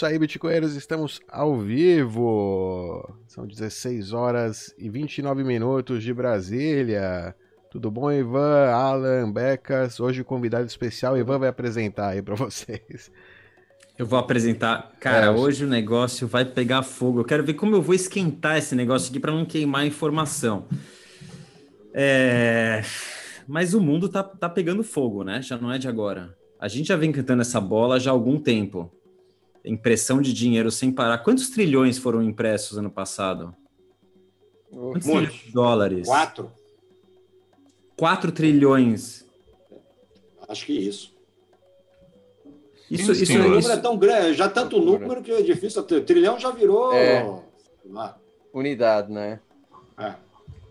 [0.00, 3.06] isso aí, Bitcoinheiros, estamos ao vivo.
[3.26, 7.36] São 16 horas e 29 minutos de Brasília.
[7.70, 10.00] Tudo bom, Ivan, Alan, Becas?
[10.00, 13.12] Hoje convidado especial, Ivan vai apresentar aí para vocês.
[13.98, 14.90] Eu vou apresentar.
[14.98, 17.20] Cara, é, hoje o negócio vai pegar fogo.
[17.20, 20.64] Eu quero ver como eu vou esquentar esse negócio aqui para não queimar a informação.
[21.92, 22.80] É...
[23.46, 25.42] Mas o mundo tá, tá pegando fogo, né?
[25.42, 26.34] Já não é de agora.
[26.58, 28.90] A gente já vem cantando essa bola já há algum tempo.
[29.64, 31.18] Impressão de dinheiro sem parar.
[31.18, 33.54] Quantos trilhões foram impressos ano passado?
[34.70, 35.52] Quantos Muitos.
[35.52, 36.06] dólares?
[36.06, 36.52] Quatro.
[37.96, 39.26] Quatro trilhões.
[40.48, 41.14] Acho que isso.
[42.90, 45.82] Isso, isso, isso, o número é tão grande, já tanto número que é difícil.
[45.84, 46.92] Trilhão já virou.
[46.92, 47.24] É.
[48.52, 49.38] Unidade, né?
[49.96, 50.14] É.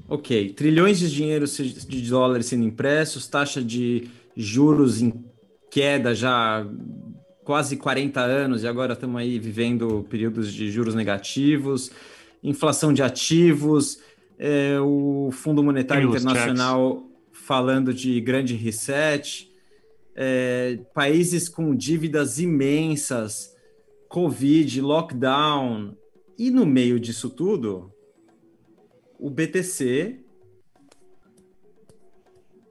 [0.10, 0.54] Ok.
[0.54, 5.14] Trilhões de dinheiro de dólares sendo impressos, taxa de juros em
[5.70, 6.66] queda já
[7.50, 11.90] quase 40 anos e agora estamos aí vivendo períodos de juros negativos,
[12.44, 14.00] inflação de ativos,
[14.38, 19.52] é, o Fundo Monetário Internacional falando de grande reset,
[20.16, 23.56] é, países com dívidas imensas,
[24.08, 25.98] Covid, lockdown,
[26.38, 27.92] e no meio disso tudo,
[29.18, 30.20] o BTC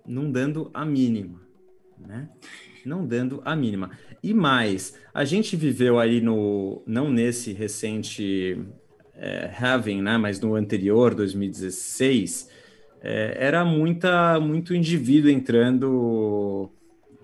[0.06, 1.47] não dando a mínima,
[2.06, 2.28] né?
[2.88, 3.91] não dando a mínima.
[4.22, 8.59] E mais, a gente viveu aí no, não nesse recente
[9.14, 12.50] é, Having, né, mas no anterior, 2016,
[13.00, 16.70] é, era muita, muito indivíduo entrando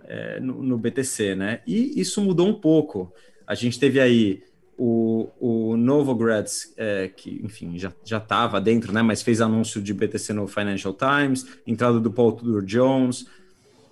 [0.04, 1.60] é, no, no, BTC, né?
[1.66, 3.12] E isso mudou um pouco.
[3.44, 4.42] A gente teve aí
[4.78, 9.02] o, o Novogratz, é, que, enfim, já estava dentro, né?
[9.02, 13.26] Mas fez anúncio de BTC no Financial Times, entrada do Paul Tudor Jones,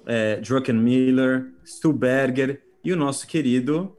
[0.07, 3.97] é, Druckenmiller, Stuberger e o nosso querido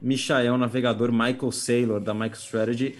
[0.00, 2.96] Michael navegador Michael Saylor da MicroStrategy,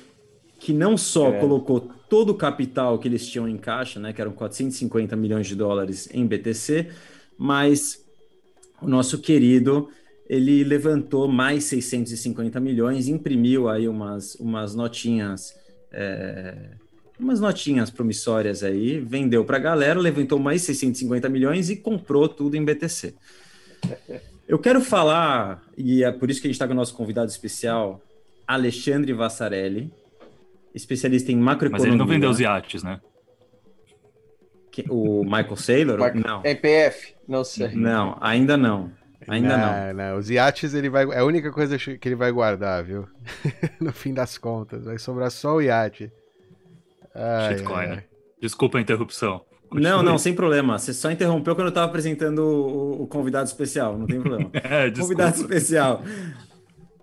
[0.58, 1.38] que não só é.
[1.38, 5.54] colocou todo o capital que eles tinham em caixa, né, que eram 450 milhões de
[5.54, 6.88] dólares em BTC,
[7.38, 8.04] mas
[8.80, 9.88] o nosso querido
[10.28, 15.54] ele levantou mais 650 milhões, imprimiu aí umas, umas notinhas
[15.92, 16.70] é,
[17.18, 22.56] umas notinhas promissórias aí, vendeu para a galera, levantou mais 650 milhões e comprou tudo
[22.56, 23.14] em BTC.
[24.46, 27.30] Eu quero falar, e é por isso que a gente está com o nosso convidado
[27.30, 28.00] especial,
[28.46, 29.92] Alexandre Vassarelli,
[30.74, 31.78] especialista em macroeconomia.
[31.78, 33.00] Mas ele não vendeu os iates, né?
[34.90, 35.98] O Michael Saylor?
[36.14, 36.42] Não.
[36.44, 37.14] EPF?
[37.26, 37.74] Não sei.
[37.74, 38.92] Não, ainda não.
[39.26, 39.86] Ainda não.
[39.86, 39.94] não.
[39.94, 40.18] não.
[40.18, 43.08] Os iates ele vai, é a única coisa que ele vai guardar, viu?
[43.80, 44.84] no fim das contas.
[44.84, 46.12] Vai sobrar só o iate.
[47.48, 48.04] Shitcoin, né?
[48.40, 49.42] Desculpa a interrupção.
[49.68, 49.82] Continue.
[49.82, 50.78] Não, não, sem problema.
[50.78, 54.50] Você só interrompeu quando eu estava apresentando o, o, convidado especial, não tem problema.
[54.54, 56.02] é, convidado especial.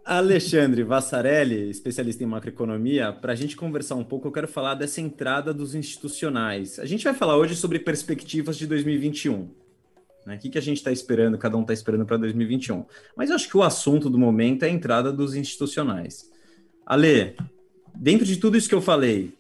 [0.05, 4.99] Alexandre Vassarelli, especialista em macroeconomia, para a gente conversar um pouco, eu quero falar dessa
[4.99, 6.77] entrada dos institucionais.
[6.77, 9.49] A gente vai falar hoje sobre perspectivas de 2021.
[10.25, 10.35] Né?
[10.35, 12.85] O que, que a gente está esperando, cada um está esperando para 2021.
[13.15, 16.29] Mas eu acho que o assunto do momento é a entrada dos institucionais.
[16.85, 17.35] Ale,
[17.95, 19.33] dentro de tudo isso que eu falei,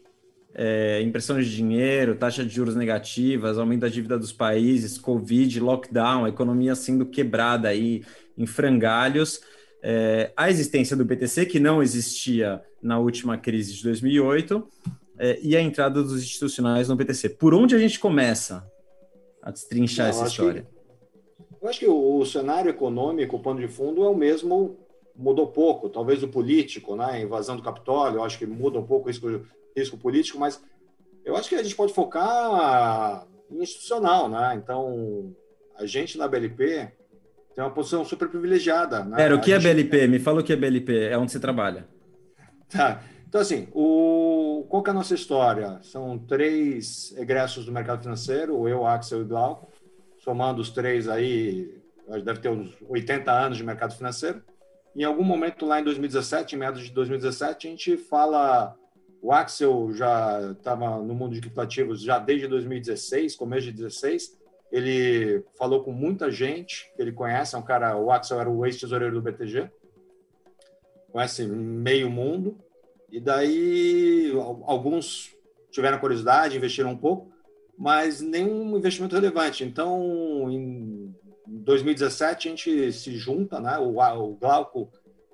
[0.55, 6.25] é, impressão de dinheiro, taxa de juros negativas, aumento da dívida dos países, Covid, lockdown,
[6.25, 8.03] a economia sendo quebrada aí
[8.37, 9.41] em frangalhos.
[9.81, 14.67] É, a existência do BTC, que não existia na última crise de 2008,
[15.17, 17.29] é, e a entrada dos institucionais no BTC.
[17.29, 18.65] Por onde a gente começa
[19.41, 20.61] a destrinchar não, essa história?
[20.61, 24.77] Que, eu acho que o, o, cenário econômico, o pano de fundo, é o mesmo,
[25.15, 25.89] mudou pouco.
[25.89, 29.21] Talvez o político, né, a invasão do Capitólio, eu acho que muda um pouco isso
[29.75, 30.61] risco político, mas
[31.25, 34.53] eu acho que a gente pode focar em institucional, né?
[34.55, 35.35] Então,
[35.75, 36.91] a gente na BLP
[37.55, 39.03] tem uma posição super privilegiada.
[39.03, 39.17] Né?
[39.17, 40.07] Pera, o que é BLP?
[40.07, 41.87] Me fala o que é BLP, é onde você trabalha.
[42.69, 43.01] Tá.
[43.27, 44.65] Então, assim, o...
[44.69, 45.79] qual que é a nossa história?
[45.81, 49.71] São três egressos do mercado financeiro, eu, Axel e Glauco,
[50.19, 51.81] somando os três aí,
[52.23, 54.41] deve ter uns 80 anos de mercado financeiro.
[54.95, 58.75] Em algum momento lá em 2017, em meados de 2017, a gente fala
[59.23, 64.37] o Axel já estava no mundo de criptativos já desde 2016, começo de 2016.
[64.69, 67.55] Ele falou com muita gente que ele conhece.
[67.55, 69.71] É um cara, o Axel era o ex-tesoureiro do BTG,
[71.09, 72.57] conhece meio mundo.
[73.09, 74.29] E daí
[74.65, 75.33] alguns
[75.71, 77.31] tiveram curiosidade, investiram um pouco,
[77.77, 79.63] mas nenhum investimento relevante.
[79.63, 81.15] Então, em
[81.47, 83.77] 2017 a gente se junta, né?
[83.77, 84.91] O, Glauco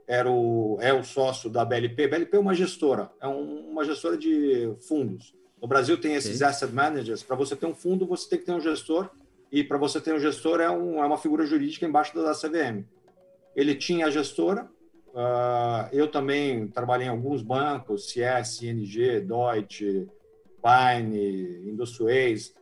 [0.10, 2.08] era o, é o sócio da BLP.
[2.08, 5.36] BLP é uma gestora, é um, uma gestora de fundos.
[5.62, 7.22] No Brasil tem esses asset managers.
[7.22, 9.08] Para você ter um fundo, você tem que ter um gestor,
[9.52, 12.84] e para você ter um gestor é, um, é uma figura jurídica embaixo da CVM.
[13.56, 14.68] Ele tinha a gestora,
[15.10, 20.08] uh, eu também trabalhei em alguns bancos, CS, ING, Deutsche,
[20.60, 22.56] Pine, Industriais,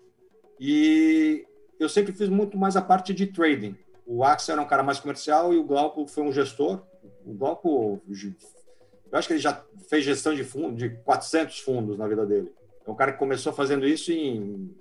[0.59, 1.45] e
[1.79, 3.73] eu sempre fiz muito mais a parte de trading.
[4.05, 6.81] O Axel era um cara mais comercial e o Glauco foi um gestor.
[7.27, 12.07] O Glauco, eu acho que ele já fez gestão de fundo, de 400 fundos na
[12.07, 12.53] vida dele.
[12.85, 14.73] É um cara que começou fazendo isso em...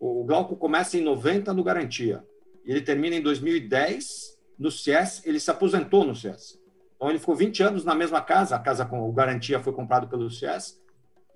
[0.00, 2.24] O Glauco começa em 90 no Garantia.
[2.64, 5.24] E ele termina em 2010 no CS.
[5.24, 6.60] Ele se aposentou no CS.
[6.96, 8.56] Então ele ficou 20 anos na mesma casa.
[8.56, 10.82] A casa com o Garantia foi comprado pelo CS.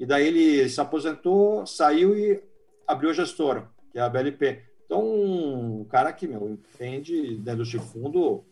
[0.00, 2.42] E daí ele se aposentou, saiu e
[2.88, 4.62] abriu a gestora, que é a BLP.
[4.84, 8.44] Então, um cara que, meu, entende dentro de fundo,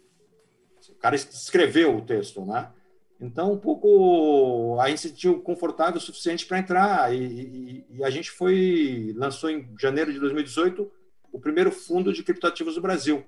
[0.90, 2.70] o cara escreveu o texto, né?
[3.20, 8.04] Então, um pouco, a gente se sentiu confortável o suficiente para entrar e, e, e,
[8.04, 10.90] a gente foi, lançou em janeiro de 2018
[11.32, 13.24] o primeiro fundo de criptoativos do Brasil.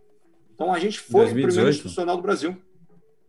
[0.55, 1.45] Então, a gente foi 2018?
[1.45, 2.57] o primeiro institucional do Brasil.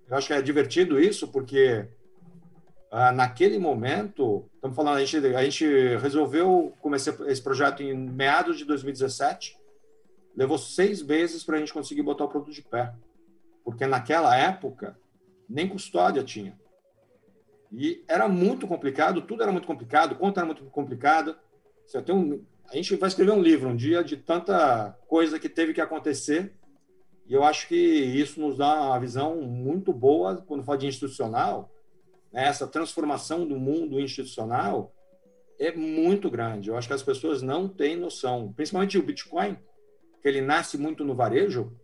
[0.09, 1.87] Eu acho que é divertido isso, porque
[2.89, 5.65] ah, naquele momento, estamos falando, a gente, a gente
[5.97, 9.57] resolveu começar esse projeto em meados de 2017,
[10.35, 12.93] levou seis meses para a gente conseguir botar o produto de pé,
[13.67, 14.97] porque naquela época
[15.49, 16.57] nem custódia tinha.
[17.69, 21.37] E era muito complicado, tudo era muito complicado, conta era muito complicada.
[22.09, 25.81] Um, a gente vai escrever um livro um dia de tanta coisa que teve que
[25.81, 26.53] acontecer,
[27.27, 31.69] e eu acho que isso nos dá uma visão muito boa quando fala de institucional,
[32.31, 34.95] né, essa transformação do mundo institucional
[35.59, 36.69] é muito grande.
[36.69, 39.57] Eu acho que as pessoas não têm noção, principalmente o Bitcoin,
[40.21, 41.77] que ele nasce muito no varejo,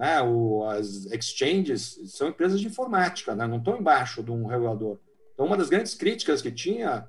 [0.00, 0.22] né?
[0.22, 3.46] O, as exchanges são empresas de informática, né?
[3.46, 4.98] não estão embaixo de um regulador.
[5.34, 7.06] Então, uma das grandes críticas que tinha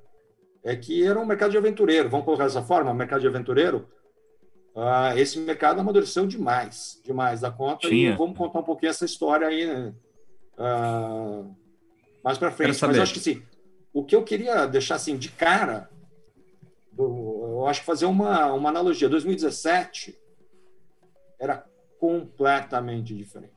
[0.61, 3.87] é que era um mercado de aventureiro, vamos colocar dessa forma, mercado de aventureiro.
[4.75, 7.87] Uh, esse mercado amadureceu demais, demais da conta.
[7.87, 8.11] Tinha.
[8.11, 9.93] E vamos contar um pouquinho essa história aí, né?
[10.57, 11.55] Uh,
[12.21, 12.77] mais para frente.
[12.81, 13.41] Mas eu acho que sim.
[13.93, 15.89] O que eu queria deixar assim de cara,
[16.97, 19.07] eu acho que fazer uma, uma analogia.
[19.07, 20.17] 2017
[21.39, 21.70] era
[22.01, 23.53] completamente diferente.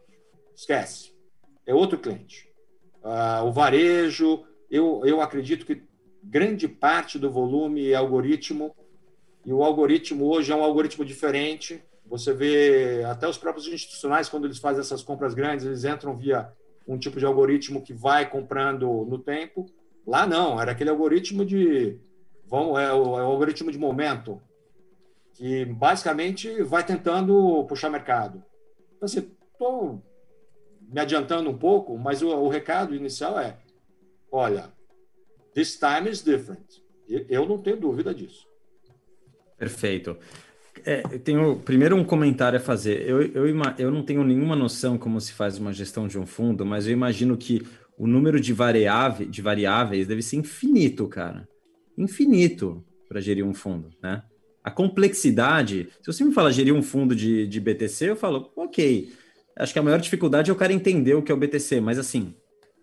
[0.55, 1.15] Esquece.
[1.65, 2.53] É outro cliente.
[3.03, 5.83] Uh, o varejo, eu, eu acredito que
[6.23, 8.77] grande parte do volume é algoritmo,
[9.47, 11.83] e o algoritmo hoje é um algoritmo diferente.
[12.05, 16.53] Você vê até os próprios institucionais, quando eles fazem essas compras grandes, eles entram via
[16.87, 19.65] um tipo de algoritmo que vai comprando no tempo.
[20.07, 21.99] Lá não, era aquele algoritmo de
[22.47, 24.41] vamos é o, é o algoritmo de momento
[25.35, 28.43] que basicamente vai tentando puxar mercado.
[28.97, 30.03] Então, assim, estou
[30.81, 33.59] me adiantando um pouco, mas o, o, recado inicial é:
[34.31, 34.73] olha,
[35.53, 36.83] this time is different.
[37.29, 38.47] Eu não tenho dúvida disso.
[39.59, 40.17] Perfeito.
[40.85, 43.09] É, tenho primeiro um comentário a fazer.
[43.09, 43.47] Eu, eu,
[43.79, 46.93] eu não tenho nenhuma noção como se faz uma gestão de um fundo, mas eu
[46.93, 47.63] imagino que
[47.97, 51.49] o número de, variáveis, de variáveis deve ser infinito, cara.
[51.97, 54.23] Infinito para gerir um fundo, né?
[54.65, 55.91] A complexidade.
[56.01, 59.13] Se você me fala gerir um fundo de, de BTC, eu falo, ok.
[59.57, 61.99] Acho que a maior dificuldade é o cara entender o que é o BTC, mas
[61.99, 62.35] assim,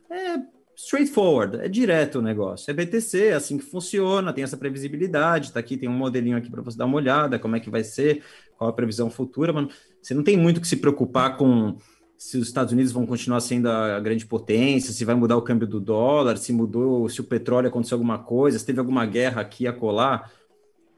[0.10, 0.38] é
[0.76, 2.72] straightforward, é direto o negócio.
[2.72, 6.50] É BTC, é assim que funciona, tem essa previsibilidade, tá aqui, tem um modelinho aqui
[6.50, 8.24] para você dar uma olhada, como é que vai ser,
[8.58, 9.68] qual a previsão futura, mas
[10.02, 11.76] você não tem muito que se preocupar com
[12.18, 15.68] se os Estados Unidos vão continuar sendo a grande potência, se vai mudar o câmbio
[15.68, 19.66] do dólar, se mudou, se o petróleo aconteceu alguma coisa, se teve alguma guerra aqui
[19.66, 20.32] a colar,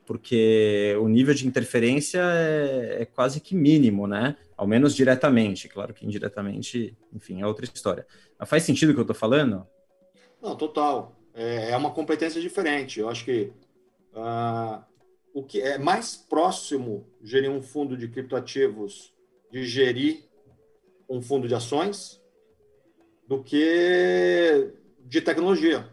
[0.06, 4.36] porque o nível de interferência é, é quase que mínimo, né?
[4.56, 8.06] Ao menos diretamente, claro que indiretamente, enfim, é outra história.
[8.38, 9.66] Mas faz sentido o que eu estou falando?
[10.42, 11.16] Não, total.
[11.34, 13.00] É, é, uma competência diferente.
[13.00, 13.52] Eu acho que
[14.14, 14.84] uh,
[15.34, 19.14] o que é mais próximo gerir um fundo de criptoativos
[19.52, 20.24] de gerir
[21.08, 22.20] um fundo de ações
[23.28, 25.88] do que de tecnologia.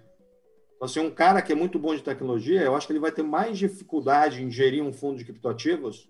[0.81, 3.13] Então, assim, um cara que é muito bom de tecnologia, eu acho que ele vai
[3.13, 6.09] ter mais dificuldade em gerir um fundo de criptoativos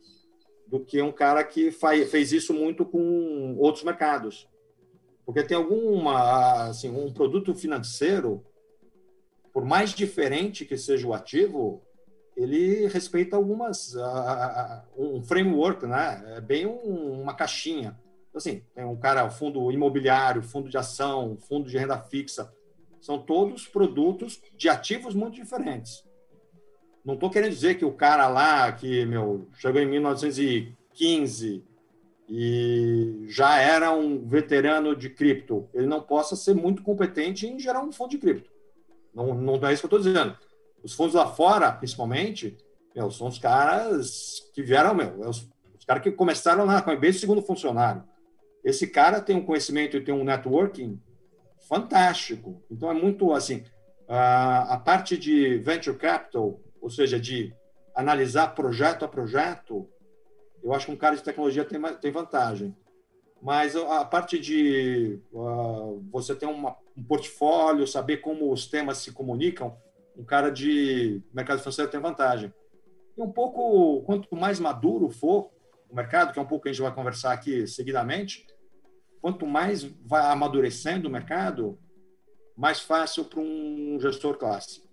[0.65, 4.49] do que um cara que fez isso muito com outros mercados.
[5.27, 8.47] Porque tem alguma, assim, um produto financeiro,
[9.53, 11.83] por mais diferente que seja o ativo,
[12.37, 13.97] ele respeita algumas,
[14.97, 16.37] um framework, né?
[16.37, 17.99] É bem um, uma caixinha.
[18.33, 22.55] Assim, tem um cara, fundo imobiliário, fundo de ação, fundo de renda fixa,
[23.01, 26.05] são todos produtos de ativos muito diferentes.
[27.05, 31.65] Não estou querendo dizer que o cara lá que meu chegou em 1915
[32.29, 37.83] e já era um veterano de cripto, ele não possa ser muito competente em gerar
[37.83, 38.51] um fundo de cripto.
[39.13, 40.37] Não, não é isso que eu estou dizendo.
[40.83, 42.57] Os fundos lá fora, principalmente,
[42.95, 47.19] meu, são os caras que vieram, meu, é os, os caras que começaram na Coinbase
[47.19, 48.05] segundo funcionário.
[48.63, 51.01] Esse cara tem um conhecimento e tem um networking
[51.71, 52.61] fantástico.
[52.69, 53.65] Então, é muito assim,
[54.09, 57.55] a, a parte de venture capital, ou seja, de
[57.95, 59.89] analisar projeto a projeto,
[60.63, 62.77] eu acho que um cara de tecnologia tem, tem vantagem.
[63.41, 65.19] Mas a parte de
[66.11, 69.75] você ter uma, um portfólio, saber como os temas se comunicam,
[70.15, 72.53] um cara de mercado financeiro tem vantagem.
[73.17, 75.51] E um pouco, quanto mais maduro for
[75.89, 78.47] o mercado, que é um pouco que a gente vai conversar aqui seguidamente,
[79.21, 81.79] quanto mais vai amadurecendo o mercado,
[82.57, 84.89] mais fácil para um gestor clássico.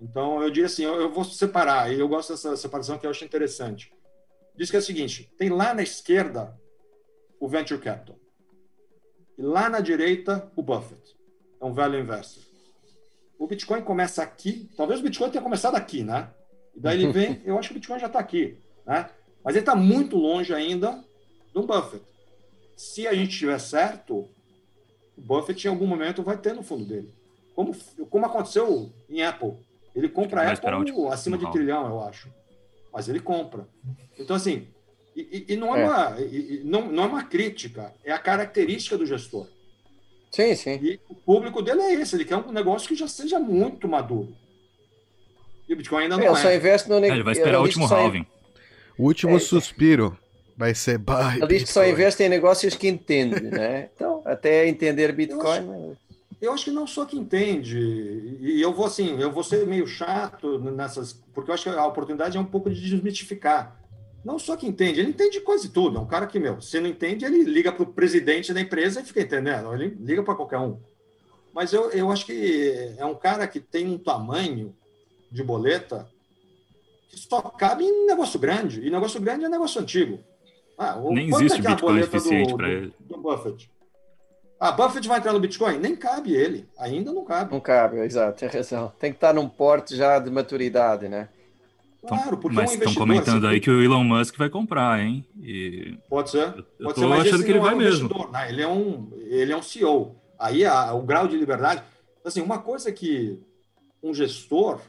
[0.00, 3.10] Então, eu diria assim, eu, eu vou separar, e eu gosto dessa separação que eu
[3.10, 3.92] acho interessante.
[4.56, 6.56] Diz que é o seguinte, tem lá na esquerda
[7.40, 8.16] o Venture Capital.
[9.36, 11.16] E lá na direita, o Buffett.
[11.60, 12.42] É um velho investor.
[13.38, 16.28] O Bitcoin começa aqui, talvez o Bitcoin tenha começado aqui, né?
[16.74, 19.10] E daí ele vem, eu acho que o Bitcoin já está aqui, né?
[19.44, 21.04] Mas ele está muito longe ainda
[21.52, 22.04] do Buffett.
[22.78, 24.28] Se a gente tiver certo,
[25.16, 27.12] o Buffett em algum momento vai ter no fundo dele.
[27.52, 27.74] Como,
[28.08, 29.54] como aconteceu em Apple.
[29.96, 32.32] Ele compra a Apple acima de trilhão, eu acho.
[32.92, 33.66] Mas ele compra.
[34.16, 34.68] Então, assim,
[35.16, 35.84] e, e não, é, é.
[35.84, 39.48] Uma, e, não, não é uma crítica, é a característica do gestor.
[40.30, 40.78] Sim, sim.
[40.80, 44.36] E o público dele é esse, ele quer um negócio que já seja muito maduro.
[45.68, 46.36] E o Bitcoin ainda não é.
[46.36, 47.04] Só investe no...
[47.04, 48.24] É, ele vai esperar o último halving.
[48.96, 50.16] O último é, suspiro
[50.58, 51.36] vai ser buy.
[51.36, 53.88] Ele diz que só investe em negócios que entende, né?
[53.94, 55.44] Então, até entender Bitcoin.
[55.44, 55.96] Eu acho,
[56.42, 57.78] eu acho que não só que entende.
[58.40, 61.86] E eu vou assim, eu vou ser meio chato nessas, porque eu acho que a
[61.86, 63.80] oportunidade é um pouco de desmitificar.
[64.24, 65.96] Não só que entende, ele entende quase tudo.
[65.96, 69.00] É um cara que, meu, se não entende, ele liga para o presidente da empresa
[69.00, 69.72] e fica entendendo.
[69.72, 70.80] Ele liga para qualquer um.
[71.54, 74.74] Mas eu, eu acho que é um cara que tem um tamanho
[75.30, 76.08] de boleta
[77.08, 78.84] que só cabe em negócio grande.
[78.84, 80.18] E negócio grande é negócio antigo.
[80.78, 82.94] Ah, o, Nem existe é Bitcoin suficiente para ele.
[83.00, 83.68] Do Buffett.
[84.60, 85.78] Ah, Buffett vai entrar no Bitcoin?
[85.78, 86.68] Nem cabe ele.
[86.78, 87.52] Ainda não cabe.
[87.52, 88.92] Não cabe, exato, tem razão.
[88.98, 91.28] Tem que estar num porte já de maturidade, né?
[92.06, 95.26] Claro, porque Mas é um estão comentando aí que o Elon Musk vai comprar, hein?
[95.40, 95.98] E...
[96.08, 96.54] Pode ser.
[96.78, 98.30] Eu, Pode ser, mas achando que ele vai é um mesmo.
[98.30, 98.48] Né?
[98.50, 100.16] Ele, é um, ele é um CEO.
[100.38, 101.82] Aí a, o grau de liberdade.
[102.24, 103.40] Assim, uma coisa que
[104.02, 104.80] um gestor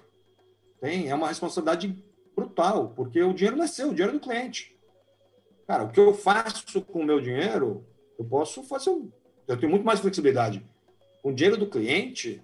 [0.80, 1.96] tem é uma responsabilidade
[2.36, 4.79] brutal, porque o dinheiro não é seu, o dinheiro é do cliente.
[5.70, 7.86] Cara, o que eu faço com o meu dinheiro,
[8.18, 8.90] eu posso fazer.
[9.48, 10.66] Eu tenho muito mais flexibilidade.
[11.22, 12.42] Com o dinheiro do cliente,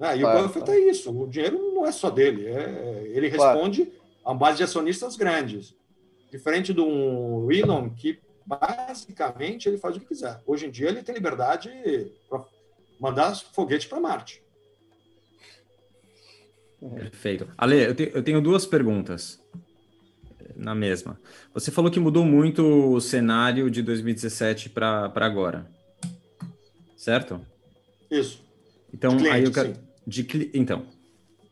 [0.00, 0.16] né?
[0.16, 0.80] E claro, o Buffett claro.
[0.80, 1.22] é isso.
[1.22, 2.46] O dinheiro não é só dele.
[2.46, 4.00] É, ele responde claro.
[4.24, 5.76] a uma base de acionistas grandes.
[6.30, 10.40] Diferente do um Elon, que basicamente ele faz o que quiser.
[10.46, 11.70] Hoje em dia ele tem liberdade
[12.26, 12.42] para
[12.98, 14.42] mandar foguete para Marte.
[16.80, 17.50] Perfeito.
[17.58, 19.44] Ale, eu, te, eu tenho duas perguntas
[20.56, 21.18] na mesma.
[21.52, 25.66] Você falou que mudou muito o cenário de 2017 para agora,
[26.96, 27.40] certo?
[28.10, 28.42] Isso.
[28.92, 29.72] Então, cliente, aí eu quero.
[30.06, 30.86] De, então,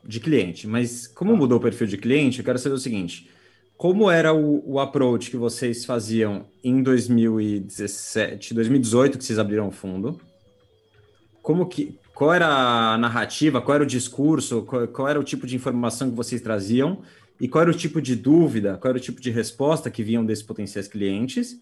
[0.04, 0.66] de cliente.
[0.66, 3.28] Mas como mudou o perfil de cliente, eu quero saber o seguinte:
[3.76, 9.72] como era o, o approach que vocês faziam em 2017, 2018, que vocês abriram o
[9.72, 10.20] fundo?
[11.42, 15.46] Como que, qual era a narrativa, qual era o discurso, qual, qual, era o tipo
[15.46, 17.02] de informação que vocês traziam
[17.42, 20.24] e qual era o tipo de dúvida, qual era o tipo de resposta que vinham
[20.24, 21.60] desses potenciais clientes.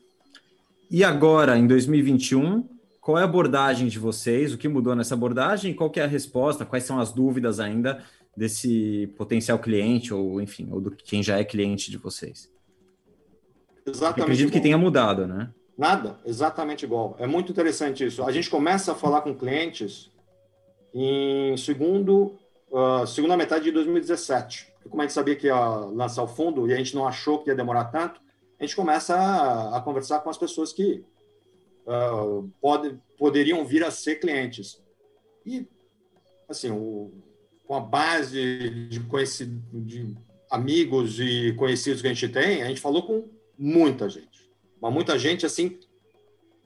[0.90, 2.68] E agora, em 2021,
[3.00, 6.66] qual é a abordagem de vocês, o que mudou nessa abordagem, qual é a resposta,
[6.66, 8.04] quais são as dúvidas ainda
[8.36, 12.52] desse potencial cliente, ou enfim, ou do quem já é cliente de vocês?
[13.86, 14.18] Exatamente.
[14.18, 14.52] Eu acredito igual.
[14.52, 15.50] que tenha mudado, né?
[15.78, 17.16] Nada, exatamente igual.
[17.18, 18.22] É muito interessante isso.
[18.22, 20.10] A gente começa a falar com clientes
[20.92, 22.38] em segundo,
[22.70, 24.69] uh, segunda metade de 2017.
[24.88, 27.50] Como a gente sabia que ia lançar o fundo e a gente não achou que
[27.50, 28.20] ia demorar tanto,
[28.58, 31.04] a gente começa a, a conversar com as pessoas que
[31.86, 34.82] uh, pode, poderiam vir a ser clientes.
[35.44, 35.66] E,
[36.48, 37.12] assim, o,
[37.66, 38.98] com a base de,
[39.72, 40.16] de
[40.50, 44.50] amigos e conhecidos que a gente tem, a gente falou com muita gente.
[44.80, 45.78] Mas muita gente, assim,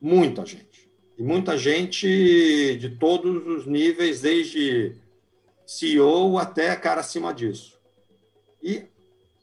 [0.01, 0.91] muita gente.
[1.19, 4.97] E muita gente de todos os níveis, desde
[5.67, 7.74] CEO até cara acima disso.
[8.65, 8.87] E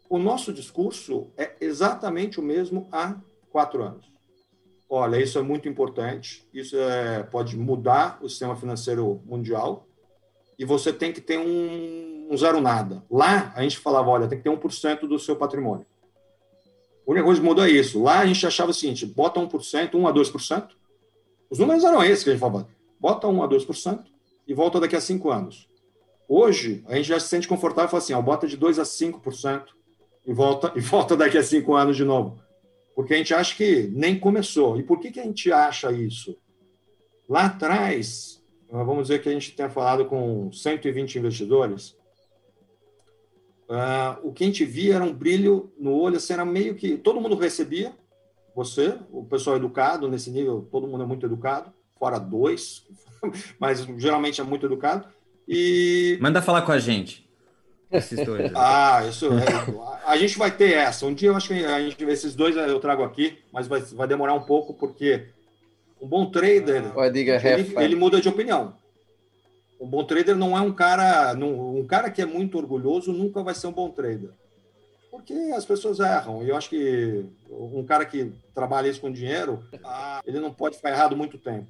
[0.10, 3.16] o nosso discurso é exatamente o mesmo há
[3.50, 4.12] quatro anos
[4.94, 9.88] olha, isso é muito importante, isso é, pode mudar o sistema financeiro mundial
[10.60, 13.02] e você tem que ter um, um zero nada.
[13.10, 15.86] Lá, a gente falava, olha, tem que ter 1% do seu patrimônio.
[17.06, 18.04] O negócio muda é isso.
[18.04, 20.68] Lá, a gente achava o seguinte, bota 1%, 1 a 2%.
[21.50, 22.68] Os números eram esses que a gente falava.
[23.00, 24.04] Bota 1 a 2%
[24.46, 25.70] e volta daqui a 5 anos.
[26.34, 28.84] Hoje, a gente já se sente confortável e fala assim, ó, bota de 2 a
[28.84, 29.66] 5%
[30.26, 32.40] e volta, e volta daqui a 5 anos de novo
[32.96, 34.78] porque a gente acha que nem começou.
[34.78, 36.38] E por que, que a gente acha isso?
[37.28, 41.98] Lá atrás, vamos dizer que a gente tenha falado com 120 investidores,
[43.70, 46.98] uh, o que a gente via era um brilho no olho, assim, era meio que
[46.98, 47.94] todo mundo recebia,
[48.54, 52.86] você, o pessoal educado nesse nível, todo mundo é muito educado, fora dois,
[53.58, 55.08] mas geralmente é muito educado.
[55.54, 57.30] E manda falar com a gente.
[57.92, 58.52] Esses dois.
[58.56, 61.06] ah, isso é, a gente vai ter essa.
[61.06, 64.08] Um dia eu acho que a gente esses dois eu trago aqui, mas vai, vai
[64.08, 65.28] demorar um pouco porque
[66.02, 66.84] um bom trader
[67.44, 68.76] ele, ele muda de opinião.
[69.80, 73.54] Um bom trader não é um cara, um cara que é muito orgulhoso nunca vai
[73.54, 74.30] ser um bom trader
[75.12, 76.42] porque as pessoas erram.
[76.42, 80.78] E eu acho que um cara que trabalha isso com dinheiro, ah, ele não pode
[80.78, 81.68] ficar errado muito tempo.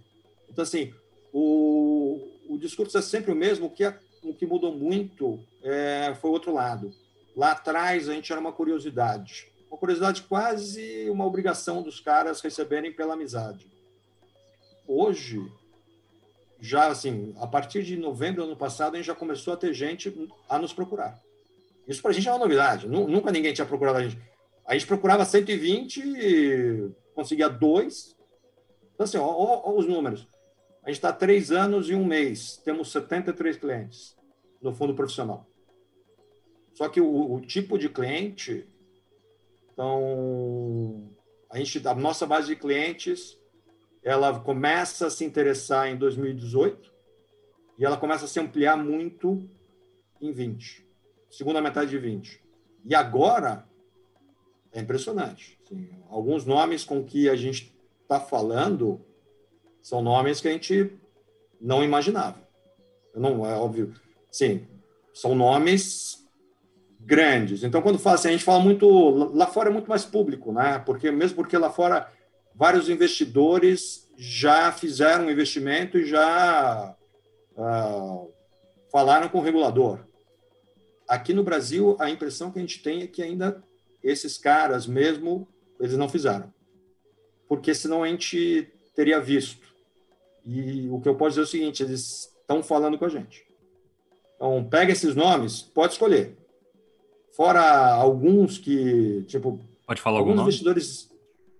[0.47, 0.93] Então, assim,
[1.33, 3.67] o, o discurso é sempre o mesmo.
[3.67, 6.93] O que, é, o que mudou muito é, foi o outro lado.
[7.35, 9.49] Lá atrás, a gente era uma curiosidade.
[9.69, 13.71] Uma curiosidade quase uma obrigação dos caras receberem pela amizade.
[14.85, 15.49] Hoje,
[16.59, 19.73] já assim, a partir de novembro do ano passado, a gente já começou a ter
[19.73, 21.21] gente a nos procurar.
[21.87, 22.85] Isso para a gente é uma novidade.
[22.85, 24.21] Nunca ninguém tinha procurado a gente.
[24.65, 28.13] A gente procurava 120, conseguia dois.
[28.93, 30.27] Então, assim, ó, ó, ó os números.
[30.83, 32.57] A gente está três anos e um mês.
[32.57, 34.17] Temos 73 clientes
[34.61, 35.47] no fundo profissional.
[36.73, 38.67] Só que o, o tipo de cliente,
[39.73, 41.11] então,
[41.49, 43.37] a gente, a nossa base de clientes,
[44.03, 46.91] ela começa a se interessar em 2018
[47.77, 49.49] e ela começa a se ampliar muito
[50.19, 50.91] em 20
[51.31, 52.43] segunda metade de 20.
[52.85, 53.67] E agora,
[54.71, 55.57] é impressionante.
[55.63, 59.03] Assim, alguns nomes com que a gente está falando
[59.81, 60.93] são nomes que a gente
[61.59, 62.37] não imaginava.
[63.15, 63.93] Não é óbvio.
[64.31, 64.67] Sim,
[65.13, 66.25] são nomes
[66.99, 67.63] grandes.
[67.63, 68.87] Então, quando fala assim, a gente fala muito.
[69.33, 70.79] Lá fora é muito mais público, né?
[70.79, 72.11] Porque, mesmo porque lá fora
[72.55, 76.95] vários investidores já fizeram investimento e já
[77.57, 78.31] uh,
[78.91, 79.99] falaram com o regulador.
[81.07, 83.63] Aqui no Brasil, a impressão que a gente tem é que ainda
[84.03, 85.47] esses caras mesmo,
[85.79, 86.53] eles não fizeram.
[87.47, 89.70] Porque senão a gente teria visto.
[90.45, 93.45] E o que eu posso dizer é o seguinte, eles estão falando com a gente.
[94.35, 96.35] Então, pega esses nomes, pode escolher.
[97.35, 99.59] Fora alguns que, tipo...
[99.85, 101.11] Pode falar alguns algum investidores...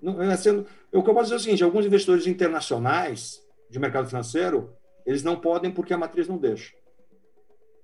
[0.02, 3.40] Não, é sendo, o que eu posso dizer é o seguinte, alguns investidores internacionais
[3.70, 4.74] de mercado financeiro,
[5.06, 6.74] eles não podem porque a matriz não deixa.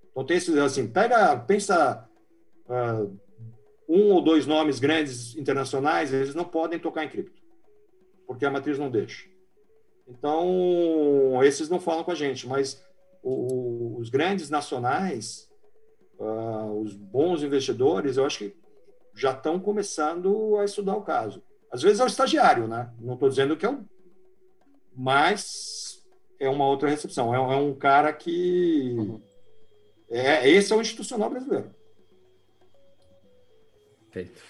[0.10, 2.10] Então tem esses, assim, pega, pensa
[2.67, 3.15] uh,
[3.88, 7.39] um ou dois nomes grandes internacionais, eles não podem tocar em cripto,
[8.25, 9.29] porque a matriz não deixa.
[10.08, 12.84] Então, esses não falam com a gente, mas
[13.22, 15.50] o, os grandes nacionais,
[16.17, 18.56] uh, os bons investidores, eu acho que
[19.13, 21.43] já estão começando a estudar o caso.
[21.72, 22.91] Às vezes é o estagiário, né?
[23.00, 23.86] Não estou dizendo que é um.
[24.96, 26.06] Mas
[26.39, 27.34] é uma outra recepção.
[27.34, 28.96] É, é um cara que.
[28.98, 29.28] Uhum
[30.10, 31.74] é, esse é o institucional brasileiro.
[34.10, 34.41] Perfeito.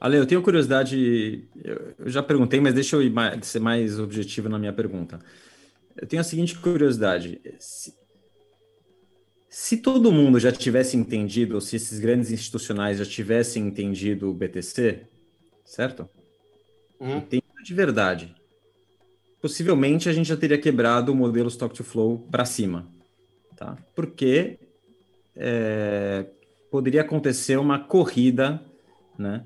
[0.00, 4.58] Ale, eu tenho curiosidade, eu já perguntei, mas deixa eu mais, ser mais objetivo na
[4.58, 5.18] minha pergunta.
[5.94, 7.92] Eu tenho a seguinte curiosidade: se,
[9.50, 14.34] se todo mundo já tivesse entendido, ou se esses grandes institucionais já tivessem entendido o
[14.34, 15.00] BTC,
[15.66, 16.08] certo?
[16.98, 17.18] Hum.
[17.18, 18.34] Entendido de verdade.
[19.42, 22.86] Possivelmente a gente já teria quebrado o modelo Stock to Flow para cima,
[23.54, 23.76] tá?
[23.94, 24.58] Porque
[25.36, 26.26] é,
[26.70, 28.62] poderia acontecer uma corrida,
[29.18, 29.44] né?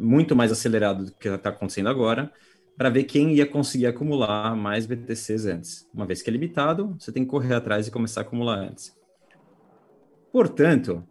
[0.00, 2.32] Muito mais acelerado do que está acontecendo agora,
[2.76, 5.88] para ver quem ia conseguir acumular mais BTCs antes.
[5.94, 8.96] Uma vez que é limitado, você tem que correr atrás e começar a acumular antes.
[10.32, 11.06] Portanto,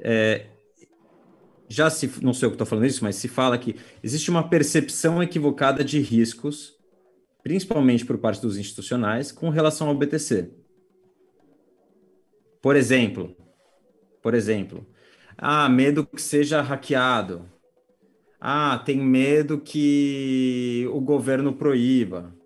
[0.00, 0.46] é,
[1.68, 4.48] já se não sei o que estou falando isso, mas se fala que existe uma
[4.48, 6.74] percepção equivocada de riscos,
[7.42, 10.50] principalmente por parte dos institucionais, com relação ao BTC.
[12.60, 13.36] Por exemplo,
[14.22, 14.86] por exemplo,
[15.36, 17.48] ah, medo que seja hackeado.
[18.46, 22.36] Ah, tem medo que o governo proíba,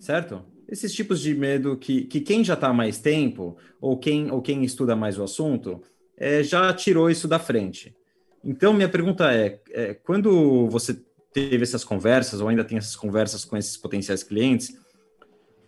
[0.00, 0.44] certo?
[0.68, 4.42] Esses tipos de medo que, que quem já está há mais tempo, ou quem, ou
[4.42, 5.80] quem estuda mais o assunto,
[6.16, 7.94] é, já tirou isso da frente.
[8.42, 11.00] Então, minha pergunta é, é, quando você
[11.32, 14.76] teve essas conversas, ou ainda tem essas conversas com esses potenciais clientes,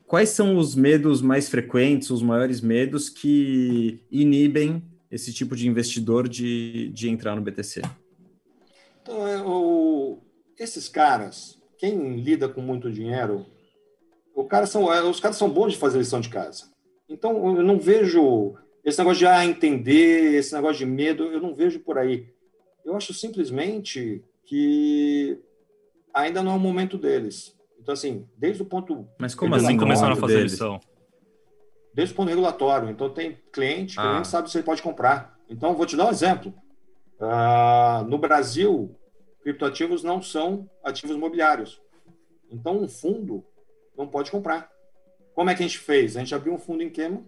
[0.04, 6.28] quais são os medos mais frequentes, os maiores medos que inibem esse tipo de investidor
[6.28, 7.82] de, de entrar no BTC?
[9.02, 10.18] Então, é, o,
[10.58, 13.46] esses caras, quem lida com muito dinheiro,
[14.34, 16.70] o cara são, é, os caras são bons de fazer lição de casa.
[17.08, 21.54] Então, eu não vejo esse negócio de ah, entender, esse negócio de medo, eu não
[21.54, 22.28] vejo por aí.
[22.84, 25.38] Eu acho simplesmente que
[26.14, 27.56] ainda não é o momento deles.
[27.78, 29.06] Então, assim, desde o ponto.
[29.18, 30.52] Mas como assim começaram a fazer deles.
[30.52, 30.80] lição?
[31.94, 32.90] Respondo regulatório.
[32.90, 34.14] Então, tem cliente que ah.
[34.14, 35.38] nem sabe se ele pode comprar.
[35.48, 36.54] Então, vou te dar um exemplo.
[37.20, 38.96] Uh, no Brasil,
[39.42, 41.80] criptoativos não são ativos imobiliários.
[42.50, 43.44] Então, um fundo
[43.96, 44.70] não pode comprar.
[45.34, 46.16] Como é que a gente fez?
[46.16, 47.24] A gente abriu um fundo em Cayman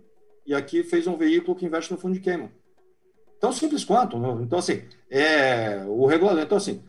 [0.46, 2.50] e aqui fez um veículo que investe no fundo de Cayman.
[3.38, 4.16] Tão simples quanto.
[4.40, 6.42] Então, assim, é o regulador.
[6.42, 6.82] Então, assim,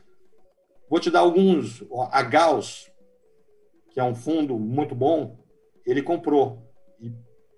[0.89, 1.83] vou te dar alguns.
[2.11, 2.91] A Gauss,
[3.89, 5.37] que é um fundo muito bom,
[5.85, 6.61] ele comprou.
[6.99, 7.11] E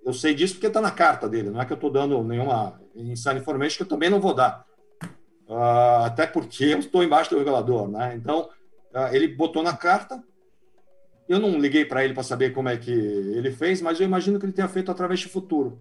[0.04, 1.50] eu sei disso porque está na carta dele.
[1.50, 4.64] Não é que eu estou dando nenhuma inside information que eu também não vou dar.
[5.48, 8.16] Uh, até porque eu estou embaixo do regulador, né?
[8.16, 8.50] Então,
[8.94, 10.24] uh, ele botou na carta,
[11.30, 14.40] eu não liguei para ele para saber como é que ele fez, mas eu imagino
[14.40, 15.80] que ele tenha feito através de futuro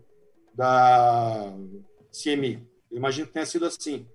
[0.54, 1.52] da
[2.12, 2.66] CMI.
[2.90, 4.06] Eu imagino que tenha sido assim.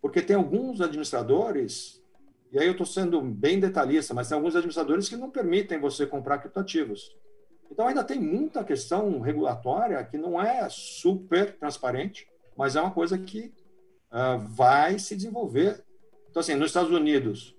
[0.00, 2.02] Porque tem alguns administradores,
[2.52, 6.06] e aí eu estou sendo bem detalhista, mas tem alguns administradores que não permitem você
[6.06, 7.10] comprar criptativos.
[7.70, 13.18] Então ainda tem muita questão regulatória que não é super transparente, mas é uma coisa
[13.18, 13.52] que
[14.14, 15.84] uh, vai se desenvolver.
[16.30, 17.54] Então, assim, nos Estados Unidos,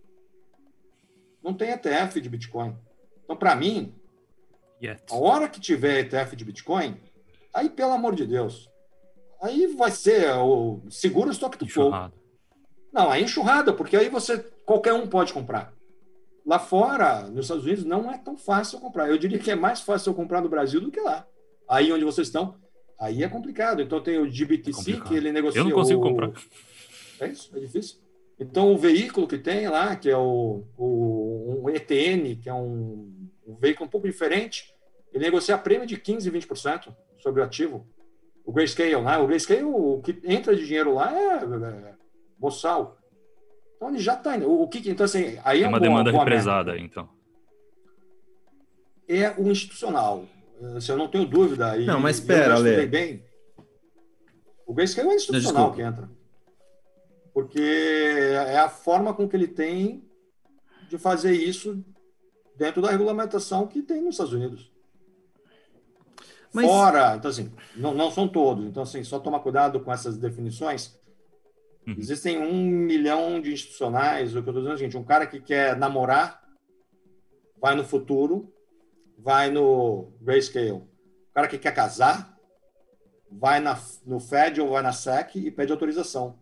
[1.44, 2.76] não tem ETF de Bitcoin.
[3.24, 3.94] Então, para mim,
[4.82, 5.04] Yet.
[5.12, 7.00] a hora que tiver ETF de Bitcoin,
[7.54, 8.70] aí, pelo amor de Deus,
[9.42, 12.12] aí vai ser o segura o estoque do fogo.
[12.92, 15.74] Não, é enxurrada, porque aí você qualquer um pode comprar.
[16.46, 19.10] Lá fora, nos Estados Unidos, não é tão fácil comprar.
[19.10, 21.28] Eu diria que é mais fácil eu comprar no Brasil do que lá.
[21.68, 22.56] Aí onde vocês estão,
[23.00, 23.82] aí é complicado.
[23.82, 25.62] Então tem o GBTC, é que ele negocia.
[25.62, 26.04] Eu não consigo o...
[26.04, 26.32] comprar.
[27.20, 27.98] É isso, é difícil.
[28.40, 33.26] Então o veículo que tem lá, que é o, o um ETN, que é um
[33.46, 34.74] um veículo um pouco diferente,
[35.14, 37.88] ele negocia prêmio de 15% e 20% sobre o ativo.
[38.44, 39.18] O Grayscale, né?
[39.18, 41.94] O Grayscale, o que entra de dinheiro lá é, é
[42.38, 42.98] boçal.
[43.76, 44.50] Então ele já está indo.
[44.50, 47.10] O que, então, assim, aí é, uma demanda represada, então.
[49.08, 50.26] É o institucional.
[50.80, 51.78] Se eu não tenho dúvida.
[51.78, 52.86] E, não, mas espera, Ale.
[52.86, 53.24] bem.
[54.66, 56.10] O Grayscale é institucional que entra.
[57.34, 60.10] Porque é a forma com que ele tem
[60.90, 61.84] de fazer isso
[62.58, 64.72] dentro da regulamentação que tem nos Estados Unidos.
[66.54, 66.66] Mas...
[66.66, 68.66] Fora, então assim, não, não são todos.
[68.66, 70.98] Então, assim, só tomar cuidado com essas definições.
[71.86, 71.96] Uhum.
[71.98, 74.34] Existem um milhão de institucionais.
[74.34, 76.42] O que eu estou dizendo é o seguinte: um cara que quer namorar
[77.60, 78.55] vai no futuro,
[79.18, 80.72] vai no Grayscale.
[80.72, 80.88] O
[81.34, 82.38] cara que quer casar
[83.32, 86.40] vai na, no Fed ou vai na SEC e pede autorização.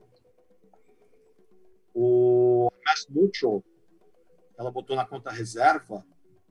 [1.94, 3.64] O Mass Mutual
[4.58, 6.06] ela botou na conta reserva,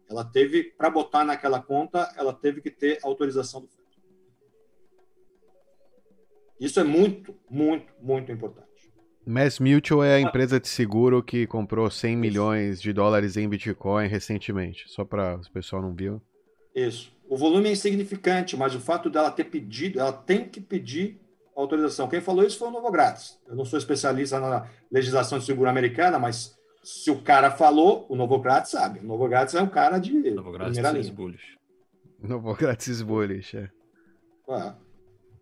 [0.08, 3.82] ela teve, para botar naquela conta, ela teve que ter autorização do FED.
[6.60, 8.71] Isso é muito, muito, muito importante.
[9.26, 14.08] Mass Mutual é a empresa de seguro que comprou 100 milhões de dólares em Bitcoin
[14.08, 16.20] recentemente, só para o pessoal não viu.
[16.74, 17.12] Isso.
[17.28, 21.20] O volume é insignificante, mas o fato dela ter pedido, ela tem que pedir
[21.54, 22.08] autorização.
[22.08, 23.38] Quem falou isso foi o Novo Grátis.
[23.46, 28.16] Eu não sou especialista na legislação de seguro americana, mas se o cara falou, o
[28.16, 28.98] Novogratz sabe.
[29.00, 31.12] O Novogratz é um cara de Novogratz primeira linha.
[31.12, 31.58] Bullish.
[32.20, 33.70] Novogratz Bullish, é.
[34.48, 34.74] é.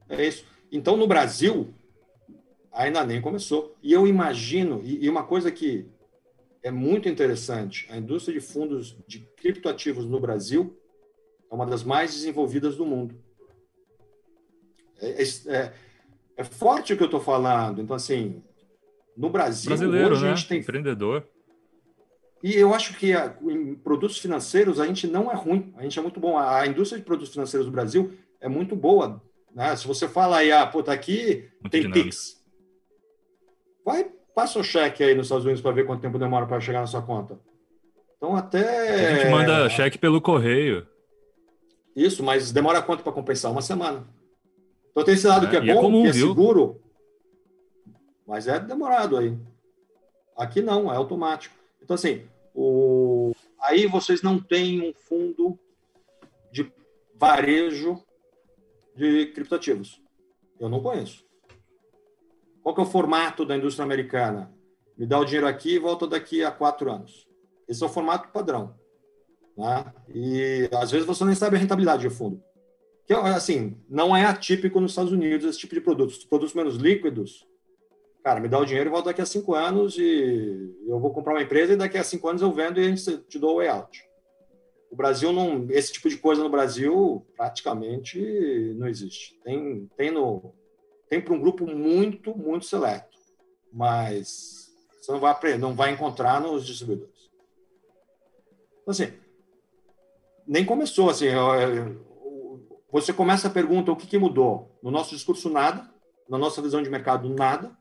[0.08, 0.44] É isso.
[0.70, 1.72] Então, no Brasil,
[2.72, 3.76] ainda nem começou.
[3.82, 5.86] E eu imagino, e, e uma coisa que
[6.62, 10.76] é muito interessante, a indústria de fundos de criptoativos no Brasil
[11.50, 13.14] é uma das mais desenvolvidas do mundo.
[15.00, 15.72] É, é,
[16.36, 17.80] é forte o que eu estou falando.
[17.80, 18.42] Então, assim,
[19.16, 20.32] no Brasil, Brasileiro, hoje né?
[20.32, 20.60] a gente tem.
[20.60, 21.26] Empreendedor.
[22.42, 25.98] E eu acho que a, em produtos financeiros a gente não é ruim, a gente
[25.98, 26.38] é muito bom.
[26.38, 29.22] A, a indústria de produtos financeiros do Brasil é muito boa.
[29.54, 29.74] Né?
[29.76, 32.04] Se você fala aí, ah, pô, tá aqui, muito tem dinâmico.
[32.04, 32.39] Pix.
[33.90, 36.80] Vai, passa o cheque aí nos Estados Unidos para ver quanto tempo demora para chegar
[36.80, 37.38] na sua conta.
[38.16, 39.08] Então, até.
[39.08, 40.86] A gente manda cheque pelo correio.
[41.96, 43.50] Isso, mas demora quanto para compensar?
[43.50, 44.06] Uma semana.
[44.90, 46.28] Então tem esse lado é, que é, é bom, é comum, que é viu?
[46.28, 46.80] seguro,
[48.26, 49.36] mas é demorado aí.
[50.36, 51.54] Aqui não, é automático.
[51.82, 52.22] Então, assim,
[52.54, 53.32] o...
[53.60, 55.58] aí vocês não têm um fundo
[56.52, 56.72] de
[57.16, 58.02] varejo
[58.96, 60.00] de criptativos.
[60.58, 61.24] Eu não conheço.
[62.62, 64.52] Qual que é o formato da indústria americana?
[64.96, 67.26] Me dá o dinheiro aqui e volta daqui a quatro anos.
[67.66, 68.74] Esse é o formato padrão.
[69.56, 69.92] Né?
[70.14, 72.42] E às vezes você nem sabe a rentabilidade do fundo.
[73.06, 76.18] Que, assim, não é atípico nos Estados Unidos esse tipo de produtos.
[76.18, 77.46] Os produtos menos líquidos,
[78.22, 81.32] cara, me dá o dinheiro e volta daqui a cinco anos e eu vou comprar
[81.32, 84.04] uma empresa e daqui a cinco anos eu vendo e te dou o way out.
[84.90, 89.38] O Brasil não, esse tipo de coisa no Brasil praticamente não existe.
[89.44, 90.52] Tem, tem no,
[91.10, 93.18] tem para um grupo muito, muito seleto,
[93.72, 97.28] mas você não vai aprender, não vai encontrar nos distribuidores.
[98.82, 99.12] Então, assim,
[100.46, 101.26] nem começou assim.
[102.92, 104.78] você começa a pergunta o que, que mudou.
[104.80, 105.92] No nosso discurso, nada.
[106.28, 107.76] Na nossa visão de mercado, nada.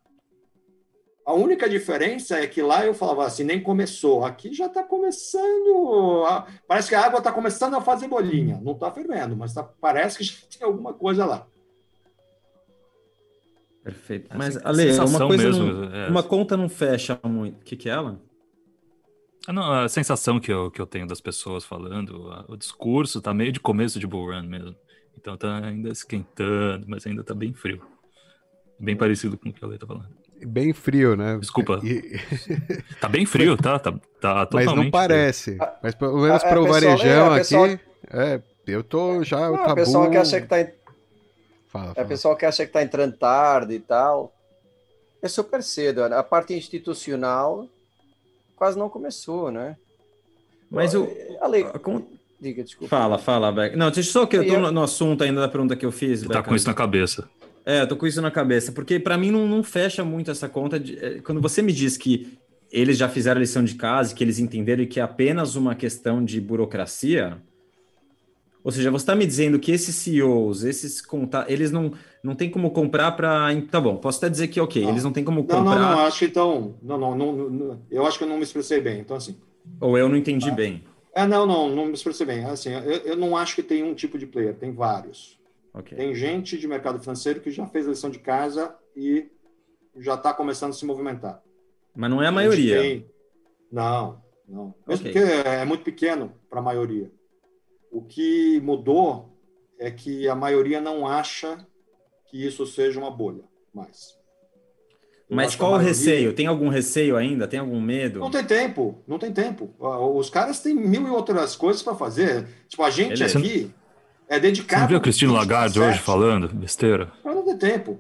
[1.23, 4.25] A única diferença é que lá eu falava assim, nem começou.
[4.25, 6.25] Aqui já está começando.
[6.25, 6.47] A...
[6.67, 8.59] Parece que a água está começando a fazer bolinha.
[8.63, 9.61] Não está fervendo, mas tá...
[9.63, 11.47] parece que já tem alguma coisa lá.
[13.83, 14.29] Perfeito.
[14.37, 15.95] Mas, Ale, uma coisa mesmo, não...
[15.95, 16.09] é...
[16.09, 17.61] uma conta não fecha muito.
[17.61, 18.19] O que, que é ela?
[19.47, 23.21] A, não, a sensação que eu, que eu tenho das pessoas falando, a, o discurso
[23.21, 24.75] tá meio de começo de bull run mesmo.
[25.17, 27.81] Então tá ainda esquentando, mas ainda tá bem frio.
[28.79, 30.07] Bem parecido com o que a Ale tá falando.
[30.45, 31.37] Bem frio, né?
[31.37, 31.81] Desculpa.
[31.83, 32.19] E...
[33.01, 33.77] tá bem frio, tá?
[33.77, 34.67] Tá, tá totalmente.
[34.67, 35.57] Mas não parece.
[35.57, 35.71] Frio.
[35.83, 37.65] Mas pelo menos para o varejão é, pessoa...
[37.67, 37.83] aqui.
[38.11, 39.39] É, eu tô já.
[39.39, 39.75] Não, o tabu...
[39.75, 40.57] pessoal que acha que tá.
[41.69, 41.93] Fala, fala.
[41.95, 44.34] É, pessoal que acha que tá entrando tarde e tal.
[45.21, 46.03] É super cedo.
[46.03, 47.67] A parte institucional
[48.55, 49.77] quase não começou, né?
[50.69, 51.08] Mas o.
[51.41, 51.65] Ale...
[52.41, 52.89] Diga, desculpa.
[52.89, 53.75] Fala, fala, Beck.
[53.75, 54.71] Não, deixa só que eu tô eu...
[54.71, 56.21] no assunto ainda da pergunta que eu fiz.
[56.21, 57.29] Você tá com isso na cabeça.
[57.65, 60.47] É, eu tô com isso na cabeça, porque para mim não, não, fecha muito essa
[60.47, 60.79] conta.
[60.79, 62.39] De, é, quando você me diz que
[62.71, 66.23] eles já fizeram a lição de casa, que eles entenderam que é apenas uma questão
[66.23, 67.38] de burocracia,
[68.69, 71.91] ou seja, você está me dizendo que esses CEOs, esses contatos, eles não,
[72.23, 73.49] não tem como comprar para.
[73.63, 74.91] Tá bom, posso até dizer que, ok, não.
[74.91, 75.63] eles não tem como comprar.
[75.63, 76.75] Não, não, não, acho que então.
[76.79, 78.99] Não, não, não, não, eu acho que eu não me expressei bem.
[78.99, 79.39] Então, assim.
[79.82, 80.84] Ou eu não entendi ah, bem.
[81.15, 82.45] É, não, não, não me expressei bem.
[82.45, 85.39] Assim, eu, eu não acho que tem um tipo de player, tem vários.
[85.73, 85.97] Okay.
[85.97, 89.32] Tem gente de mercado financeiro que já fez a lição de casa e
[89.97, 91.41] já está começando a se movimentar.
[91.95, 92.77] Mas não é a maioria.
[92.77, 93.05] A tem...
[93.71, 94.75] Não, não.
[94.88, 95.23] Mesmo okay.
[95.23, 97.12] porque é muito pequeno para a maioria.
[97.91, 99.30] O que mudou
[99.80, 101.65] é que a maioria não acha
[102.28, 104.17] que isso seja uma bolha mais.
[105.30, 105.91] Mas qual maioria...
[105.91, 106.34] o receio?
[106.34, 107.47] Tem algum receio ainda?
[107.47, 108.19] Tem algum medo?
[108.19, 109.73] Não tem tempo, não tem tempo.
[109.80, 112.47] Os caras têm mil e outras coisas para fazer.
[112.67, 113.38] Tipo, a gente Beleza.
[113.38, 113.71] aqui
[114.28, 114.84] é dedicado.
[114.84, 117.12] Você viu a Cristina Lagarde hoje falando besteira?
[117.23, 117.99] Mas não tem tempo.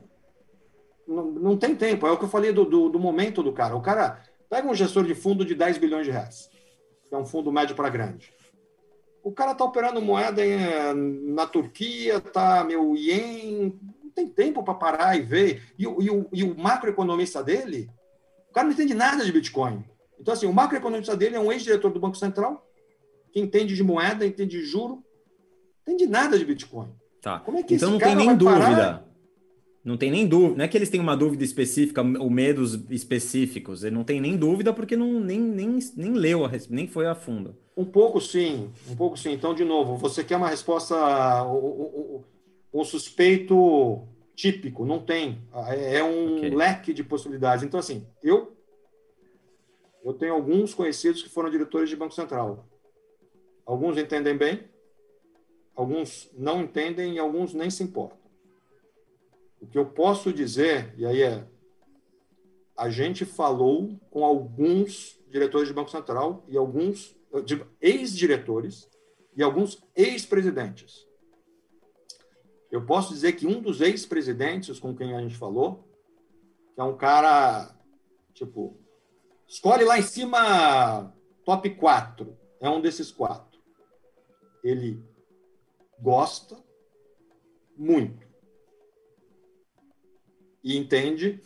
[1.07, 2.07] Não, não tem tempo.
[2.07, 3.75] É o que eu falei do, do, do, momento do cara.
[3.75, 6.49] O cara pega um gestor de fundo de 10 bilhões de reais,
[7.07, 8.31] que é um fundo médio para grande.
[9.23, 14.63] O cara está operando moeda em, eh, na Turquia, tá meu ien, não tem tempo
[14.63, 15.61] para parar e ver.
[15.77, 17.89] E, e, o, e o macroeconomista dele,
[18.49, 19.83] o cara não entende nada de Bitcoin.
[20.19, 22.65] Então, assim, o macroeconomista dele é um ex-diretor do Banco Central,
[23.31, 25.03] que entende de moeda, entende de juro,
[25.81, 26.89] entende nada de Bitcoin.
[27.21, 27.39] Tá.
[27.39, 28.59] Como é que então não tem nem dúvida.
[28.59, 29.08] Parar?
[29.89, 30.57] Não tem nem dúvida.
[30.57, 33.83] Não é que eles têm uma dúvida específica ou medos específicos.
[33.83, 37.57] Ele não tem nem dúvida porque não, nem, nem, nem leu, nem foi a fundo.
[37.75, 39.31] Um pouco sim, um pouco sim.
[39.31, 40.95] Então, de novo, você quer uma resposta,
[41.43, 42.23] o, o,
[42.71, 44.03] o suspeito
[44.35, 45.39] típico, não tem.
[45.69, 46.51] É, é um okay.
[46.51, 47.63] leque de possibilidades.
[47.63, 48.55] Então, assim, eu,
[50.05, 52.63] eu tenho alguns conhecidos que foram diretores de Banco Central.
[53.65, 54.65] Alguns entendem bem,
[55.75, 58.18] alguns não entendem e alguns nem se importam.
[59.61, 61.47] O que eu posso dizer, e aí é,
[62.75, 67.15] a gente falou com alguns diretores de Banco Central e alguns
[67.81, 68.89] ex-diretores
[69.35, 71.05] e alguns ex-presidentes.
[72.71, 75.87] Eu posso dizer que um dos ex-presidentes com quem a gente falou,
[76.73, 77.75] que é um cara,
[78.33, 78.79] tipo,
[79.47, 83.59] escolhe lá em cima top 4, é um desses quatro.
[84.63, 85.03] Ele
[85.99, 86.63] gosta
[87.75, 88.28] muito.
[90.69, 91.41] E entende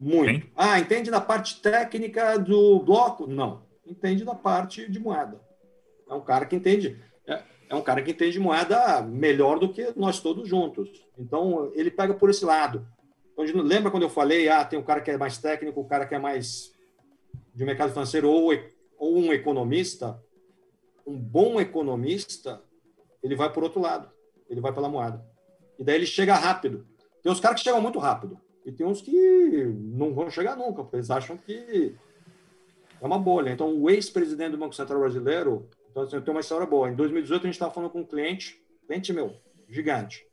[0.00, 0.30] muito.
[0.30, 0.50] Hein?
[0.56, 3.26] Ah, entende da parte técnica do bloco?
[3.26, 3.66] Não.
[3.86, 5.38] Entende da parte de moeda.
[6.08, 6.98] É um cara que entende.
[7.26, 11.04] É, é um cara que entende moeda melhor do que nós todos juntos.
[11.18, 12.88] Então, ele pega por esse lado.
[13.34, 15.86] Então, lembra quando eu falei, ah, tem um cara que é mais técnico, o um
[15.86, 16.72] cara que é mais
[17.54, 18.52] de mercado financeiro ou,
[18.96, 20.18] ou um economista?
[21.06, 22.62] Um bom economista
[23.22, 24.10] ele vai por outro lado,
[24.48, 25.22] ele vai pela moeda.
[25.78, 26.90] E daí ele chega rápido.
[27.22, 30.82] Tem uns caras que chegam muito rápido, e tem uns que não vão chegar nunca,
[30.82, 31.94] porque eles acham que
[33.00, 33.50] é uma bolha.
[33.50, 36.90] Então, o ex-presidente do Banco Central brasileiro, então, assim, tem uma história boa.
[36.90, 39.34] Em 2018, a gente estava falando com um cliente, cliente meu,
[39.68, 40.26] gigante.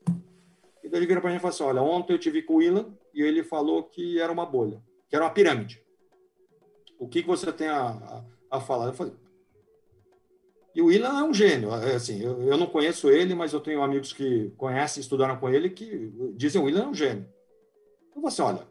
[0.83, 2.55] E daí ele vira para a gente e fala assim: olha, ontem eu tive com
[2.55, 5.83] o Ilan e ele falou que era uma bolha, que era uma pirâmide.
[6.97, 8.87] O que, que você tem a, a, a falar?
[8.87, 9.13] Eu falei:
[10.75, 11.73] e o William é um gênio.
[11.73, 15.49] É, assim, eu, eu, não conheço ele, mas eu tenho amigos que conhecem, estudaram com
[15.49, 17.27] ele, que dizem o William é um gênio.
[18.15, 18.67] Vou assim, olha,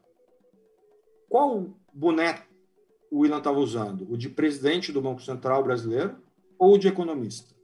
[1.29, 2.47] qual boneco
[3.11, 4.07] o William estava usando?
[4.11, 6.17] O de presidente do Banco Central brasileiro
[6.59, 7.57] ou o de economista?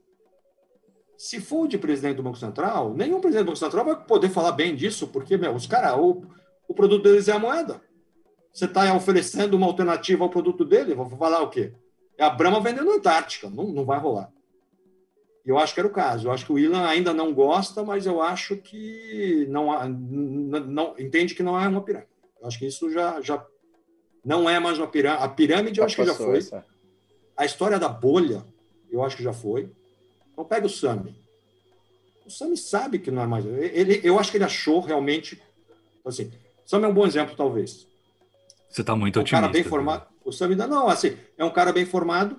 [1.17, 4.51] Se for de presidente do Banco Central, nenhum presidente do Banco Central vai poder falar
[4.51, 6.23] bem disso, porque, meu, os caras, o,
[6.67, 7.81] o produto deles é a moeda.
[8.51, 11.73] Você está oferecendo uma alternativa ao produto dele, vou falar o quê?
[12.17, 14.31] É a Brahma vendendo Antártica, não, não vai rolar.
[15.45, 16.27] eu acho que era o caso.
[16.27, 20.95] Eu acho que o Ilan ainda não gosta, mas eu acho que não, não, não
[20.97, 22.09] entende que não é uma pirâmide.
[22.39, 23.45] Eu acho que isso já, já
[24.23, 25.23] não é mais uma pirâmide.
[25.23, 26.37] A pirâmide eu acho que já foi.
[26.37, 26.65] Essa.
[27.37, 28.45] A história da bolha,
[28.89, 29.69] eu acho que já foi.
[30.31, 31.15] Então pega o Sami.
[32.25, 33.45] O Sami sabe que não é mais.
[33.45, 35.41] Ele, eu acho que ele achou realmente.
[36.05, 36.31] Assim,
[36.65, 37.87] Sami é um bom exemplo, talvez.
[38.75, 39.41] Você está muito é um otimista.
[39.41, 39.69] cara bem né?
[39.69, 40.07] formado.
[40.25, 42.37] O Sami não, assim, é um cara bem formado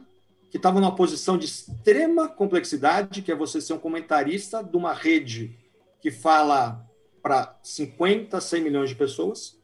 [0.50, 4.92] que estava numa posição de extrema complexidade, que é você ser um comentarista de uma
[4.92, 5.56] rede
[5.98, 6.86] que fala
[7.22, 9.58] para 50, 100 milhões de pessoas.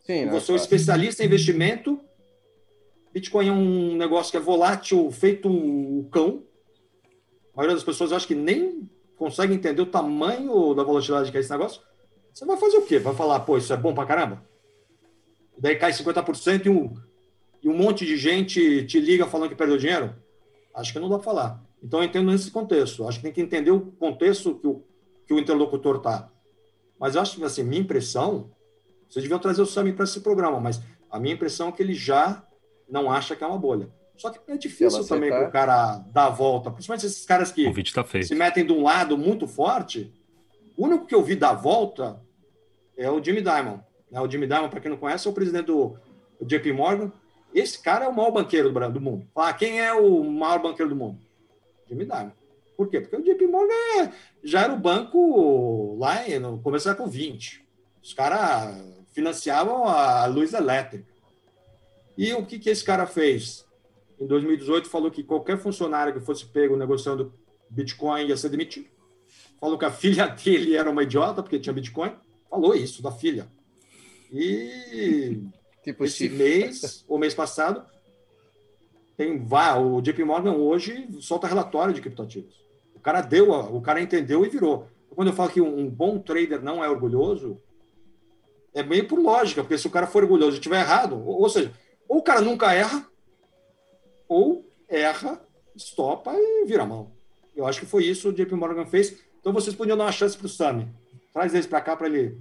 [0.00, 1.98] Sim, você é um especialista em investimento.
[3.14, 6.44] Bitcoin é um negócio que é volátil, feito o cão.
[7.54, 11.40] A maioria das pessoas acho que nem consegue entender o tamanho da volatilidade que é
[11.40, 11.80] esse negócio.
[12.34, 12.98] Você vai fazer o quê?
[12.98, 14.51] Vai falar, pô, isso é bom para caramba?
[15.58, 16.94] Daí cai 50% e um,
[17.62, 20.14] e um monte de gente te liga falando que perdeu dinheiro?
[20.74, 21.64] Acho que não dá para falar.
[21.82, 23.06] Então, eu entendo nesse contexto.
[23.06, 24.84] Acho que tem que entender o contexto que o,
[25.26, 26.30] que o interlocutor está.
[26.98, 28.50] Mas eu acho que, assim, minha impressão,
[29.08, 31.94] vocês deviam trazer o Sami para esse programa, mas a minha impressão é que ele
[31.94, 32.46] já
[32.88, 33.90] não acha que é uma bolha.
[34.16, 37.64] Só que é difícil também para o cara dar a volta, principalmente esses caras que
[37.92, 40.12] tá se metem de um lado muito forte.
[40.76, 42.22] O único que eu vi dar a volta
[42.96, 43.80] é o Jimmy Dimon.
[44.12, 44.20] Né?
[44.20, 45.96] O Jimmy Dimon, para quem não conhece, é o presidente do
[46.42, 47.10] JP Morgan.
[47.54, 49.26] Esse cara é o maior banqueiro do, mundo.
[49.34, 51.18] Ah, quem é o maior banqueiro do mundo?
[51.88, 52.30] Jimmy Dimon.
[52.76, 53.00] Por quê?
[53.00, 54.12] Porque o JP Morgan é,
[54.44, 57.60] já era o banco lá no começo do século XX.
[58.02, 58.76] Os caras
[59.12, 61.06] financiavam a luz elétrica.
[62.16, 63.64] E o que, que esse cara fez?
[64.20, 67.32] Em 2018, falou que qualquer funcionário que fosse pego negociando
[67.68, 68.86] Bitcoin ia ser demitido.
[69.60, 72.12] Falou que a filha dele era uma idiota porque tinha Bitcoin.
[72.50, 73.48] Falou isso da filha.
[74.32, 75.42] E
[75.82, 77.84] tipo esse mês, ou mês passado,
[79.16, 82.62] tem vá, o JP Morgan hoje solta relatório de criptoativos.
[82.94, 84.88] O cara deu, o cara entendeu e virou.
[85.10, 87.60] Quando eu falo que um, bom trader não é orgulhoso,
[88.72, 91.50] é meio por lógica, porque se o cara for orgulhoso e estiver errado, ou, ou
[91.50, 91.70] seja,
[92.08, 93.06] ou o cara nunca erra,
[94.26, 95.40] ou erra,
[95.76, 97.10] estopa e vira a mão.
[97.54, 99.22] Eu acho que foi isso que o JP Morgan fez.
[99.40, 100.88] Então vocês podiam dar uma chance para o Sami.
[101.34, 102.38] Traz eles para cá para ele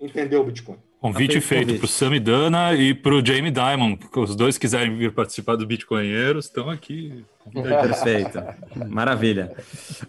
[0.00, 0.78] entender o Bitcoin.
[1.00, 3.96] Convite feito para o Sami Dana e para o Jamie Dimon.
[4.16, 7.24] Os dois quiserem vir participar do Bitcoinheiros, estão aqui.
[7.52, 8.42] Perfeito.
[8.88, 9.54] Maravilha.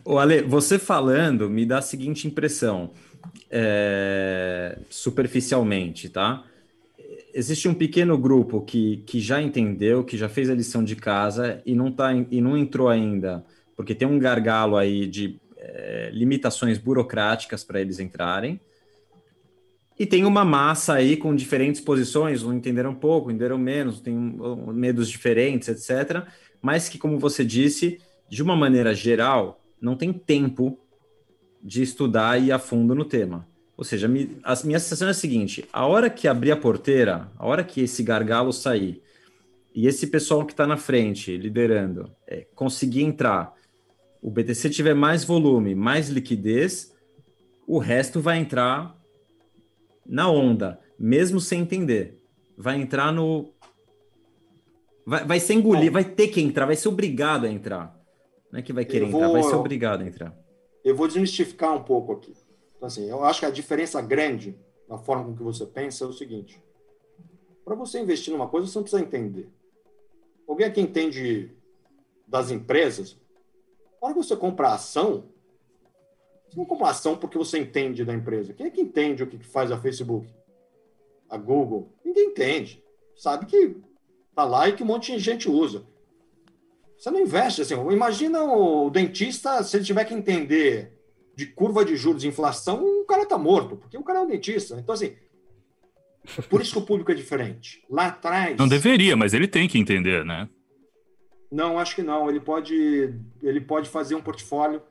[0.03, 2.91] O Ale, você falando me dá a seguinte impressão,
[3.51, 4.79] é...
[4.89, 6.43] superficialmente, tá?
[7.37, 11.61] existe um pequeno grupo que, que já entendeu, que já fez a lição de casa
[11.63, 13.45] e não, tá, e não entrou ainda,
[13.75, 18.59] porque tem um gargalo aí de é, limitações burocráticas para eles entrarem.
[19.99, 24.15] E tem uma massa aí com diferentes posições, não entenderam pouco, entenderam menos, tem
[24.73, 26.27] medos diferentes, etc.
[26.61, 30.79] Mas que, como você disse, de uma maneira geral, não tem tempo
[31.63, 33.47] de estudar e a fundo no tema.
[33.75, 34.09] Ou seja, a
[34.65, 38.03] minha sensação é a seguinte: a hora que abrir a porteira, a hora que esse
[38.03, 39.01] gargalo sair,
[39.73, 43.53] e esse pessoal que está na frente, liderando, é, conseguir entrar,
[44.21, 46.95] o BTC tiver mais volume, mais liquidez,
[47.67, 48.96] o resto vai entrar
[50.07, 52.23] na onda, mesmo sem entender.
[52.57, 53.53] Vai entrar no.
[55.05, 57.97] Vai, vai ser engolido, vai ter que entrar, vai ser obrigado a entrar.
[58.51, 59.21] Não é que vai querer vou...
[59.21, 60.35] entrar, vai ser obrigado a entrar.
[60.83, 62.33] Eu vou desmistificar um pouco aqui.
[62.75, 66.07] Então, assim, eu acho que a diferença grande na forma com que você pensa é
[66.07, 66.61] o seguinte:
[67.65, 69.49] para você investir numa coisa, você não precisa entender.
[70.47, 71.51] Alguém aqui entende
[72.25, 73.17] das empresas?
[74.01, 75.27] Na hora que você compra ação, você
[76.55, 78.53] não compra ação porque você entende da empresa.
[78.53, 80.27] Quem é que entende o que faz a Facebook?
[81.29, 81.93] A Google?
[82.03, 82.83] Ninguém entende.
[83.15, 83.75] Sabe que
[84.35, 85.83] tá lá e que um monte de gente usa.
[86.97, 87.75] Você não investe assim.
[87.91, 90.97] Imagina o dentista se ele tiver que entender
[91.35, 94.27] de curva de juros e inflação, o cara está morto, porque o cara é um
[94.27, 94.75] dentista.
[94.79, 95.15] Então, assim,
[96.49, 97.83] por isso que o público é diferente.
[97.87, 98.57] Lá atrás.
[98.57, 100.49] Não deveria, mas ele tem que entender, né?
[101.51, 102.27] Não, acho que não.
[102.27, 104.81] Ele pode, ele pode fazer um portfólio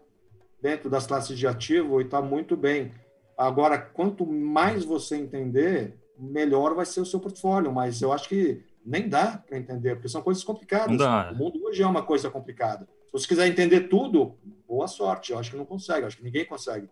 [0.66, 2.92] dentro das classes de ativo e está muito bem.
[3.38, 7.70] Agora, quanto mais você entender, melhor vai ser o seu portfólio.
[7.70, 11.00] Mas eu acho que nem dá para entender, porque são coisas complicadas.
[11.32, 12.88] O mundo hoje é uma coisa complicada.
[13.06, 14.34] Se você quiser entender tudo,
[14.66, 15.30] boa sorte.
[15.30, 16.88] Eu acho que não consegue, eu acho que ninguém consegue.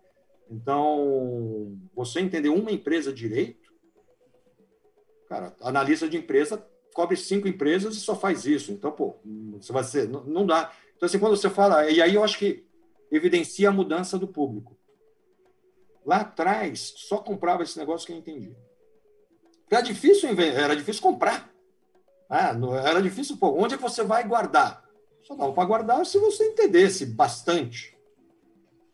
[0.49, 3.73] Então, você entender uma empresa direito,
[5.27, 8.71] cara, analista de empresa cobre cinco empresas e só faz isso.
[8.71, 9.17] Então, pô,
[9.59, 10.71] você vai ser, não, não dá.
[10.95, 12.65] Então, assim, quando você fala, e aí eu acho que
[13.11, 14.77] evidencia a mudança do público.
[16.05, 18.55] Lá atrás, só comprava esse negócio que eu entendia.
[19.69, 21.53] Era difícil, era difícil comprar.
[22.29, 24.83] Ah, era difícil, pô, onde é que você vai guardar?
[25.23, 27.97] Só dava para guardar se você entendesse bastante.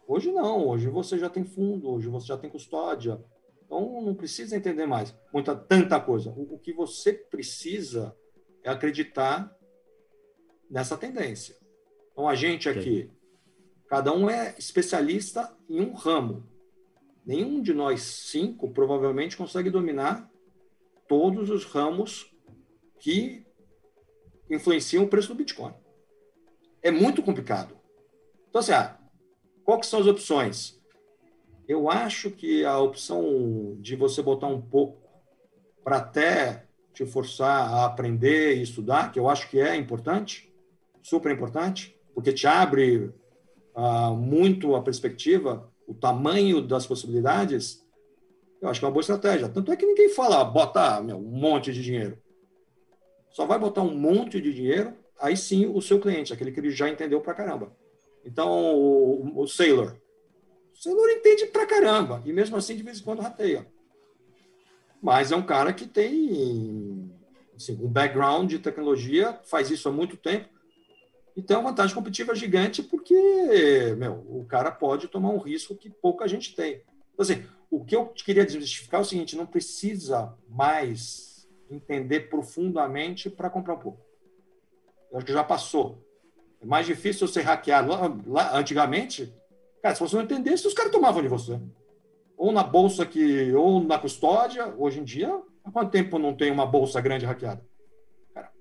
[0.08, 3.24] Hoje não, hoje você já tem fundo, hoje você já tem custódia.
[3.66, 6.32] Então não precisa entender mais muita tanta coisa.
[6.32, 8.16] O, o que você precisa
[8.64, 9.54] é acreditar
[10.70, 11.56] nessa tendência.
[12.12, 13.10] Então a gente aqui,
[13.92, 16.48] cada um é especialista em um ramo.
[17.26, 20.32] Nenhum de nós cinco provavelmente consegue dominar
[21.10, 22.34] todos os ramos
[23.02, 23.46] que
[24.50, 25.74] influenciam o preço do Bitcoin.
[26.82, 27.78] É muito complicado.
[28.48, 28.98] Então, assim, ah,
[29.66, 30.82] quais são as opções?
[31.68, 35.06] Eu acho que a opção de você botar um pouco
[35.84, 40.50] para até te forçar a aprender e estudar, que eu acho que é importante,
[41.02, 43.14] super importante, porque te abre
[43.76, 47.86] uh, muito a perspectiva, o tamanho das possibilidades,
[48.62, 49.50] eu acho que é uma boa estratégia.
[49.50, 52.18] Tanto é que ninguém fala, bota meu, um monte de dinheiro.
[53.32, 56.72] Só vai botar um monte de dinheiro, aí sim o seu cliente, aquele que ele
[56.72, 57.76] já entendeu pra caramba.
[58.26, 59.96] Então, o, o Sailor.
[60.74, 63.68] O Sailor entende pra caramba, e mesmo assim, de vez em quando, rateia.
[65.02, 67.12] Mas é um cara que tem
[67.56, 70.50] assim, um background de tecnologia, faz isso há muito tempo,
[71.36, 75.90] e tem uma vantagem competitiva gigante porque, meu, o cara pode tomar um risco que
[75.90, 76.84] pouca gente tem.
[77.14, 83.30] Então, assim, o que eu queria desmistificar é o seguinte, não precisa mais entender profundamente
[83.30, 84.06] para comprar um pouco.
[85.10, 86.06] Eu acho que já passou.
[86.60, 87.90] É mais difícil ser hackeado.
[87.90, 89.34] Lá, lá, antigamente,
[89.82, 91.60] cara, se você não entendesse, os caras tomavam de você.
[92.38, 94.74] Ou na bolsa que, ou na custódia.
[94.78, 97.66] Hoje em dia, há quanto tempo não tem uma bolsa grande hackeada?
[98.34, 98.52] Cara,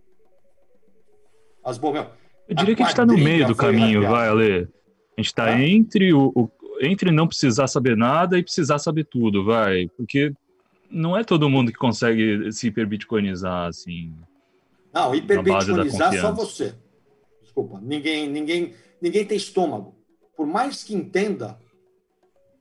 [1.64, 2.08] as bolsas,
[2.50, 4.68] eu diria que a gente está no meio do caminho, vai, Ale.
[5.16, 5.68] A gente está é?
[5.68, 9.88] entre o, o, entre não precisar saber nada e precisar saber tudo, vai.
[9.96, 10.32] Porque
[10.90, 14.12] não é todo mundo que consegue se hiperbitcoinizar, assim.
[14.92, 16.74] Não, hiperbitcoinizar só você.
[17.40, 17.78] Desculpa.
[17.80, 19.94] Ninguém, ninguém, ninguém tem estômago.
[20.36, 21.56] Por mais que entenda,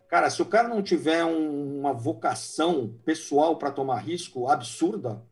[0.08, 5.24] cara, se o cara não tiver um, uma vocação pessoal para tomar risco absurda,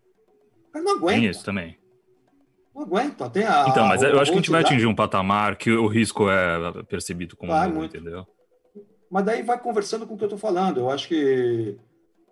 [0.70, 1.20] o cara não aguenta.
[1.20, 1.78] Tem isso também.
[2.78, 3.24] Não aguento.
[3.24, 5.88] Até a, então, mas eu acho que a gente vai atingir um patamar que o
[5.88, 7.98] risco é percebido como vai, novo, muito.
[7.98, 8.24] entendeu?
[9.10, 10.80] Mas daí vai conversando com o que eu estou falando.
[10.80, 11.76] Eu acho que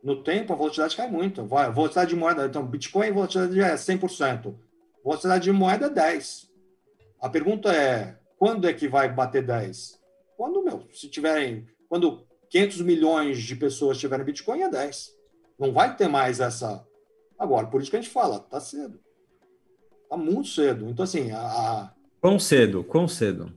[0.04, 1.44] no tempo a volatilidade cai muito.
[1.48, 4.56] Vai, volatilidade de moeda, então, Bitcoin, a volatilidade é 100%.
[5.04, 6.46] Volatilidade de moeda é 10%.
[7.20, 9.96] A pergunta é, quando é que vai bater 10%?
[10.38, 15.08] Quando, meu, se tiverem, quando 500 milhões de pessoas tiverem Bitcoin, é 10%.
[15.58, 16.86] Não vai ter mais essa...
[17.40, 19.00] Agora, por isso que a gente fala, tá cedo.
[20.16, 20.90] Tá muito cedo.
[20.90, 21.92] Então, assim, a.
[22.22, 22.84] Quão cedo?
[22.84, 23.52] Quão cedo?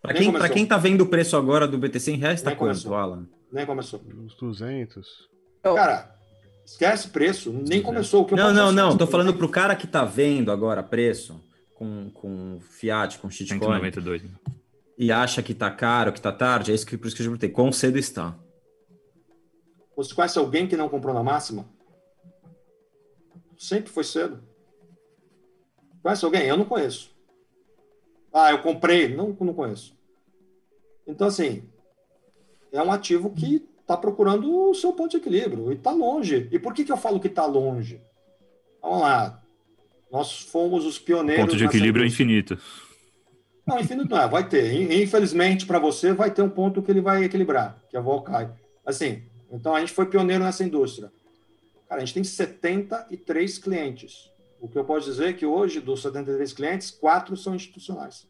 [0.00, 2.58] Para quem, pra quem tá vendo o preço agora do BTC em reais, tá nem
[2.58, 2.94] quanto, começou.
[2.94, 3.26] Alan?
[3.52, 4.00] Nem começou.
[4.16, 5.28] Uns 200.
[5.62, 6.14] Cara,
[6.64, 8.22] esquece preço, nem começou.
[8.22, 8.96] O que não, não, não.
[8.96, 11.40] Tô falando pro cara que tá vendo agora preço
[11.74, 13.58] com, com Fiat, com shitcoin.
[13.58, 14.22] 192.
[14.96, 17.26] E acha que tá caro, que tá tarde, é isso que, por isso que eu
[17.26, 17.50] perguntei.
[17.50, 18.36] Quão cedo está?
[19.96, 21.66] Você conhece alguém que não comprou na máxima?
[23.58, 24.40] Sempre foi cedo.
[26.06, 26.46] Conhece alguém?
[26.46, 27.10] Eu não conheço.
[28.32, 29.08] Ah, eu comprei.
[29.08, 29.92] Não, não conheço.
[31.04, 31.64] Então, assim,
[32.70, 36.48] é um ativo que está procurando o seu ponto de equilíbrio e está longe.
[36.52, 38.00] E por que, que eu falo que está longe?
[38.80, 39.42] Vamos lá.
[40.08, 41.42] Nós fomos os pioneiros.
[41.42, 42.56] O ponto de equilíbrio é infinito.
[43.66, 44.28] Não, infinito não é.
[44.28, 44.80] Vai ter.
[45.02, 48.22] Infelizmente, para você, vai ter um ponto que ele vai equilibrar, que é a vol
[48.22, 48.48] cai.
[48.86, 51.10] Assim, então a gente foi pioneiro nessa indústria.
[51.88, 54.35] Cara, a gente tem 73 clientes.
[54.66, 58.26] O que eu posso dizer é que hoje, dos 73 clientes, quatro são institucionais.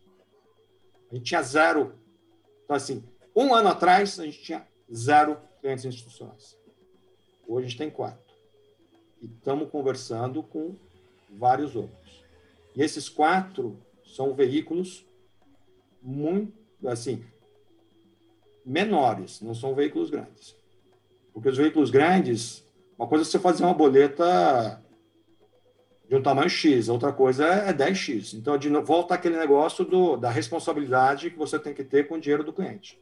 [1.10, 1.94] A gente tinha zero.
[2.62, 3.02] Então, assim,
[3.34, 6.54] um ano atrás, a gente tinha zero clientes institucionais.
[7.48, 8.34] Hoje a gente tem quatro.
[9.22, 10.76] E estamos conversando com
[11.38, 12.22] vários outros.
[12.74, 15.06] E esses quatro são veículos
[16.02, 16.52] muito,
[16.86, 17.24] assim,
[18.62, 20.54] menores, não são veículos grandes.
[21.32, 22.62] Porque os veículos grandes,
[22.98, 24.84] uma coisa é você fazer uma boleta
[26.08, 28.34] de um tamanho X, outra coisa é 10X.
[28.34, 32.20] Então, de volta aquele negócio do, da responsabilidade que você tem que ter com o
[32.20, 33.00] dinheiro do cliente.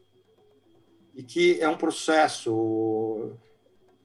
[1.15, 3.33] E que é um processo.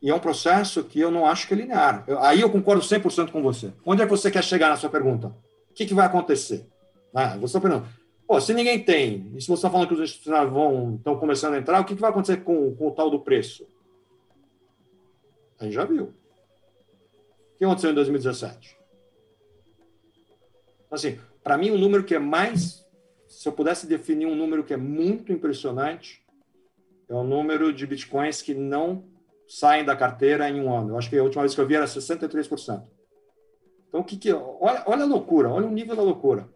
[0.01, 2.03] E é um processo que eu não acho que é linear.
[2.07, 3.73] Eu, aí eu concordo 100% com você.
[3.85, 5.27] Onde é que você quer chegar na sua pergunta?
[5.69, 6.65] O que, que vai acontecer?
[7.13, 7.89] Ah, você está perguntando.
[8.27, 11.55] Pô, se ninguém tem, e se você está falando que os institucionais vão, estão começando
[11.55, 13.65] a entrar, o que, que vai acontecer com, com o tal do preço?
[15.57, 16.03] A gente já viu.
[16.03, 18.78] O que aconteceu em 2017?
[20.91, 22.85] Assim, para mim, o um número que é mais,
[23.27, 26.23] se eu pudesse definir um número que é muito impressionante,
[27.07, 29.03] é o número de bitcoins que não
[29.47, 30.89] saem da carteira em um ano.
[30.89, 32.83] Eu acho que a última vez que eu vi era 63%.
[33.87, 34.31] Então, o que que.
[34.31, 36.47] Olha, olha a loucura, olha o nível da loucura.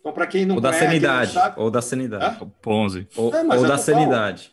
[0.00, 1.60] Então, para quem não ou da conhece, sanidade, sabe...
[1.60, 2.48] ou da sanidade, é?
[2.60, 4.52] Ponzi, ou, é, ou é da sanidade.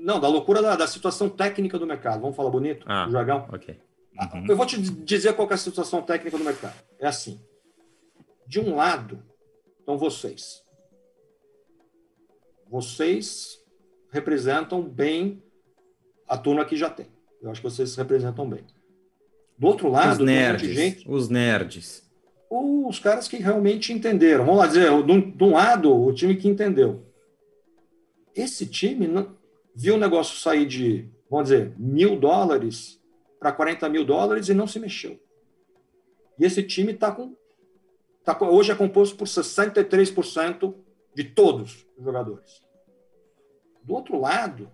[0.00, 2.20] Não, da loucura da, da, situação técnica do mercado.
[2.20, 3.46] Vamos falar bonito, ah, jargão?
[3.52, 3.78] Ok.
[4.18, 4.46] Uhum.
[4.48, 6.76] Eu vou te dizer qual é a situação técnica do mercado.
[6.98, 7.40] É assim.
[8.46, 9.22] De um lado,
[9.78, 10.62] estão vocês.
[12.68, 13.58] Vocês
[14.10, 15.42] representam bem
[16.28, 17.06] a turma que já tem.
[17.40, 18.64] Eu acho que vocês representam bem.
[19.58, 22.10] Do outro lado, os nerds, gente, os nerds.
[22.50, 24.44] Os caras que realmente entenderam.
[24.44, 27.06] Vamos lá dizer, de um lado, o time que entendeu.
[28.34, 29.36] Esse time não,
[29.74, 33.01] viu o negócio sair de, vamos dizer, mil dólares
[33.42, 35.20] para 40 mil dólares e não se mexeu.
[36.38, 37.36] E esse time está com,
[38.24, 40.72] tá, hoje é composto por 63%
[41.12, 42.62] de todos os jogadores.
[43.82, 44.70] Do outro lado,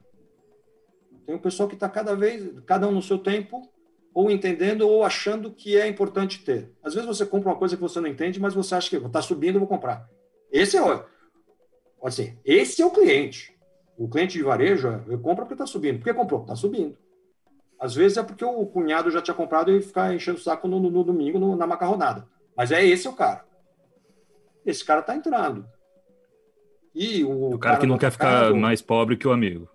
[1.25, 3.66] tem o pessoal que está cada vez, cada um no seu tempo,
[4.12, 6.71] ou entendendo ou achando que é importante ter.
[6.83, 9.23] Às vezes você compra uma coisa que você não entende, mas você acha que está
[9.23, 10.07] subindo, vou comprar.
[10.53, 11.05] Esse é o,
[12.05, 13.57] assim, esse é o cliente.
[13.97, 15.99] O cliente de varejo, eu compro porque está subindo.
[15.99, 16.43] Por que comprou?
[16.43, 16.97] Está subindo.
[17.79, 20.81] Às vezes é porque o cunhado já tinha comprado e ficar enchendo o saco no,
[20.81, 22.26] no, no domingo no, na macarronada.
[22.57, 23.45] Mas é esse o cara.
[24.66, 25.64] Esse cara está entrando.
[26.95, 29.68] E o, o cara, cara, que não quer atacado, ficar mais pobre que o amigo.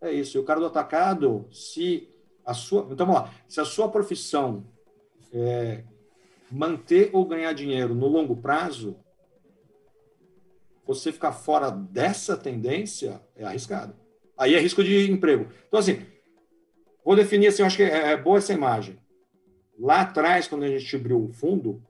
[0.00, 0.38] É isso.
[0.38, 2.08] E o cara do atacado, se
[2.44, 2.88] a sua.
[2.90, 3.30] Então vamos lá.
[3.46, 4.64] Se a sua profissão
[5.32, 5.84] é
[6.50, 8.96] manter ou ganhar dinheiro no longo prazo,
[10.86, 13.94] você ficar fora dessa tendência é arriscado.
[14.36, 15.48] Aí é risco de emprego.
[15.68, 16.04] Então, assim,
[17.04, 18.98] vou definir assim, acho que é, é boa essa imagem.
[19.78, 21.82] Lá atrás, quando a gente abriu o fundo,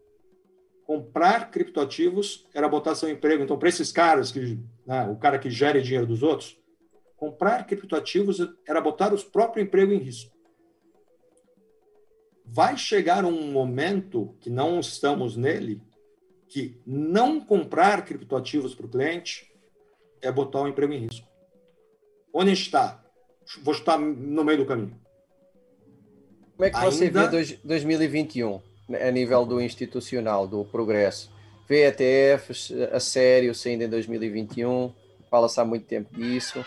[0.84, 3.42] comprar criptoativos era botar seu emprego.
[3.42, 6.60] Então, para esses caras, que, né, o cara que gera dinheiro dos outros,
[7.16, 10.34] comprar criptoativos era botar o próprio emprego em risco.
[12.44, 15.80] Vai chegar um momento que não estamos nele,
[16.48, 19.52] que não comprar criptoativos para o cliente
[20.20, 21.28] é botar o emprego em risco.
[22.32, 22.99] Onde está?
[23.62, 24.94] Vou estar no meio do caminho.
[26.56, 27.24] Como é que você Ainda...
[27.24, 28.60] vê dois, 2021
[29.00, 31.30] a nível do institucional, do progresso?
[31.68, 34.92] Vê ETFs a sério saindo em 2021?
[35.30, 36.64] Fala-se há muito tempo disso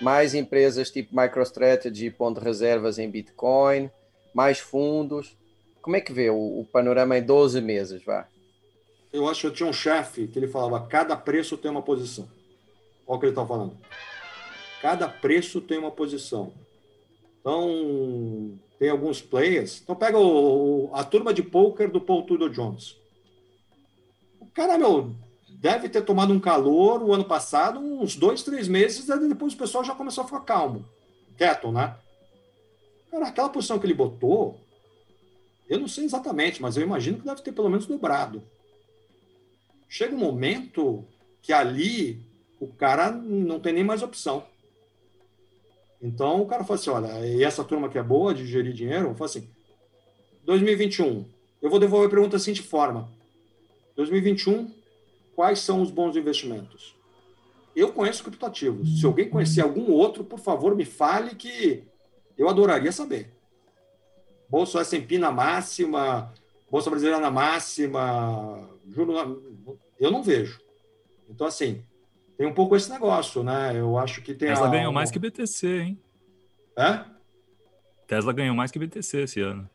[0.00, 3.90] mais empresas tipo MicroStrategy, ponto de reservas em Bitcoin,
[4.34, 5.36] mais fundos.
[5.80, 8.26] Como é que vê o, o panorama em 12 meses, vá?
[9.12, 12.28] Eu acho que eu tinha um chefe que ele falava, cada preço tem uma posição.
[13.06, 13.76] Olha o que ele está falando.
[14.80, 16.52] Cada preço tem uma posição.
[17.40, 19.80] Então, tem alguns players.
[19.82, 22.96] Então, pega o, a turma de poker do Paul Tudor Jones.
[24.40, 25.14] O cara, meu,
[25.48, 29.56] deve ter tomado um calor o ano passado, uns dois, três meses, e depois o
[29.56, 30.84] pessoal já começou a ficar calmo,
[31.36, 31.96] quieto, né?
[33.10, 34.60] Cara, aquela posição que ele botou,
[35.68, 38.42] eu não sei exatamente, mas eu imagino que deve ter pelo menos dobrado.
[39.88, 41.04] Chega um momento
[41.40, 42.20] que ali
[42.60, 44.44] o cara não tem nem mais opção.
[46.00, 49.14] Então o cara fala assim: olha, e essa turma que é boa de gerir dinheiro,
[49.14, 49.48] fala assim:
[50.44, 51.24] 2021,
[51.60, 53.10] eu vou devolver a pergunta assim de forma:
[53.96, 54.70] 2021,
[55.34, 56.94] quais são os bons investimentos?
[57.74, 59.00] Eu conheço criptativos.
[59.00, 61.84] Se alguém conhecer algum outro, por favor, me fale que
[62.36, 63.30] eu adoraria saber.
[64.48, 66.32] Bolsa S&P na máxima,
[66.70, 69.14] Bolsa Brasileira na máxima, juro,
[69.98, 70.60] eu não vejo.
[71.28, 71.82] Então, assim,
[72.36, 73.72] tem um pouco esse negócio, né?
[73.74, 74.48] Eu acho que tem...
[74.48, 74.70] Tesla a...
[74.70, 76.00] ganhou mais que BTC, hein?
[76.78, 77.00] É?
[78.06, 79.68] Tesla ganhou mais que BTC esse ano.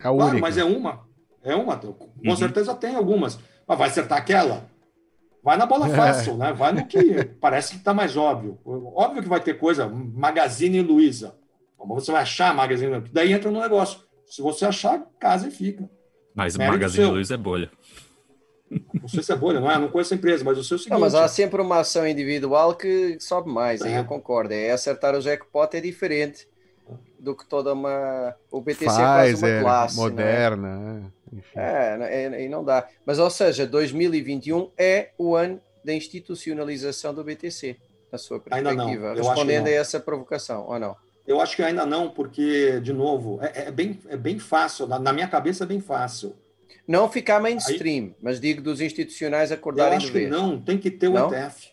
[0.00, 0.38] É a única.
[0.38, 1.06] mas é uma.
[1.42, 1.76] É uma.
[1.76, 2.36] Com uhum.
[2.36, 3.38] certeza tem algumas.
[3.66, 4.70] Mas vai acertar aquela?
[5.42, 6.52] Vai na bola fácil, né?
[6.52, 8.58] Vai no que parece que está mais óbvio.
[8.64, 11.36] Óbvio que vai ter coisa, Magazine Luiza.
[11.78, 13.06] Você vai achar Magazine Luiza.
[13.12, 14.00] Daí entra no negócio.
[14.26, 15.88] Se você achar, casa e fica.
[16.34, 17.70] Mas Mérito Magazine Luiza é bolha.
[19.02, 19.78] Não sei se é bolha, não é?
[19.78, 20.92] Não conheço a empresa, mas o seu é seguinte...
[20.92, 23.88] Não, mas há sempre uma ação individual que sobe mais, é.
[23.88, 24.54] aí eu concordo.
[24.54, 26.46] É acertar o jackpot é diferente
[27.18, 28.34] do que toda uma.
[28.50, 29.96] O BTC Faz, é quase uma é, classe.
[29.96, 30.02] Né?
[30.02, 30.78] Moderna.
[30.78, 31.12] Né?
[31.54, 32.86] É, é, e não dá.
[33.06, 37.76] Mas, ou seja, 2021 é o ano da institucionalização do BTC,
[38.10, 40.96] na sua perspectiva, respondendo a essa provocação, ou não?
[41.26, 44.98] Eu acho que ainda não, porque, de novo, é, é bem, é bem fácil, na,
[44.98, 46.34] na, minha cabeça é bem fácil.
[46.92, 50.90] Não ficar mainstream, Aí, mas digo dos institucionais acordarem Eu acho que não, tem que
[50.90, 51.32] ter o não?
[51.32, 51.70] ETF.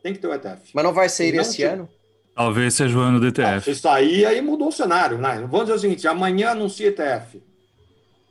[0.00, 0.70] Tem que ter o ETF.
[0.72, 1.88] Mas não vai sair esse ano?
[2.36, 3.48] Talvez seja o ano do ETF.
[3.48, 5.18] Ah, se sair, aí mudou o cenário.
[5.18, 5.40] Né?
[5.50, 7.42] Vamos dizer o seguinte: amanhã anuncia ETF.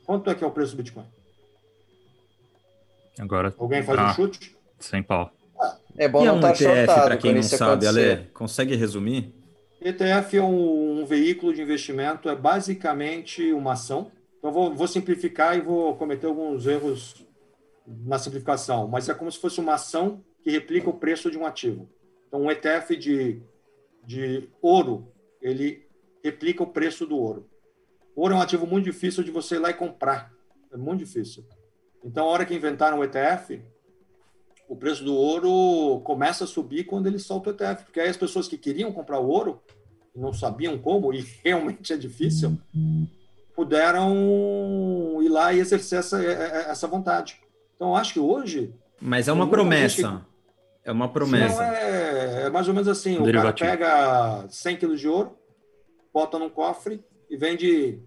[0.06, 1.04] Quanto é que é o preço do Bitcoin?
[3.18, 3.52] Agora.
[3.58, 4.56] Alguém faz ah, um chute?
[4.78, 5.30] Sem pau.
[5.94, 9.30] É bom e não é um estar ETF, para quem não sabe, Ale, consegue resumir?
[9.82, 14.10] ETF é um, um, veículo de investimento, é basicamente uma ação.
[14.44, 17.26] Então, vou, vou simplificar e vou cometer alguns erros
[17.86, 21.46] na simplificação, mas é como se fosse uma ação que replica o preço de um
[21.46, 21.88] ativo.
[22.28, 23.40] Então, um ETF de,
[24.04, 25.86] de ouro, ele
[26.22, 27.48] replica o preço do ouro.
[28.14, 30.30] Ouro é um ativo muito difícil de você ir lá e comprar.
[30.70, 31.42] É muito difícil.
[32.04, 33.62] Então, a hora que inventaram o ETF,
[34.68, 38.16] o preço do ouro começa a subir quando ele solta o ETF, porque aí as
[38.18, 39.62] pessoas que queriam comprar o ouro,
[40.14, 42.58] não sabiam como, e realmente é difícil,
[43.54, 47.40] puderam ir lá e exercer essa, é, é, essa vontade.
[47.76, 48.74] Então, acho que hoje.
[49.00, 50.24] Mas é uma promessa.
[50.82, 50.90] Que...
[50.90, 51.56] É uma promessa.
[51.56, 55.36] Não, é, é, mais ou menos assim: o cara pega 100 quilos de ouro,
[56.12, 57.98] bota num cofre e vende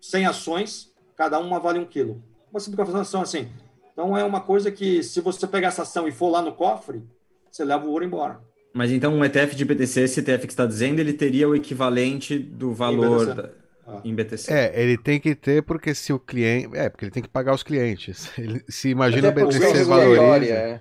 [0.00, 2.22] 100 ações, cada uma vale um quilo.
[2.50, 3.48] Uma simplificação assim.
[3.92, 7.04] Então, é uma coisa que, se você pegar essa ação e for lá no cofre,
[7.50, 8.40] você leva o ouro embora.
[8.72, 12.36] Mas então, um ETF de BTC, esse ETF que está dizendo, ele teria o equivalente
[12.36, 13.54] do valor
[13.86, 14.00] ah.
[14.04, 14.52] em BTC.
[14.52, 17.54] É, ele tem que ter porque se o cliente, é, porque ele tem que pagar
[17.54, 18.30] os clientes.
[18.38, 20.52] Ele, se imagina Até o BTC valoriza.
[20.52, 20.80] É.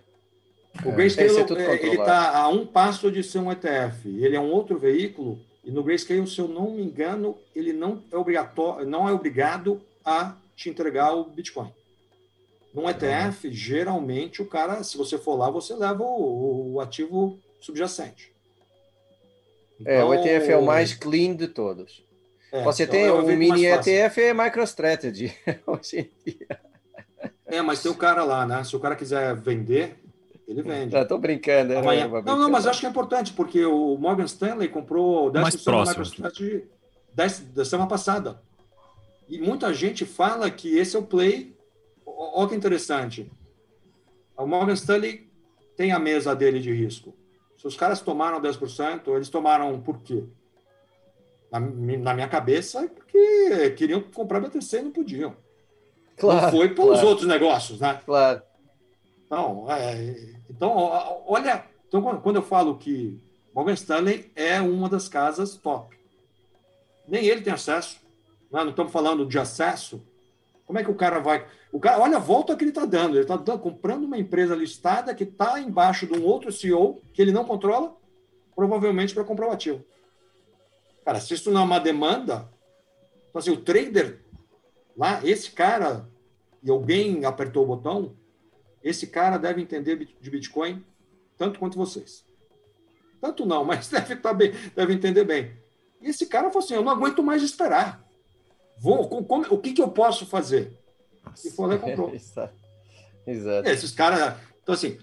[0.84, 0.92] O é.
[0.92, 1.30] Grayscale
[1.62, 4.08] é, ele está a um passo de ser um ETF.
[4.08, 8.04] Ele é um outro veículo e no Grayscale, se eu não me engano, ele não
[8.12, 11.72] é obrigatório, não é obrigado a te entregar o Bitcoin.
[12.74, 18.34] Num ETF, geralmente o cara, se você for lá, você leva o, o ativo subjacente.
[19.80, 22.04] Então, é, o ETF é o mais clean de todos.
[22.54, 25.36] É, Você então tem o mini ETF é MicroStrategy
[25.66, 26.60] hoje em dia.
[27.48, 28.64] É, mas tem o cara lá, né?
[28.64, 29.98] Se o cara quiser vender,
[30.48, 30.96] ele vende.
[30.96, 31.74] Estou brincando.
[31.74, 31.80] Né?
[31.80, 32.08] Amanhã...
[32.08, 36.68] Não, não, mas acho que é importante, porque o Morgan Stanley comprou 10% da MicroStrategy
[37.56, 38.40] da semana passada.
[39.28, 41.56] E muita gente fala que esse é o play.
[42.06, 43.32] Olha que interessante.
[44.38, 45.28] O Morgan Stanley
[45.76, 47.16] tem a mesa dele de risco.
[47.58, 50.24] Se os caras tomaram 10%, eles tomaram por quê?
[51.54, 55.36] Na, na minha cabeça, porque queriam comprar BTC e não podiam.
[56.18, 57.08] Claro, não foi pelos claro.
[57.08, 58.02] outros negócios, né?
[58.04, 58.42] Claro.
[59.30, 60.16] Não, é,
[60.50, 60.72] então,
[61.28, 63.20] olha, então, quando eu falo que
[63.54, 65.96] Morgan Stanley é uma das casas top,
[67.08, 68.00] nem ele tem acesso.
[68.52, 68.64] Né?
[68.64, 70.02] Não estamos falando de acesso.
[70.66, 71.46] Como é que o cara vai.
[71.72, 73.16] O cara, olha a volta que ele está dando.
[73.16, 77.32] Ele está comprando uma empresa listada que está embaixo de um outro CEO que ele
[77.32, 77.96] não controla,
[78.56, 79.84] provavelmente para comprar o ativo.
[81.04, 82.50] Cara, se isso não é uma demanda,
[83.30, 84.20] então, assim, o trader
[84.96, 86.08] lá, esse cara,
[86.62, 88.16] e alguém apertou o botão,
[88.84, 90.84] esse cara deve entender de Bitcoin
[91.38, 92.24] tanto quanto vocês.
[93.20, 95.52] Tanto não, mas deve, tá bem, deve entender bem.
[96.02, 98.06] E esse cara falou assim: eu não aguento mais esperar.
[98.78, 100.78] Vou, como, o que, que eu posso fazer?
[101.44, 102.12] E foi lá e comprou.
[102.14, 102.54] Exato.
[103.26, 103.70] Exato.
[103.70, 104.38] Esses caras.
[104.62, 105.00] Então, assim,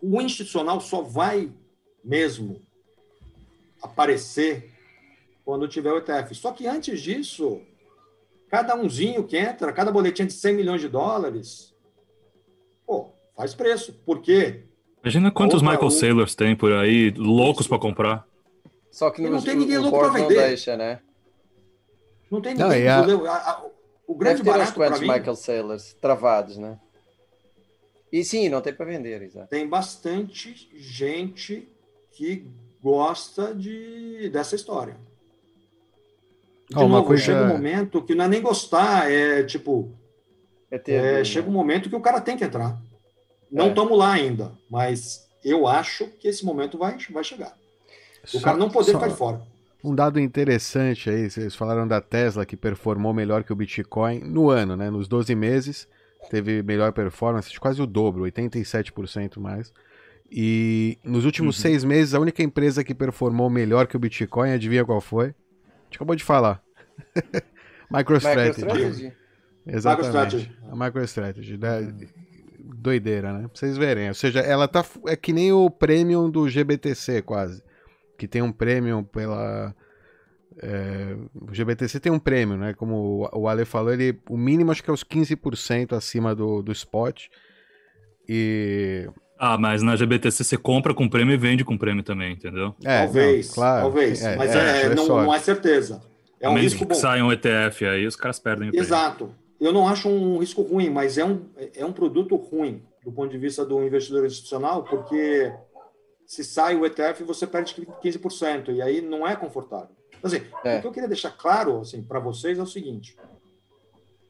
[0.00, 1.50] o institucional só vai
[2.04, 2.60] mesmo
[3.80, 4.71] aparecer
[5.44, 6.34] quando tiver o ETF.
[6.34, 7.60] Só que antes disso,
[8.48, 11.74] cada umzinho que entra, cada boletim de 100 milhões de dólares,
[12.86, 13.92] pô, faz preço.
[14.04, 14.64] Por quê?
[15.02, 18.26] Imagina quantos Outra, Michael Saylors tem por aí, loucos para comprar.
[18.90, 20.34] Só que não tem ninguém louco para vender.
[20.34, 21.00] Não deixa, né?
[22.30, 22.84] Não tem ninguém.
[22.84, 23.30] Não, a...
[23.30, 23.64] A, a,
[24.06, 25.08] o grande Deve ter barato para mim...
[25.08, 26.78] Michael Saylors travados, né?
[28.12, 29.48] E sim, não tem para vender, exato.
[29.48, 31.66] Tem bastante gente
[32.10, 32.46] que
[32.82, 34.96] gosta de, dessa história.
[36.72, 37.22] De oh, novo, coisa...
[37.22, 39.92] chega um momento que não é nem gostar, é tipo.
[40.70, 42.80] É ter, é, chega um momento que o cara tem que entrar.
[43.50, 43.96] Não estamos é.
[43.96, 47.54] lá ainda, mas eu acho que esse momento vai, vai chegar.
[48.24, 49.42] O só, cara não poder só, ficar de fora.
[49.84, 54.48] Um dado interessante aí, vocês falaram da Tesla que performou melhor que o Bitcoin no
[54.48, 54.88] ano, né?
[54.88, 55.88] Nos 12 meses
[56.30, 59.72] teve melhor performance, de quase o dobro, 87% mais.
[60.30, 61.62] E nos últimos uhum.
[61.62, 65.26] seis meses, a única empresa que performou melhor que o Bitcoin, adivinha qual foi?
[65.26, 66.61] A gente acabou de falar.
[67.90, 68.60] MicroStrategy.
[68.60, 69.12] MicroStrategy.
[69.66, 70.12] Exatamente.
[70.12, 70.52] MicroStrategy.
[70.70, 71.58] A MicroStrategy.
[71.58, 72.08] Né?
[72.76, 73.40] Doideira, né?
[73.48, 74.08] Pra vocês verem.
[74.08, 74.84] Ou seja, ela tá.
[75.06, 77.62] É que nem o premium do GBTC, quase.
[78.18, 79.74] Que tem um premium pela.
[80.58, 82.74] É, o GBTC tem um prêmio, né?
[82.74, 86.72] Como o Ale falou, ele, o mínimo acho que é os 15% acima do, do
[86.72, 87.26] spot.
[88.28, 89.08] E
[89.44, 92.76] ah, mas na GBTC você compra com prêmio e vende com prêmio também, entendeu?
[92.84, 93.82] É, talvez, não, claro.
[93.82, 94.22] talvez.
[94.22, 96.00] É, mas é, é, não, não, é certeza.
[96.42, 96.94] É um risco bom.
[96.94, 99.32] sai um ETF aí, os caras perdem o Exato.
[99.60, 103.30] Eu não acho um risco ruim, mas é um, é um produto ruim do ponto
[103.30, 105.52] de vista do investidor institucional, porque
[106.26, 109.94] se sai o ETF, você perde 15%, e aí não é confortável.
[110.22, 110.78] Assim, é.
[110.78, 113.16] O que eu queria deixar claro assim, para vocês é o seguinte: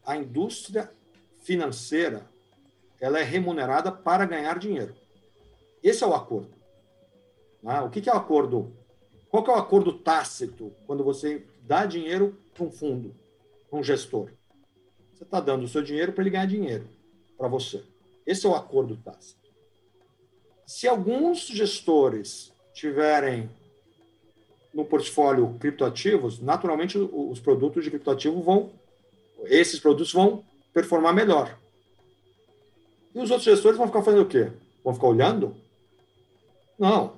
[0.05, 0.91] a indústria
[1.43, 2.27] financeira
[3.01, 4.95] ela é remunerada para ganhar dinheiro.
[5.83, 6.51] Esse é o acordo.
[7.63, 7.81] Né?
[7.81, 8.73] O que, que é o acordo?
[9.29, 13.15] Qual que é o acordo tácito quando você dá dinheiro para um fundo,
[13.71, 14.31] para um gestor?
[15.15, 16.87] Você está dando o seu dinheiro para ele ganhar dinheiro
[17.39, 17.83] para você.
[18.27, 19.41] Esse é o acordo tácito.
[20.67, 23.49] Se alguns gestores tiverem
[24.73, 28.71] no portfólio criptoativos, naturalmente os produtos de criptoativo vão,
[29.45, 31.59] esses produtos vão performar melhor.
[33.15, 34.51] E os outros gestores vão ficar fazendo o quê?
[34.83, 35.55] Vão ficar olhando?
[36.79, 37.13] Não.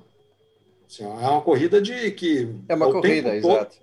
[0.85, 2.49] Assim, é uma corrida de que.
[2.67, 3.77] É uma corrida, exato.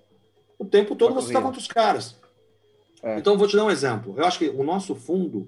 [0.63, 2.15] O tempo todo você está contra os caras.
[3.01, 3.19] É.
[3.19, 4.15] Então, vou te dar um exemplo.
[4.17, 5.47] Eu acho que o nosso fundo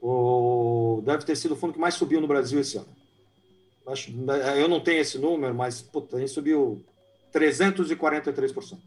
[0.00, 2.88] o, deve ter sido o fundo que mais subiu no Brasil esse ano.
[4.56, 6.82] Eu não tenho esse número, mas puta, a gente subiu
[7.32, 8.78] 343%.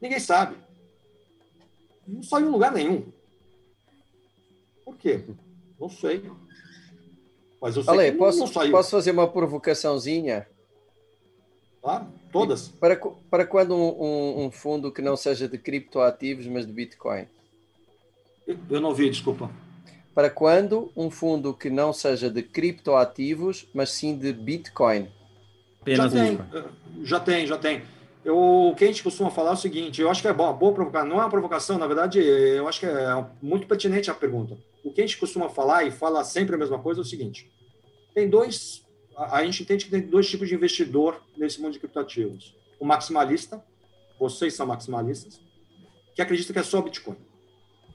[0.00, 0.56] Ninguém sabe.
[2.06, 3.06] Não saiu em lugar nenhum.
[4.84, 5.24] Por quê?
[5.80, 6.30] Não sei.
[7.60, 8.70] Mas eu sei Ale, que posso.
[8.70, 10.46] Posso fazer uma provocaçãozinha?
[11.86, 12.66] Claro, todas.
[12.66, 12.96] Para,
[13.30, 17.28] para quando um, um, um fundo que não seja de criptoativos, mas de Bitcoin?
[18.68, 19.48] Eu não vi, desculpa.
[20.12, 25.06] Para quando um fundo que não seja de criptoativos, mas sim de Bitcoin?
[25.80, 26.38] Apenas já tem,
[27.04, 27.82] já tem, já tem.
[28.24, 30.52] Eu, o que a gente costuma falar é o seguinte, eu acho que é bom,
[30.54, 34.14] boa provocação, não é uma provocação, na verdade, eu acho que é muito pertinente a
[34.14, 34.58] pergunta.
[34.82, 37.48] O que a gente costuma falar e fala sempre a mesma coisa é o seguinte,
[38.12, 38.84] tem dois,
[39.16, 42.54] a, a gente entende que tem dois tipos de investidor nesse mundo de criptativos.
[42.78, 43.64] O maximalista,
[44.20, 45.40] vocês são maximalistas,
[46.14, 47.16] que acredita que é só Bitcoin.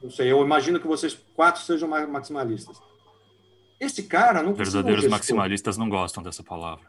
[0.02, 2.82] Não sei, eu imagino que vocês quatro sejam maximalistas.
[3.80, 6.86] Esse cara não Verdadeiros maximalistas não gostam dessa palavra.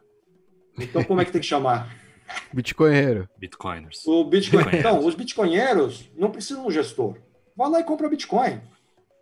[0.78, 1.94] Então, como é que tem que chamar?
[2.52, 3.28] Bitcoinheiro.
[3.36, 4.06] Bitcoiners.
[4.06, 4.64] O Bitcoin...
[4.72, 7.18] Então, os bitcoinheiros não precisam de um gestor.
[7.54, 8.60] Vai lá e compra Bitcoin.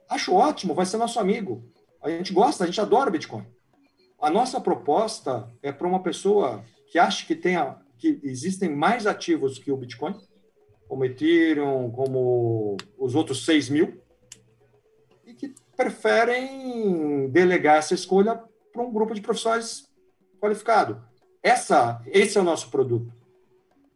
[0.09, 1.65] Acho ótimo, vai ser nosso amigo.
[2.03, 3.47] A gente gosta, a gente adora Bitcoin.
[4.21, 9.59] A nossa proposta é para uma pessoa que acha que, tenha, que existem mais ativos
[9.59, 10.15] que o Bitcoin,
[10.87, 14.01] como Ethereum, como os outros 6 mil,
[15.25, 18.43] e que preferem delegar essa escolha
[18.73, 19.89] para um grupo de profissionais
[20.39, 21.03] qualificado.
[21.43, 23.11] Essa, esse é o nosso produto.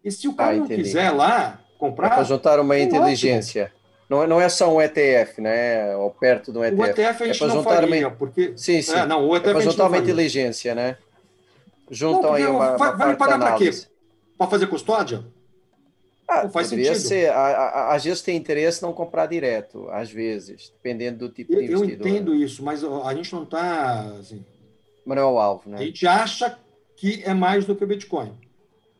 [0.02, 2.06] E se o cara ah, não quiser lá comprar.
[2.06, 3.72] É para juntar uma inteligência.
[4.14, 5.96] Não, é, não é só um ETF, né?
[5.96, 6.80] Ou perto de um ETF.
[6.80, 8.16] O ETF a gente é não faria, uma...
[8.16, 8.52] porque...
[8.56, 8.94] Sim, sim.
[8.94, 10.96] É, não, o ETF é para juntar uma inteligência, né?
[11.90, 13.70] Juntam não, aí uma, vai, uma vai pagar para quê?
[14.38, 15.24] Para fazer custódia?
[16.28, 16.94] Ah, não faz sentido.
[16.94, 17.30] Ser.
[17.32, 22.06] Às vezes tem interesse não comprar direto, às vezes, dependendo do tipo eu, de investidor.
[22.06, 24.00] Eu entendo isso, mas a gente não está...
[24.18, 24.44] Assim,
[25.04, 25.78] mas não é o alvo, né?
[25.78, 26.56] A gente acha
[26.96, 28.32] que é mais do que o Bitcoin.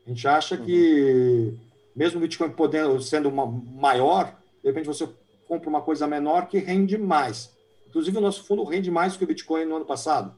[0.06, 0.64] A gente acha uhum.
[0.64, 1.54] que,
[1.96, 4.34] mesmo o Bitcoin podendo, sendo uma, maior,
[4.64, 5.06] de repente você
[5.46, 7.54] compra uma coisa menor que rende mais.
[7.86, 10.34] Inclusive, o nosso fundo rende mais do que o Bitcoin no ano passado.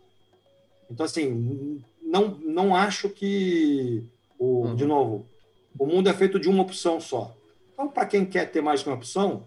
[0.90, 4.04] Então, assim, não, não acho que,
[4.36, 4.74] o, uhum.
[4.74, 5.26] de novo,
[5.78, 7.34] o mundo é feito de uma opção só.
[7.72, 9.46] Então, para quem quer ter mais de uma opção,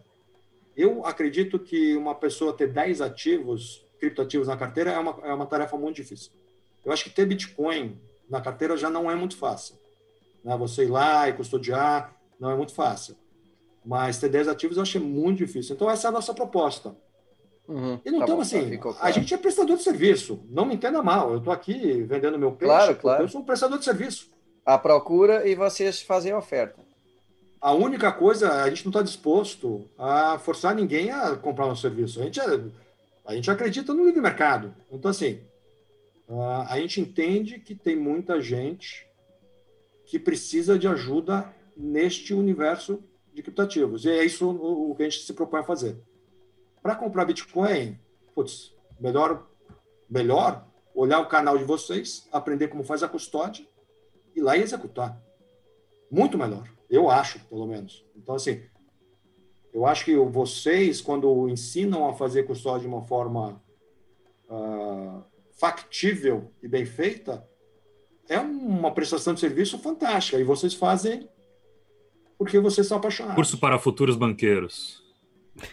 [0.77, 5.45] eu acredito que uma pessoa ter 10 ativos, criptoativos na carteira, é uma, é uma
[5.45, 6.31] tarefa muito difícil.
[6.85, 7.99] Eu acho que ter Bitcoin
[8.29, 9.75] na carteira já não é muito fácil.
[10.41, 10.55] Né?
[10.55, 13.17] Você ir lá e custodiar não é muito fácil.
[13.85, 15.75] Mas ter 10 ativos eu achei muito difícil.
[15.75, 16.95] Então, essa é a nossa proposta.
[17.67, 18.77] Uhum, e não estamos tá assim.
[18.77, 18.97] Claro.
[18.99, 20.39] A gente é prestador de serviço.
[20.49, 21.31] Não me entenda mal.
[21.31, 22.73] Eu estou aqui vendendo meu peixe.
[22.73, 23.23] Claro, claro.
[23.23, 24.29] Eu sou um prestador de serviço.
[24.65, 26.79] A procura e vocês fazem a oferta.
[27.61, 32.19] A única coisa, a gente não está disposto a forçar ninguém a comprar nosso serviço.
[32.19, 32.43] A gente, é,
[33.25, 34.73] a gente acredita no livre mercado.
[34.91, 35.39] Então, assim,
[36.67, 39.05] a gente entende que tem muita gente
[40.05, 43.03] que precisa de ajuda neste universo
[43.33, 44.05] de criptativos.
[44.05, 45.97] E é isso o, que a gente se propõe a fazer.
[46.81, 47.99] Para comprar Bitcoin,
[48.33, 49.47] putz, melhor,
[50.09, 53.65] melhor olhar o canal de vocês, aprender como faz a custódia
[54.35, 55.21] e lá executar.
[56.11, 58.05] Muito melhor, eu acho, pelo menos.
[58.15, 58.61] Então, assim,
[59.71, 63.61] eu acho que vocês, quando ensinam a fazer custódia de uma forma
[64.49, 65.23] uh,
[65.59, 67.47] factível e bem feita,
[68.27, 70.39] é uma prestação de serviço fantástica.
[70.39, 71.29] E vocês fazem
[72.39, 73.35] porque vocês são apaixonados.
[73.35, 75.03] Curso para futuros banqueiros.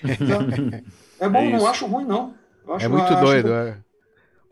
[1.19, 2.35] É bom, é não acho ruim, não.
[2.69, 3.79] Acho, é muito doido, é.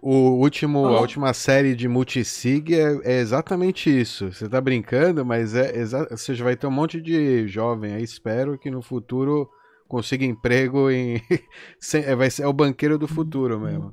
[0.00, 4.32] O último, ah, a última série de multisig é, é, exatamente isso.
[4.32, 8.02] Você tá brincando, mas é você já vai ter um monte de jovem aí.
[8.02, 9.46] Espero que no futuro
[9.86, 11.20] consiga emprego em.
[11.92, 13.92] É, vai ser é o banqueiro do futuro mesmo.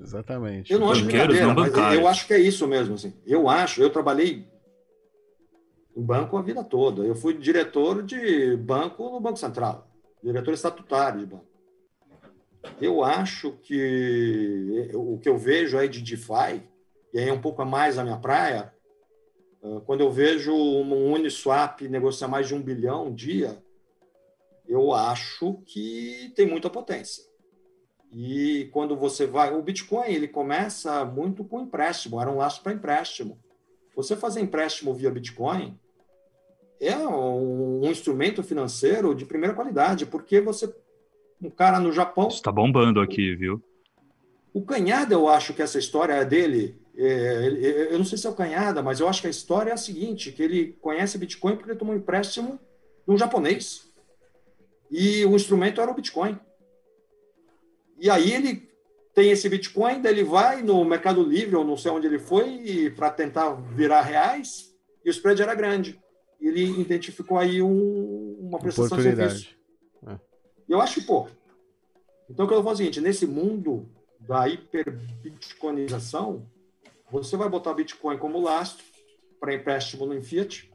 [0.00, 0.72] Exatamente.
[0.72, 2.94] Eu não acho brincadeira, mas eu acho que é isso mesmo.
[2.94, 3.12] Assim.
[3.26, 4.46] Eu acho, eu trabalhei
[5.96, 7.02] em banco a vida toda.
[7.02, 9.88] Eu fui diretor de banco no Banco Central,
[10.22, 11.46] diretor estatutário de banco.
[12.80, 16.62] Eu acho que o que eu vejo aí de DeFi,
[17.12, 18.72] e aí é um pouco mais a minha praia,
[19.84, 23.62] quando eu vejo um Uniswap negociar mais de um bilhão um dia,
[24.66, 27.24] eu acho que tem muita potência.
[28.10, 32.72] E quando você vai, o Bitcoin ele começa muito com empréstimo, era um laço para
[32.72, 33.40] empréstimo.
[33.96, 35.78] Você fazer empréstimo via Bitcoin
[36.82, 40.74] é um, instrumento financeiro de primeira qualidade, porque você
[41.40, 43.62] um cara no Japão está bombando aqui, viu?
[44.52, 46.80] O Canhada, eu acho que essa história é dele.
[46.96, 49.74] É, eu não sei se é o Canhada, mas eu acho que a história é
[49.74, 52.60] a seguinte: que ele conhece Bitcoin porque ele tomou um empréstimo
[53.06, 53.90] de um japonês.
[54.90, 56.38] E o instrumento era o Bitcoin.
[57.98, 58.68] E aí ele
[59.14, 62.92] tem esse Bitcoin, daí ele vai no Mercado Livre, ou não sei onde ele foi,
[62.96, 64.74] para tentar virar reais,
[65.04, 66.00] e o spread era grande.
[66.42, 69.56] Ele identificou aí um, uma prestação de serviço.
[70.06, 70.18] É.
[70.68, 71.28] Eu acho que, pô.
[72.28, 73.88] Então, o que eu vou fazer é o seguinte: nesse mundo
[74.20, 76.46] da hiperbitcoinização,
[77.10, 78.84] você vai botar Bitcoin como lastro
[79.38, 80.72] para empréstimo no Fiat,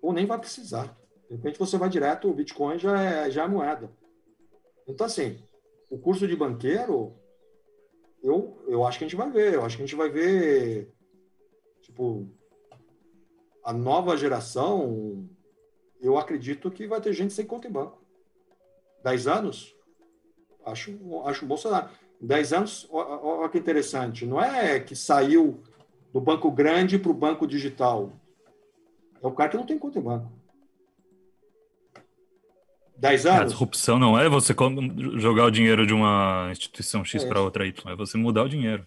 [0.00, 0.96] ou nem vai precisar.
[1.28, 3.90] De repente, você vai direto, o Bitcoin já é, já é moeda.
[4.86, 5.42] Então, assim,
[5.88, 7.14] o curso de banqueiro,
[8.22, 9.54] eu, eu acho que a gente vai ver.
[9.54, 10.92] Eu acho que a gente vai ver,
[11.80, 12.28] tipo,
[13.64, 15.28] a nova geração,
[16.00, 18.02] eu acredito que vai ter gente sem conta em banco.
[19.02, 19.74] Dez anos?
[20.64, 20.92] Acho,
[21.26, 21.90] acho um bom cenário.
[22.20, 24.24] Dez anos, olha que interessante.
[24.24, 25.60] Não é que saiu
[26.12, 28.12] do banco grande para o banco digital.
[29.22, 30.30] É o cara que não tem conta em banco.
[32.96, 33.40] 10 anos.
[33.40, 34.54] A disrupção não é você
[35.16, 38.48] jogar o dinheiro de uma instituição X é para outra Y, é você mudar o
[38.48, 38.86] dinheiro.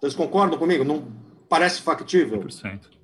[0.00, 0.82] Vocês concordam comigo?
[0.82, 1.06] Não
[1.48, 2.40] parece factível?
[2.40, 2.96] 100%.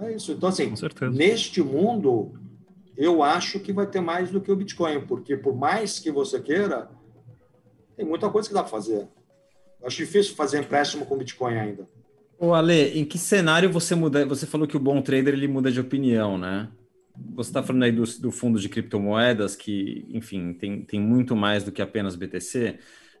[0.00, 0.32] É isso.
[0.32, 0.72] Então, assim,
[1.12, 2.32] neste mundo,
[2.96, 6.40] eu acho que vai ter mais do que o Bitcoin, porque por mais que você
[6.40, 6.90] queira,
[7.96, 9.08] tem muita coisa que dá para fazer.
[9.80, 11.88] Eu acho difícil fazer empréstimo com Bitcoin ainda.
[12.38, 14.26] Ô Ale, em que cenário você muda?
[14.26, 16.68] Você falou que o bom trader ele muda de opinião, né?
[17.34, 21.62] Você está falando aí do, do, fundo de criptomoedas, que, enfim, tem, tem muito mais
[21.62, 22.78] do que apenas BTC.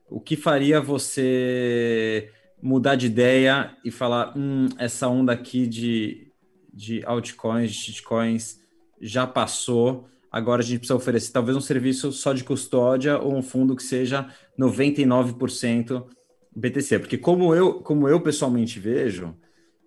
[0.08, 2.30] O que faria você
[2.62, 6.32] mudar de ideia e falar: hum, essa onda aqui de,
[6.72, 8.60] de altcoins, de shitcoins,
[9.00, 13.42] já passou, agora a gente precisa oferecer talvez um serviço só de custódia ou um
[13.42, 16.06] fundo que seja 99%
[16.54, 16.98] BTC?
[17.00, 19.34] Porque, como eu, como eu pessoalmente vejo,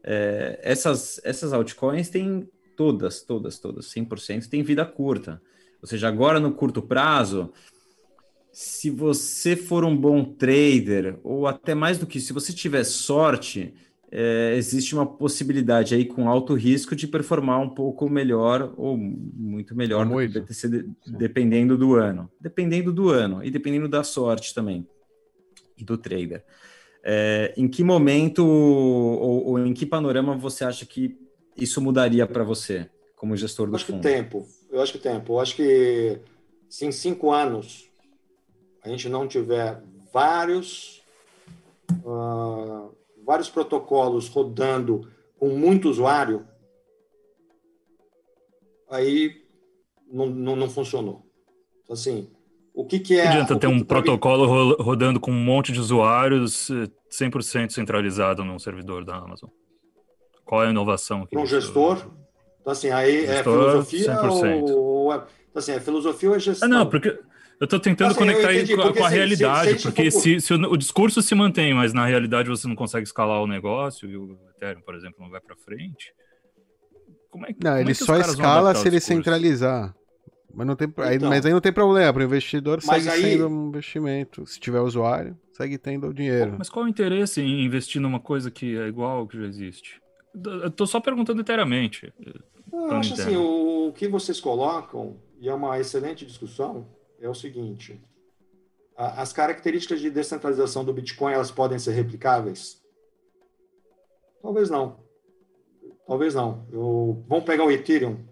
[0.03, 5.41] é, essas, essas altcoins têm todas, todas, todas, 100%, tem vida curta.
[5.81, 7.53] Ou seja, agora no curto prazo,
[8.55, 13.73] se você for um bom trader, ou até mais do que se você tiver sorte,
[14.09, 19.75] é, existe uma possibilidade aí com alto risco de performar um pouco melhor ou muito
[19.75, 20.35] melhor muito.
[20.35, 22.31] do BTC, de, dependendo do ano.
[22.39, 24.87] Dependendo do ano e dependendo da sorte também
[25.77, 26.41] e do trader.
[27.03, 31.17] É, em que momento ou, ou, em que panorama você acha que
[31.57, 34.01] isso mudaria para você como gestor do acho fundo?
[34.01, 34.47] Que tempo.
[34.71, 35.33] Eu acho que tempo.
[35.33, 36.19] Eu acho que
[36.69, 37.93] se em cinco anos
[38.85, 39.81] a gente não tiver
[40.13, 41.03] vários
[42.03, 46.45] uh, vários protocolos rodando com muito usuário,
[48.89, 49.43] aí
[50.09, 51.25] não, não, não funcionou.
[51.83, 52.29] Então, assim,
[52.73, 53.25] o que, que é.
[53.25, 56.69] Não adianta ter um protocolo rodando com um monte de usuários
[57.11, 59.49] 100% centralizado num servidor da Amazon.
[60.45, 61.25] Qual é a inovação?
[61.25, 62.05] Para um gestor.
[62.61, 64.69] Então, assim, aí é filosofia 100%.
[64.69, 65.13] ou.
[65.13, 66.67] É, então, assim, é filosofia ou é gestão?
[66.67, 67.17] Ah, não, porque
[67.59, 70.41] eu estou tentando assim, conectar entendi, com, com, a se, realidade, se, se porque se,
[70.41, 74.17] se, o discurso se mantém, mas na realidade você não consegue escalar o negócio e
[74.17, 76.13] o Ethereum, por exemplo, não vai para frente.
[77.29, 79.95] Como é, não, como ele é só escala se ele centralizar.
[80.53, 83.21] Mas, não tem, então, aí, mas aí não tem problema, para o investidor segue aí...
[83.21, 84.47] sendo um investimento.
[84.47, 86.55] Se tiver usuário, segue tendo o dinheiro.
[86.57, 90.01] Mas qual o interesse em investir numa coisa que é igual ao que já existe?
[90.33, 92.13] Eu tô só perguntando inteiramente.
[92.71, 96.87] Eu acho assim, o que vocês colocam, e é uma excelente discussão,
[97.19, 98.01] é o seguinte:
[98.95, 102.81] as características de descentralização do Bitcoin elas podem ser replicáveis?
[104.41, 104.99] Talvez não.
[106.07, 106.67] Talvez não.
[106.71, 108.23] Eu, vamos pegar o Ethereum.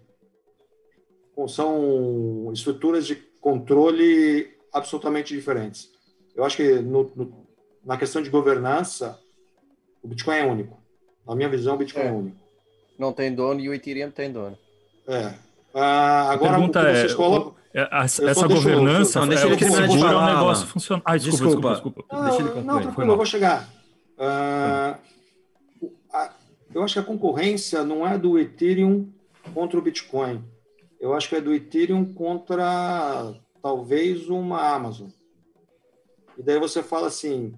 [1.48, 5.90] São estruturas de controle absolutamente diferentes.
[6.34, 7.46] Eu acho que no, no,
[7.84, 9.20] na questão de governança,
[10.02, 10.80] o Bitcoin é único.
[11.26, 12.36] Na minha visão, o Bitcoin é, é único.
[12.98, 14.56] Não tem dono e o Ethereum tem dono.
[15.08, 15.34] É.
[15.74, 17.54] Ah, agora, o que vocês é, colocam...
[17.74, 21.02] É, essa governança não, deixa é ele terminar de falar, o negócio funcionar.
[21.04, 22.00] Ah, desculpa, desculpa, desculpa.
[22.02, 22.16] desculpa.
[22.16, 22.66] Não, deixa ele concluir.
[22.66, 23.68] Não, tranquilo, eu vou chegar.
[24.16, 24.96] Uh,
[26.72, 29.08] eu acho que a concorrência não é do Ethereum
[29.52, 30.44] contra o Bitcoin.
[31.00, 35.08] Eu acho que é do Ethereum contra talvez uma Amazon.
[36.38, 37.54] E daí você fala assim: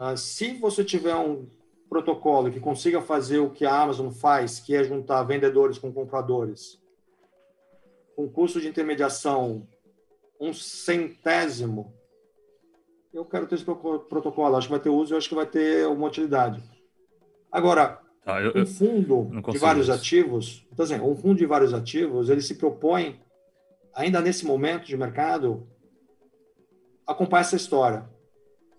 [0.00, 1.46] uh, se você tiver um
[1.90, 6.82] protocolo que consiga fazer o que a Amazon faz, que é juntar vendedores com compradores,
[8.14, 9.66] com custo de intermediação
[10.40, 11.94] um centésimo,
[13.12, 14.56] eu quero ter esse protocolo.
[14.56, 16.62] Acho que vai ter uso e acho que vai ter uma utilidade.
[17.50, 19.96] Agora, ah, eu, um fundo de vários isso.
[19.96, 23.20] ativos, então, assim, um fundo de vários ativos, ele se propõe,
[23.94, 25.66] ainda nesse momento de mercado,
[27.06, 28.08] acompanhar essa história.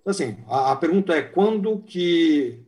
[0.01, 2.61] Então, assim, a, a pergunta é quando que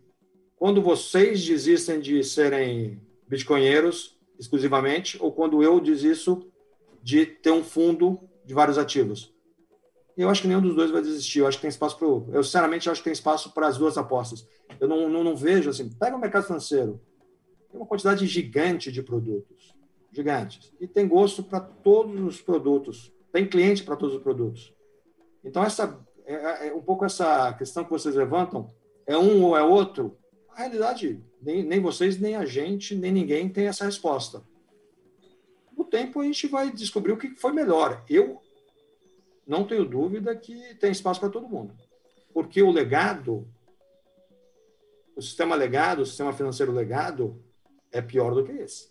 [0.56, 6.52] quando vocês desistem de serem bitcoinheiros exclusivamente ou quando eu desisto
[7.08, 9.34] de ter um fundo de vários ativos.
[10.18, 11.40] Eu acho que nenhum dos dois vai desistir.
[11.40, 12.06] Eu acho que tem espaço para.
[12.36, 14.46] Eu, sinceramente, acho que tem espaço para as duas apostas.
[14.78, 15.88] Eu não, não, não vejo assim.
[15.88, 17.00] Pega o mercado financeiro.
[17.72, 19.74] Tem uma quantidade gigante de produtos.
[20.12, 20.74] Gigantes.
[20.82, 23.14] E tem gosto para todos os produtos.
[23.32, 24.74] Tem cliente para todos os produtos.
[25.46, 28.68] Então, essa é, é, é, um pouco essa questão que vocês levantam.
[29.06, 30.18] É um ou é outro?
[30.50, 34.44] A realidade, nem, nem vocês, nem a gente, nem ninguém tem essa resposta.
[35.90, 38.04] Tempo, a gente vai descobrir o que foi melhor.
[38.10, 38.42] Eu
[39.46, 41.74] não tenho dúvida que tem espaço para todo mundo.
[42.34, 43.48] Porque o legado,
[45.16, 47.42] o sistema legado, o sistema financeiro legado,
[47.92, 48.90] é pior do que esse.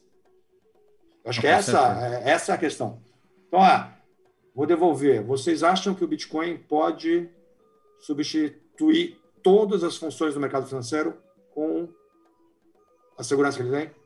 [1.25, 3.03] Acho que essa, é, essa é a questão.
[3.49, 3.93] Então, ah,
[4.55, 5.23] vou devolver.
[5.23, 7.29] Vocês acham que o Bitcoin pode
[7.99, 11.17] substituir todas as funções do mercado financeiro
[11.53, 11.89] com
[13.19, 14.06] a segurança que ele tem?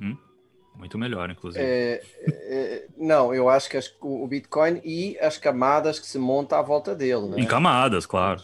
[0.00, 0.16] Uhum.
[0.76, 1.64] Muito melhor, inclusive.
[1.64, 6.56] É, é, não, eu acho que as, o Bitcoin e as camadas que se monta
[6.56, 7.28] à volta dele.
[7.28, 7.40] Né?
[7.40, 8.40] Em camadas, claro.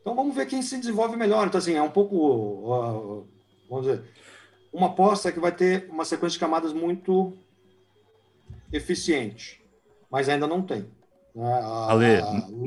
[0.00, 1.46] Então vamos ver quem se desenvolve melhor.
[1.46, 3.26] Então, assim, é um pouco,
[3.68, 4.02] vamos dizer,
[4.72, 7.32] uma aposta que vai ter uma sequência de camadas muito
[8.70, 9.62] eficiente,
[10.10, 10.86] mas ainda não tem.
[11.34, 11.60] Né?
[11.88, 12.20] Ale,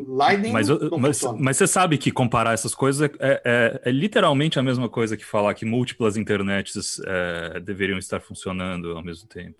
[0.07, 4.63] Lightning mas, mas, mas, você sabe que comparar essas coisas é, é, é, literalmente a
[4.63, 9.57] mesma coisa que falar que múltiplas internets é, deveriam estar funcionando ao mesmo tempo.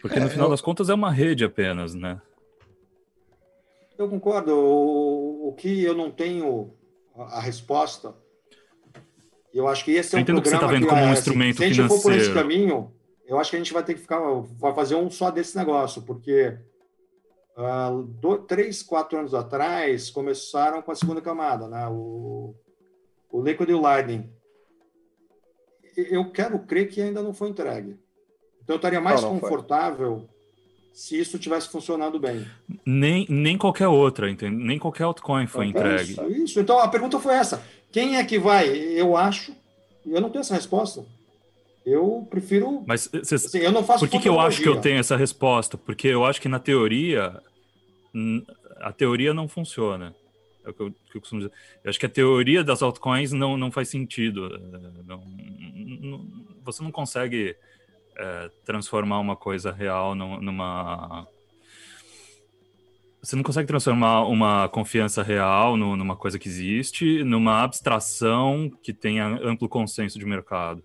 [0.00, 0.50] Porque no é, final eu...
[0.50, 2.20] das contas é uma rede apenas, né?
[3.98, 4.54] Eu concordo.
[4.54, 6.72] O, o que eu não tenho
[7.14, 8.14] a, a resposta,
[9.52, 11.64] eu acho que esse é um programa que você está vendo como um instrumento se,
[11.64, 12.92] se a gente for por esse caminho,
[13.26, 14.20] eu acho que a gente vai ter que ficar,
[14.58, 16.58] vai fazer um só desse negócio, porque
[17.60, 21.86] Uh, do, três, quatro anos atrás, começaram com a segunda camada, né?
[21.88, 22.54] o,
[23.30, 24.30] o Liquid e o Lightning.
[25.94, 27.98] Eu quero crer que ainda não foi entregue.
[28.62, 30.94] Então, eu estaria mais não, não confortável foi.
[30.94, 32.46] se isso tivesse funcionando bem.
[32.86, 34.56] Nem, nem qualquer outra, entende?
[34.56, 36.12] nem qualquer altcoin foi então, entregue.
[36.12, 38.68] Isso, isso, então a pergunta foi essa: quem é que vai?
[38.68, 39.54] Eu acho,
[40.06, 41.04] eu não tenho essa resposta.
[41.84, 42.82] Eu prefiro.
[42.86, 44.00] Mas cê, assim, eu não faço.
[44.00, 45.76] Por que, que eu acho que eu tenho essa resposta?
[45.76, 47.42] Porque eu acho que na teoria
[48.80, 50.14] a teoria não funciona.
[50.64, 51.52] É o que eu, que eu, costumo dizer.
[51.82, 54.46] Eu acho que a teoria das altcoins não, não faz sentido.
[54.46, 55.24] É, não,
[56.00, 56.26] não,
[56.62, 57.56] você não consegue
[58.16, 61.26] é, transformar uma coisa real numa.
[63.22, 69.26] Você não consegue transformar uma confiança real numa coisa que existe numa abstração que tenha
[69.42, 70.82] amplo consenso de mercado.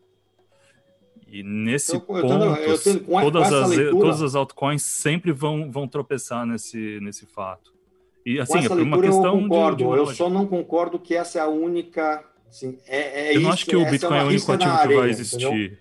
[1.27, 5.71] E nesse eu, ponto, eu tenho, eu todas, as, leitura, todas as altcoins sempre vão,
[5.71, 7.73] vão tropeçar nesse, nesse fato.
[8.25, 11.15] E assim, é por uma questão eu concordo, de, de eu só não concordo que
[11.15, 12.23] essa é a única.
[12.49, 14.87] Assim, é, é eu não acho que o é Bitcoin é, o único ativo areia,
[14.87, 15.79] que vai existir.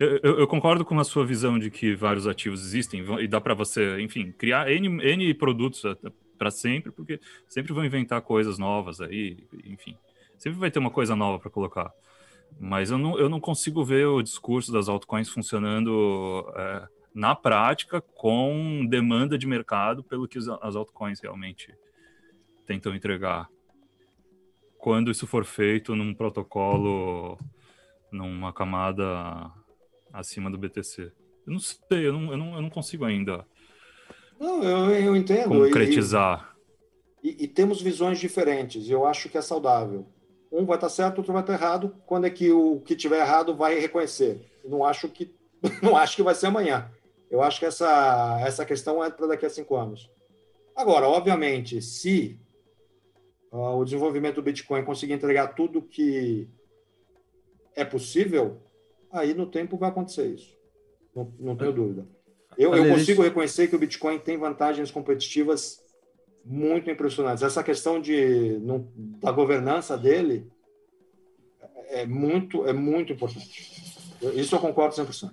[0.00, 3.40] Eu, eu, eu, concordo com a sua visão de que vários ativos existem e dá
[3.40, 5.82] para você, enfim, criar N, N produtos
[6.36, 9.96] para sempre, porque sempre vão inventar coisas novas aí, enfim.
[10.38, 11.92] Sempre vai ter uma coisa nova para colocar.
[12.58, 18.00] Mas eu não, eu não consigo ver o discurso das altcoins funcionando é, na prática
[18.00, 21.74] com demanda de mercado pelo que as altcoins realmente
[22.66, 23.48] tentam entregar.
[24.78, 27.38] Quando isso for feito num protocolo,
[28.10, 29.50] numa camada
[30.12, 31.12] acima do BTC.
[31.46, 33.44] Eu não sei, eu não, eu não, eu não consigo ainda
[34.42, 35.48] não, eu, eu entendo.
[35.48, 36.56] concretizar.
[37.22, 40.04] E, e, e, temos visões diferentes, e eu acho que é saudável
[40.52, 41.96] um vai estar certo, outro vai estar errado.
[42.06, 44.40] Quando é que o que tiver errado vai reconhecer?
[44.64, 45.34] Não acho que
[45.82, 46.90] não acho que vai ser amanhã.
[47.30, 50.10] Eu acho que essa essa questão é para daqui a cinco anos.
[50.76, 52.38] Agora, obviamente, se
[53.50, 56.48] uh, o desenvolvimento do Bitcoin conseguir entregar tudo que
[57.74, 58.60] é possível,
[59.10, 60.56] aí no tempo vai acontecer isso.
[61.14, 62.06] Não, não tenho dúvida.
[62.56, 65.81] Eu, eu consigo reconhecer que o Bitcoin tem vantagens competitivas
[66.44, 67.42] muito impressionantes.
[67.42, 68.58] Essa questão de,
[69.20, 70.50] da governança dele
[71.88, 73.70] é muito, é muito importante.
[74.34, 75.32] Isso eu concordo 100%.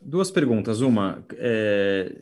[0.00, 0.80] Duas perguntas.
[0.80, 2.14] Uma, é,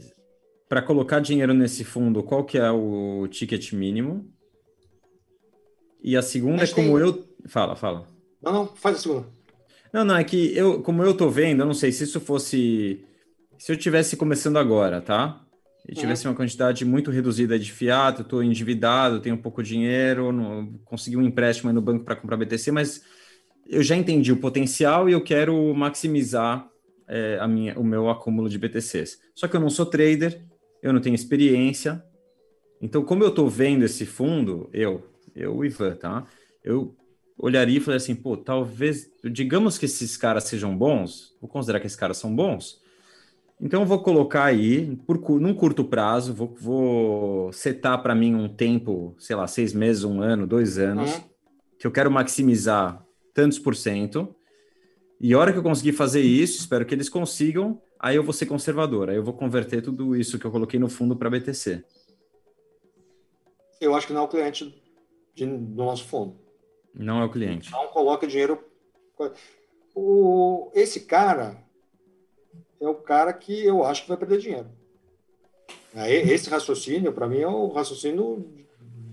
[0.68, 4.30] para colocar dinheiro nesse fundo, qual que é o ticket mínimo?
[6.02, 7.06] E a segunda é como tem...
[7.08, 7.28] eu...
[7.46, 8.06] Fala, fala.
[8.42, 9.26] Não, não, faz a segunda.
[9.92, 13.04] Não, não, é que eu, como eu tô vendo, eu não sei se isso fosse.
[13.58, 15.43] Se eu tivesse começando agora, tá?
[15.86, 16.32] E tivesse uhum.
[16.32, 21.72] uma quantidade muito reduzida de fiato, estou endividado, tenho pouco dinheiro, não, consegui um empréstimo
[21.72, 23.02] no banco para comprar BTC, mas
[23.66, 26.68] eu já entendi o potencial e eu quero maximizar
[27.06, 29.20] é, a minha, o meu acúmulo de BTCs.
[29.34, 30.42] Só que eu não sou trader,
[30.82, 32.02] eu não tenho experiência.
[32.80, 36.26] Então, como eu estou vendo esse fundo, eu, eu, Ivan, tá?
[36.62, 36.96] Eu
[37.38, 41.86] olharia e falaria assim, pô, talvez, digamos que esses caras sejam bons, vou considerar que
[41.86, 42.80] esses caras são bons,
[43.60, 48.48] então eu vou colocar aí, por, num curto prazo, vou, vou setar para mim um
[48.48, 51.22] tempo, sei lá, seis meses, um ano, dois anos, uhum.
[51.78, 54.34] que eu quero maximizar tantos por cento,
[55.20, 58.32] e a hora que eu conseguir fazer isso, espero que eles consigam, aí eu vou
[58.32, 61.84] ser conservador, aí eu vou converter tudo isso que eu coloquei no fundo para BTC.
[63.80, 64.82] Eu acho que não é o cliente
[65.34, 66.36] de, do nosso fundo.
[66.94, 67.70] Não é o cliente.
[67.72, 68.62] Não coloca dinheiro.
[69.94, 71.63] O, esse cara
[72.84, 74.66] é o cara que eu acho que vai perder dinheiro.
[75.94, 78.44] Esse raciocínio, para mim, é o raciocínio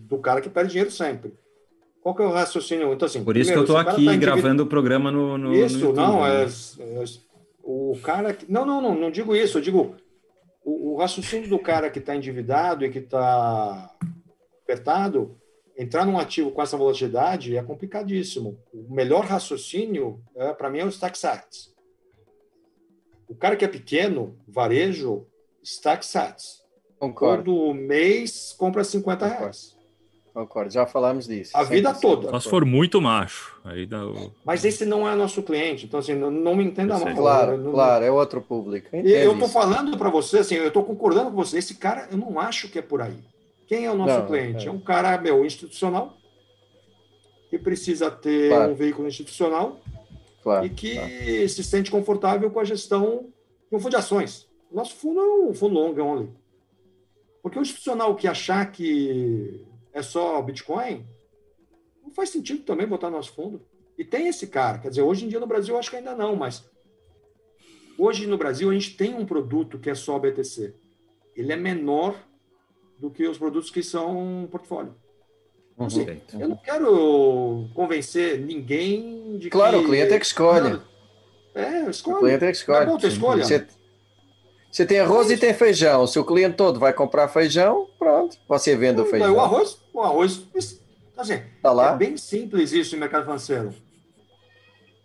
[0.08, 1.34] do cara que perde dinheiro sempre.
[2.02, 2.92] Qual que é o raciocínio?
[2.92, 5.54] Então, assim, Por isso primeiro, que eu estou aqui tá gravando o programa no, no
[5.54, 6.44] Isso, no YouTube, não, né?
[6.44, 7.04] é, é,
[7.64, 8.34] o cara...
[8.34, 9.60] Que, não, não, não, não digo isso.
[9.60, 9.96] Eu digo
[10.66, 13.96] o, o raciocínio do cara que está endividado e que está
[14.64, 15.38] apertado,
[15.78, 18.58] entrar num ativo com essa volatilidade é complicadíssimo.
[18.74, 21.71] O melhor raciocínio, é, para mim, é o Stack Sats.
[23.32, 25.26] O cara que é pequeno, varejo,
[25.64, 26.62] Stack Sats.
[27.00, 27.46] Concordo.
[27.46, 29.42] Todo mês compra 50 Concordo.
[29.42, 29.78] reais.
[30.34, 31.52] Concordo, já falamos disso.
[31.54, 32.30] A vida toda.
[32.30, 33.58] Só se for muito macho.
[33.64, 34.34] Aí dá o...
[34.44, 37.16] Mas esse não é nosso cliente, então assim, não, não me entenda mal.
[37.16, 38.90] Claro, não, claro, é outro público.
[38.94, 41.58] Eu estou falando para você, assim, eu estou concordando com você.
[41.58, 43.18] Esse cara, eu não acho que é por aí.
[43.66, 44.66] Quem é o nosso não, cliente?
[44.66, 44.68] É.
[44.68, 44.72] é.
[44.72, 46.18] um cara, meu, institucional,
[47.50, 48.74] que precisa ter claro.
[48.74, 49.81] um veículo institucional
[50.42, 51.50] claro, e que claro.
[51.50, 53.32] se sente confortável com a gestão
[53.70, 54.50] de um fundo de ações.
[54.72, 56.30] Nosso fundo é um fundo long only.
[57.42, 61.06] Porque o institucional que achar que é só Bitcoin,
[62.02, 63.62] não faz sentido também botar no nosso fundo.
[63.98, 64.80] E tem esse cara.
[64.80, 66.64] Quer dizer, hoje em dia no Brasil eu acho que ainda não, mas
[67.98, 70.74] hoje no Brasil a gente tem um produto que é só BTC.
[71.36, 72.16] Ele é menor
[72.98, 74.96] do que os produtos que são portfólio.
[76.40, 79.86] Eu não quero convencer ninguém de claro, que...
[79.86, 80.80] o cliente é que escolhe.
[81.54, 82.18] É, escolhe.
[82.18, 82.84] O cliente é que escolhe.
[82.84, 83.44] É bom ter escolha.
[83.44, 83.68] Você,
[84.72, 86.08] você tem arroz é e tem feijão.
[86.08, 89.36] Se o cliente todo vai comprar feijão, pronto, você vende o feijão.
[89.36, 90.44] O arroz, o arroz
[91.18, 91.94] assim, tá lá?
[91.94, 93.74] é bem simples isso no mercado financeiro.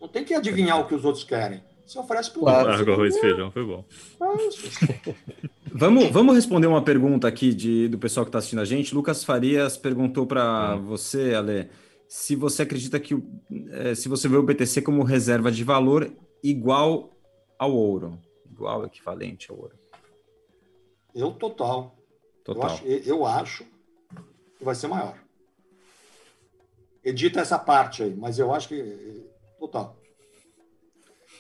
[0.01, 1.63] Não tem que adivinhar o que os outros querem.
[1.87, 2.71] Você oferece para o claro.
[2.71, 2.93] outro.
[2.93, 3.85] arroz e feijão foi bom.
[5.77, 8.95] vamos, vamos responder uma pergunta aqui de, do pessoal que está assistindo a gente.
[8.95, 10.87] Lucas Farias perguntou para hum.
[10.87, 11.69] você, Ale,
[12.09, 13.15] se você acredita que
[13.71, 16.11] é, se você vê o BTC como reserva de valor
[16.43, 17.11] igual
[17.59, 18.19] ao ouro,
[18.51, 19.79] igual equivalente ao ouro.
[21.15, 21.97] Eu total.
[22.45, 22.63] Total.
[22.63, 23.65] Eu acho, eu acho
[24.59, 25.19] que vai ser maior.
[27.03, 29.27] Edita essa parte aí, mas eu acho que
[29.59, 29.97] total.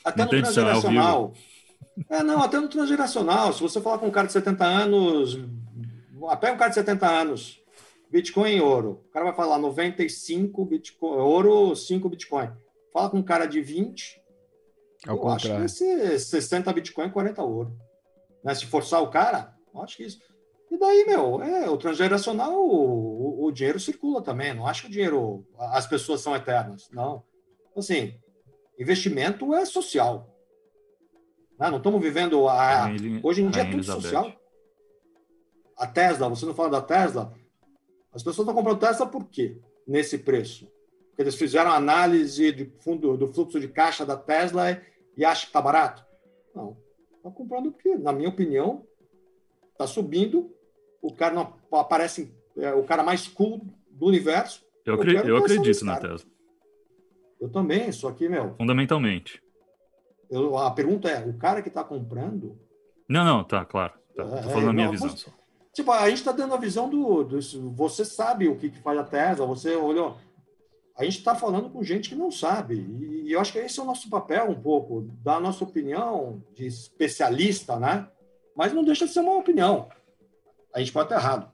[0.05, 1.35] Até no transgeracional.
[2.10, 3.52] É, não, até no transgeracional.
[3.52, 5.39] Se você falar com um cara de 70 anos,
[6.28, 7.62] até um cara de 70 anos,
[8.10, 9.05] Bitcoin e ouro.
[9.09, 12.51] O cara vai falar 95 Bitcoin, ouro, 5 Bitcoin.
[12.93, 14.23] Fala com um cara de 20,
[15.06, 15.64] Ao eu contrário.
[15.64, 17.77] acho que vai ser 60 Bitcoin e 40 ouro.
[18.44, 18.55] Né?
[18.55, 20.18] Se forçar o cara, eu acho que isso.
[20.70, 24.52] E daí, meu, é, o transgeracional, o, o, o dinheiro circula também.
[24.52, 26.89] Não acho que o dinheiro, as pessoas são eternas.
[26.90, 27.23] Não.
[27.77, 28.18] Assim,
[28.78, 30.36] Investimento é social.
[31.59, 32.89] Não, não estamos vivendo a.
[33.23, 34.33] Hoje em dia é tudo social.
[35.77, 37.35] A Tesla, você não fala da Tesla?
[38.12, 39.61] As pessoas estão comprando Tesla por quê?
[39.87, 40.66] Nesse preço?
[41.09, 44.81] Porque eles fizeram análise do, fundo, do fluxo de caixa da Tesla
[45.16, 46.05] e acham que está barato?
[46.55, 46.77] Não.
[47.16, 48.87] Está comprando porque, na minha opinião,
[49.73, 50.51] está subindo.
[51.03, 54.65] O cara não aparece, é, o cara mais cool do universo.
[54.85, 56.31] Eu, eu, eu acredito na Tesla.
[57.39, 58.55] Eu também, só que, meu.
[58.57, 59.43] Fundamentalmente.
[60.31, 62.59] Eu, a pergunta é: o cara que está comprando.
[63.09, 63.94] Não, não, tá, claro.
[64.16, 65.15] Tá, tô falando é, a minha não, visão.
[65.73, 67.40] Tipo, a gente está dando a visão do, do,
[67.73, 70.16] Você sabe o que, que faz a Tesla, você olhou.
[70.97, 72.77] A gente está falando com gente que não sabe.
[72.77, 75.62] E, e, eu acho que esse é o nosso papel, um pouco, dar a nossa
[75.62, 78.09] opinião de especialista, né?
[78.57, 79.90] Mas não deixa de ser uma opinião.
[80.74, 81.53] A gente pode estar errado.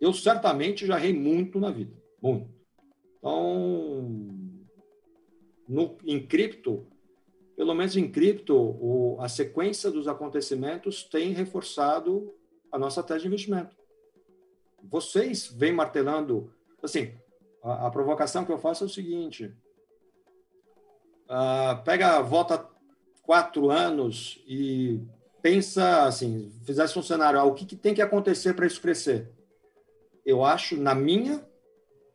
[0.00, 1.94] Eu certamente já errei muito na vida.
[2.20, 2.50] Muito.
[3.18, 4.08] Então,
[5.68, 6.86] no, em cripto,
[7.58, 12.32] pelo menos em cripto, o, a sequência dos acontecimentos tem reforçado
[12.70, 13.76] a nossa tese de investimento.
[14.80, 17.12] Vocês vêm martelando, assim,
[17.60, 19.52] a, a provocação que eu faço é o seguinte:
[21.28, 22.64] uh, pega, volta
[23.24, 25.00] quatro anos e
[25.42, 29.32] pensa assim, fizesse um cenário, ah, o que, que tem que acontecer para isso crescer?
[30.24, 31.44] Eu acho, na minha,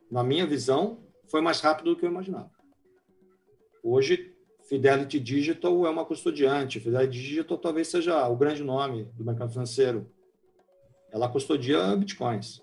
[0.10, 2.50] na minha visão, foi mais rápido do que eu imaginava.
[3.84, 4.33] Hoje,
[4.70, 6.80] Fidelity Digital é uma custodiante.
[6.80, 10.10] Fidelity Digital talvez seja o grande nome do mercado financeiro.
[11.12, 12.62] Ela custodia bitcoins.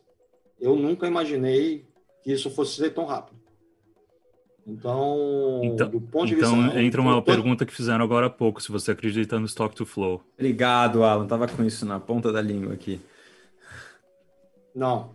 [0.59, 1.87] Eu nunca imaginei
[2.23, 3.39] que isso fosse ser tão rápido.
[4.67, 6.83] Então, então do ponto de então, vista.
[6.83, 10.23] entra uma pergunta que fizeram agora há pouco: se você acredita no stock to flow.
[10.35, 11.27] Obrigado, Alan.
[11.27, 13.01] Tava com isso na ponta da língua aqui.
[14.75, 15.15] Não.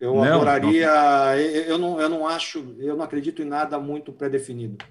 [0.00, 0.90] Eu não, adoraria.
[0.90, 1.34] Não.
[1.36, 2.74] Eu, não, eu não acho.
[2.78, 4.84] Eu não acredito em nada muito pré-definido.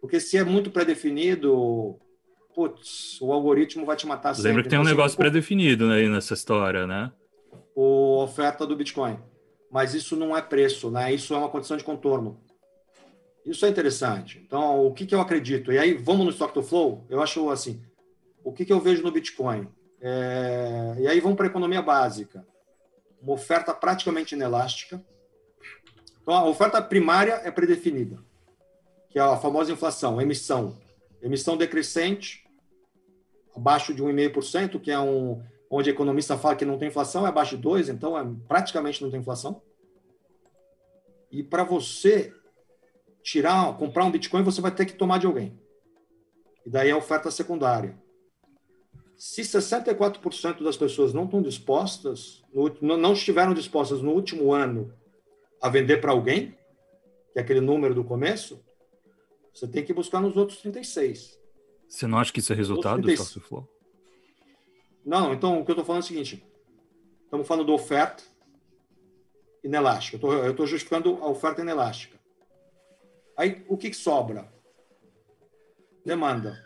[0.00, 1.98] Porque se é muito pré-definido,
[2.54, 4.48] putz, o algoritmo vai te matar sempre.
[4.48, 7.12] Lembra que tem um negócio pré-definido aí nessa história, né?
[7.74, 9.18] O oferta do Bitcoin.
[9.70, 11.12] Mas isso não é preço, né?
[11.12, 12.40] Isso é uma condição de contorno.
[13.44, 14.42] Isso é interessante.
[14.44, 15.72] Então, o que, que eu acredito?
[15.72, 17.06] E aí, vamos no Stock to Flow?
[17.08, 17.82] Eu acho assim,
[18.44, 19.68] o que, que eu vejo no Bitcoin?
[20.00, 20.96] É...
[20.98, 22.46] E aí, vamos para a economia básica.
[23.22, 25.02] Uma oferta praticamente inelástica.
[26.22, 28.18] Então, a oferta primária é predefinida,
[29.10, 30.76] que é a famosa inflação, emissão.
[31.22, 32.44] Emissão decrescente,
[33.54, 37.56] abaixo de 1,5%, que é um onde economista fala que não tem inflação, é abaixo
[37.56, 39.60] de 2%, então é, praticamente não tem inflação.
[41.30, 42.32] E para você
[43.22, 45.58] tirar, comprar um Bitcoin, você vai ter que tomar de alguém.
[46.64, 47.98] E daí a oferta secundária.
[49.16, 52.42] Se 64% das pessoas não estão dispostas,
[52.80, 54.94] não estiveram dispostas no último ano
[55.60, 56.56] a vender para alguém,
[57.32, 58.64] que é aquele número do começo,
[59.58, 61.36] você tem que buscar nos outros 36.
[61.88, 63.68] Você não acha que isso é resultado do Stock Flow?
[65.04, 66.46] Não, então o que eu estou falando é o seguinte:
[67.24, 68.22] estamos falando da oferta
[69.64, 70.24] inelástica.
[70.24, 72.18] Eu estou justificando a oferta inelástica.
[73.36, 74.52] Aí o que, que sobra?
[76.04, 76.64] Demanda.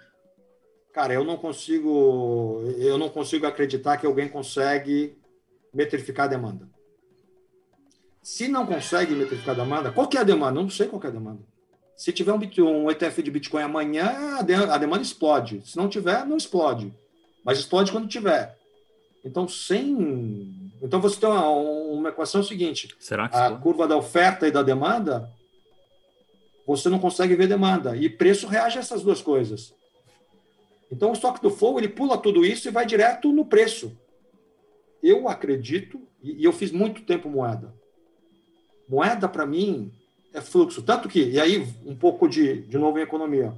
[0.93, 5.19] Cara, eu não consigo, eu não consigo acreditar que alguém consegue
[5.73, 6.69] metrificar a demanda.
[8.23, 10.59] Se não consegue metrificar a demanda, qual que é a demanda?
[10.59, 11.52] Eu não sei qual é a demanda.
[12.03, 15.63] Se tiver um, ETF de Bitcoin amanhã, a demanda explode.
[15.65, 16.93] Se não tiver, não explode.
[17.45, 18.59] Mas explode quando tiver.
[19.25, 20.73] Então, sem.
[20.83, 24.65] Então, você tem uma, uma equação seguinte: Será que a curva da oferta e da
[24.65, 25.31] demanda
[26.67, 27.97] você não consegue ver demanda.
[27.97, 29.73] E preço reage a essas duas coisas.
[30.91, 33.97] Então, o estoque do fogo ele pula tudo isso e vai direto no preço.
[35.01, 37.73] Eu acredito, e eu fiz muito tempo moeda.
[38.89, 39.93] Moeda, para mim,
[40.33, 40.83] é fluxo.
[40.83, 43.55] Tanto que, e aí, um pouco de, de novo em economia.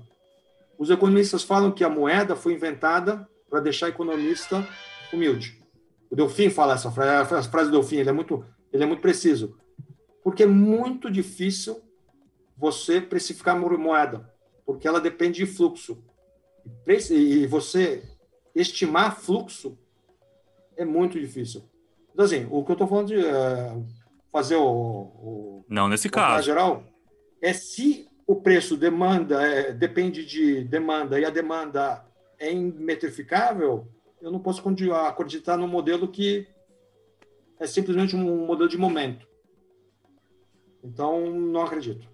[0.79, 4.67] Os economistas falam que a moeda foi inventada para deixar economista
[5.13, 5.63] humilde.
[6.11, 9.01] O Delfim fala essa frase, a frase do Delfim, ele é muito, ele é muito
[9.01, 9.57] preciso.
[10.23, 11.81] Porque é muito difícil
[12.57, 14.33] você precificar moeda,
[14.65, 16.03] porque ela depende de fluxo.
[17.11, 18.03] E você
[18.55, 19.79] estimar fluxo
[20.77, 21.63] é muito difícil.
[22.13, 23.77] Então, assim, o que eu estou falando de é,
[24.35, 26.45] fazer o, o, Não, nesse caso.
[26.45, 26.83] geral
[27.41, 32.05] é se o preço demanda é, depende de demanda e a demanda
[32.39, 33.87] é imetrificável,
[34.21, 34.61] eu não posso
[35.07, 36.49] acreditar num modelo que
[37.61, 39.25] é simplesmente um modelo de momento.
[40.83, 42.13] Então, não acredito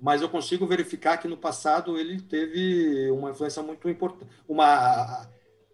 [0.00, 5.26] mas eu consigo verificar que no passado ele teve uma influência muito importante, uma,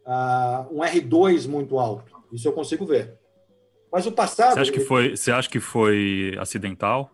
[0.04, 2.12] uh, um R2 muito alto.
[2.32, 3.16] Isso eu consigo ver.
[3.96, 4.52] Mas o passado.
[4.52, 7.10] Você acha que foi, você acha que foi acidental?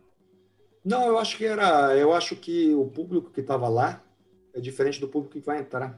[0.84, 1.96] Não, eu acho que era.
[1.96, 4.02] Eu acho que o público que estava lá
[4.52, 5.96] é diferente do público que vai entrar.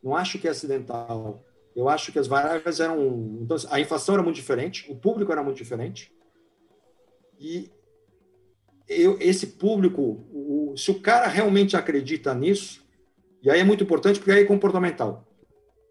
[0.00, 1.44] Não acho que é acidental.
[1.74, 3.40] Eu acho que as variáveis eram.
[3.42, 6.12] Então, a inflação era muito diferente, o público era muito diferente.
[7.40, 7.68] E
[8.88, 12.86] eu, esse público, o, se o cara realmente acredita nisso,
[13.42, 15.26] e aí é muito importante porque aí é comportamental.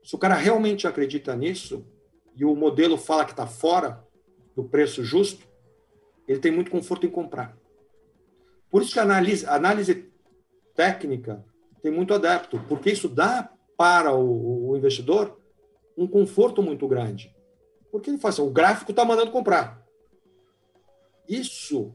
[0.01, 1.85] Se o cara realmente acredita nisso
[2.35, 4.05] e o modelo fala que está fora
[4.55, 5.47] do preço justo,
[6.27, 7.57] ele tem muito conforto em comprar.
[8.69, 10.11] Por isso que a análise, a análise
[10.73, 11.45] técnica
[11.81, 15.39] tem muito adepto, porque isso dá para o, o investidor
[15.97, 17.35] um conforto muito grande.
[17.91, 19.85] Porque ele faz assim, o gráfico está mandando comprar.
[21.27, 21.93] Isso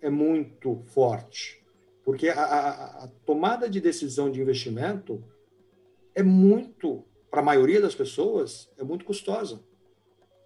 [0.00, 1.64] é muito forte,
[2.04, 5.22] porque a, a, a tomada de decisão de investimento
[6.14, 9.62] é muito, para a maioria das pessoas, é muito custosa.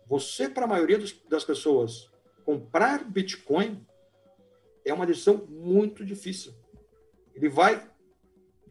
[0.07, 2.11] Você, para a maioria dos, das pessoas,
[2.45, 3.85] comprar Bitcoin
[4.85, 6.53] é uma decisão muito difícil.
[7.35, 7.83] Ele vai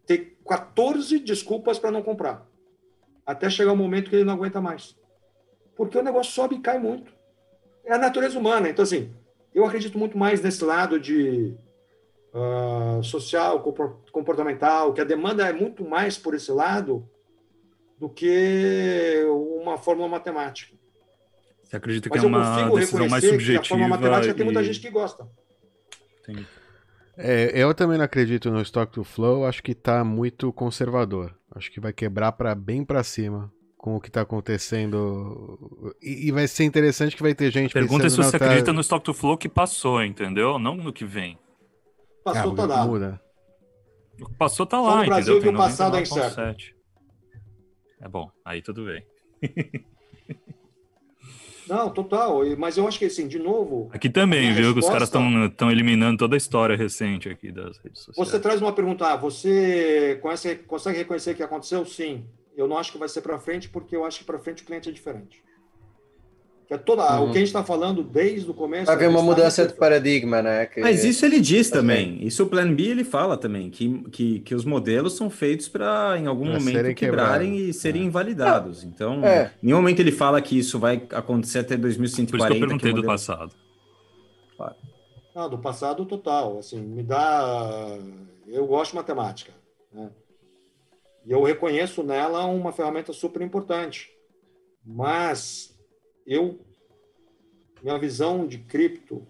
[0.05, 2.47] ter 14 desculpas para não comprar,
[3.25, 4.95] até chegar o um momento que ele não aguenta mais.
[5.75, 7.11] Porque o negócio sobe e cai muito.
[7.83, 8.69] É a natureza humana.
[8.69, 9.13] Então, assim,
[9.53, 11.55] eu acredito muito mais nesse lado de
[12.33, 13.61] uh, social,
[14.11, 17.07] comportamental, que a demanda é muito mais por esse lado
[17.97, 20.75] do que uma fórmula matemática.
[21.73, 23.59] Você acredita que Mas é uma decisão mais subjetiva?
[23.59, 24.35] Que a fórmula matemática e...
[24.35, 25.27] tem muita gente que gosta.
[27.17, 31.35] É, eu também não acredito no stock to flow, acho que está muito conservador.
[31.55, 35.95] Acho que vai quebrar para bem para cima com o que está acontecendo.
[35.99, 38.45] E, e, vai ser interessante que vai ter gente Pergunta se você tá...
[38.45, 40.59] acredita no stock to flow que passou, entendeu?
[40.59, 41.39] Não no que vem.
[42.23, 42.85] Passou, ah, tá lá.
[42.85, 43.21] Muda.
[44.21, 45.53] O que passou tá lá, no Brasil entendeu?
[45.53, 46.65] que o passado é incerto.
[47.99, 49.03] É bom, aí tudo bem.
[51.67, 52.41] Não, total.
[52.57, 53.89] Mas eu acho que, assim, de novo.
[53.93, 54.73] Aqui também, viu?
[54.73, 54.73] Resposta...
[54.73, 58.29] Que os caras estão eliminando toda a história recente aqui das redes sociais.
[58.29, 59.07] Você traz uma pergunta.
[59.07, 61.85] Ah, você conhece, consegue reconhecer que aconteceu?
[61.85, 62.25] Sim.
[62.55, 64.65] Eu não acho que vai ser para frente, porque eu acho que para frente o
[64.65, 65.43] cliente é diferente.
[66.73, 67.25] É toda, uhum.
[67.25, 68.87] O que a gente está falando desde o começo.
[68.87, 70.65] Vai haver uma mudança de paradigma, né?
[70.65, 70.81] Que...
[70.81, 72.17] Mas isso ele diz também.
[72.25, 76.17] Isso o Plan B ele fala também, que, que, que os modelos são feitos para,
[76.17, 78.05] em algum pra momento, quebrarem e serem é.
[78.05, 78.83] invalidados.
[78.83, 79.51] Então, é.
[79.61, 82.27] em nenhum momento ele fala que isso vai acontecer até 2140.
[82.31, 83.01] Por isso que eu perguntei que modelo...
[83.03, 83.53] do passado.
[84.57, 84.75] Claro.
[85.35, 86.57] Não, do passado total.
[86.57, 87.99] Assim, me dá.
[88.47, 89.53] Eu gosto de matemática.
[89.93, 90.09] Né?
[91.23, 94.09] E eu reconheço nela uma ferramenta super importante.
[94.83, 95.72] Mas
[96.25, 96.59] eu
[97.83, 99.27] minha visão de cripto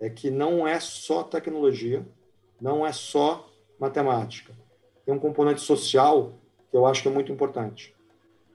[0.00, 2.04] é que não é só tecnologia,
[2.58, 3.46] não é só
[3.78, 4.54] matemática.
[5.04, 6.32] Tem um componente social
[6.70, 7.94] que eu acho que é muito importante.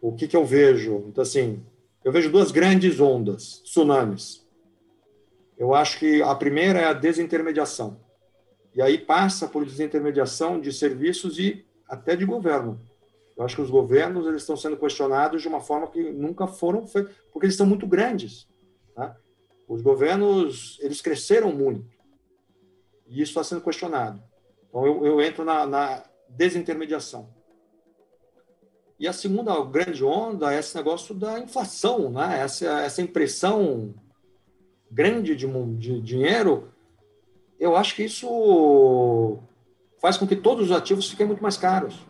[0.02, 1.04] O que, que eu vejo?
[1.08, 1.64] Então, assim,
[2.04, 4.46] eu vejo duas grandes ondas, tsunamis.
[5.58, 8.00] Eu acho que a primeira é a desintermediação.
[8.74, 12.80] E aí passa por desintermediação de serviços e até de governo.
[13.38, 16.88] Eu acho que os governos eles estão sendo questionados de uma forma que nunca foram
[16.88, 18.50] feitos, porque eles estão muito grandes.
[18.96, 19.16] Né?
[19.68, 21.96] Os governos eles cresceram muito
[23.06, 24.22] e isso está sendo questionado.
[24.68, 27.30] Então eu, eu entro na, na, desintermediação.
[29.00, 32.40] E a segunda grande onda é esse negócio da inflação, né?
[32.42, 33.94] essa, essa impressão
[34.90, 35.48] grande de,
[35.78, 36.74] de dinheiro.
[37.60, 39.38] Eu acho que isso
[40.00, 42.04] faz com que todos os ativos fiquem muito mais caros.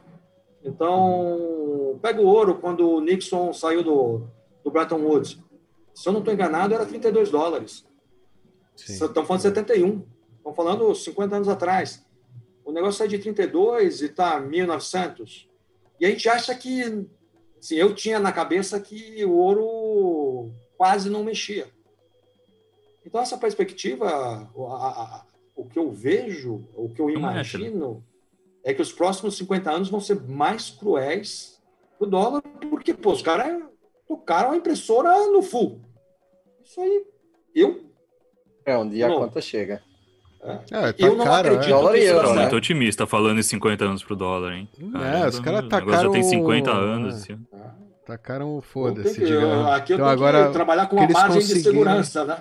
[0.64, 4.28] Então, pega o ouro quando o Nixon saiu do,
[4.64, 5.40] do Bretton Woods.
[5.94, 7.86] Se eu não estou enganado, era 32 dólares.
[8.76, 10.06] Estão falando de 71.
[10.38, 12.06] Estão falando 50 anos atrás.
[12.64, 15.48] O negócio sai de 32 e está 1.900.
[16.00, 17.08] E a gente acha que...
[17.58, 21.68] Assim, eu tinha na cabeça que o ouro quase não mexia.
[23.04, 25.26] Então, essa perspectiva, a, a,
[25.56, 28.04] o que eu vejo, o que eu imagino
[28.64, 31.62] é que os próximos 50 anos vão ser mais cruéis
[32.00, 33.62] o dólar, porque pô, os caras
[34.08, 35.82] tocaram a impressora no full.
[36.64, 37.04] Isso aí,
[37.56, 37.92] eu.
[38.66, 39.18] É, um dia não.
[39.18, 39.82] a conta chega.
[40.42, 40.60] É.
[40.72, 41.70] É, tá eu não caro, acredito é.
[41.70, 42.42] dólar e euro, né?
[42.42, 44.70] muito otimista falando em 50 anos pro dólar, hein?
[44.80, 46.04] É, os caras tacaram...
[46.04, 47.18] já tem 50 anos, é.
[47.18, 47.46] assim.
[48.06, 49.22] Tacaram foda-se.
[49.74, 52.38] Aqui eu então, agora, que trabalhar com uma margem de segurança, né?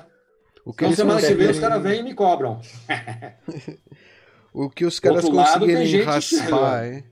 [0.65, 2.61] O que então, semana que vem os caras vêm e me cobram.
[4.57, 7.05] O que os caras conseguirem raspar, hein?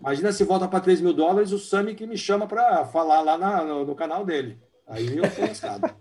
[0.00, 3.36] Imagina se volta para 3 mil dólares, o Sami que me chama para falar lá
[3.36, 4.58] na, no, no, canal dele.
[4.86, 5.94] Aí eu tô lascado.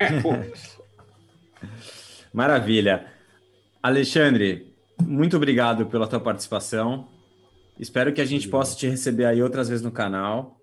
[2.32, 3.06] Maravilha.
[3.82, 7.06] Alexandre, muito obrigado pela tua participação.
[7.78, 10.58] Espero que a gente possa te receber aí outras vezes no canal.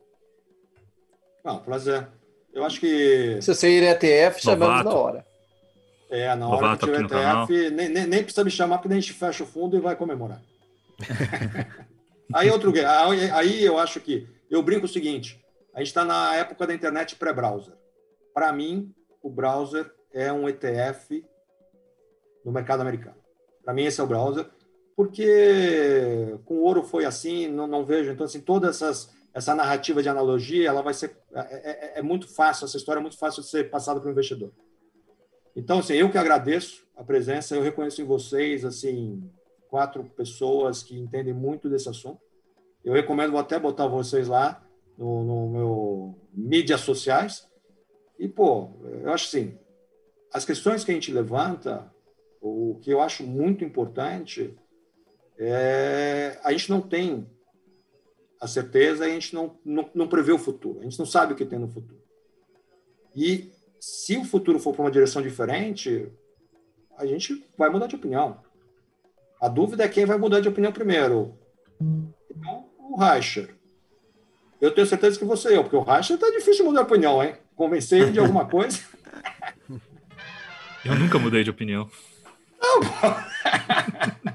[1.45, 2.07] Ah, prazer.
[2.51, 3.39] Eu acho que.
[3.43, 5.32] Se você ir ETF, chamamos na hora.
[6.13, 9.13] É, na hora que tiver ETF, nem, nem, nem, precisa me chamar, porque a gente
[9.13, 10.39] fecha o fundo e vai comemorar.
[12.31, 14.29] aí, outro, aí, aí eu acho que.
[14.47, 17.73] Eu brinco o seguinte: a gente está na época da internet pré-browser.
[18.31, 21.25] Para mim, o browser é um ETF
[22.45, 23.17] no mercado americano.
[23.65, 24.45] Para mim, esse é o browser,
[24.95, 28.11] porque com ouro foi assim, não, não vejo.
[28.11, 31.17] Então, assim, toda essas, essa narrativa de analogia, ela vai ser.
[31.33, 34.11] É, é, é muito fácil, essa história é muito fácil de ser passada para o
[34.11, 34.51] investidor.
[35.55, 39.29] Então, assim, eu que agradeço a presença, eu reconheço em vocês, assim,
[39.69, 42.21] quatro pessoas que entendem muito desse assunto.
[42.83, 44.63] Eu recomendo até botar vocês lá
[44.97, 47.47] no, no meu mídias sociais.
[48.19, 48.71] E, pô,
[49.01, 49.57] eu acho assim,
[50.31, 51.91] as questões que a gente levanta,
[52.41, 54.55] o que eu acho muito importante
[55.37, 57.29] é a gente não tem
[58.39, 61.35] a certeza, a gente não, não, não prevê o futuro, a gente não sabe o
[61.35, 62.01] que tem no futuro.
[63.15, 63.52] E
[63.83, 66.07] se o futuro for para uma direção diferente,
[66.97, 68.39] a gente vai mudar de opinião.
[69.41, 71.37] A dúvida é quem vai mudar de opinião primeiro.
[72.31, 73.57] Então, o Reicher.
[74.61, 77.21] Eu tenho certeza que você eu, porque o Reicher está difícil de mudar de opinião,
[77.21, 77.35] hein?
[77.57, 78.79] Convencer ele de alguma coisa.
[80.85, 81.89] Eu nunca mudei de opinião.
[82.61, 82.79] Não,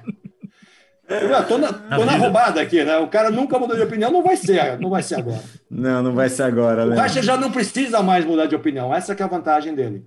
[1.08, 2.98] Eu tô na, tô na roubada aqui, né?
[2.98, 5.42] O cara nunca mudou de opinião, não vai ser, não vai ser agora.
[5.70, 6.94] Não, não vai ser agora, né?
[6.94, 8.94] O Racha já não precisa mais mudar de opinião.
[8.94, 10.04] Essa é a vantagem dele.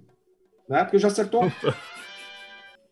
[0.69, 0.83] Né?
[0.83, 1.51] Porque já acertou.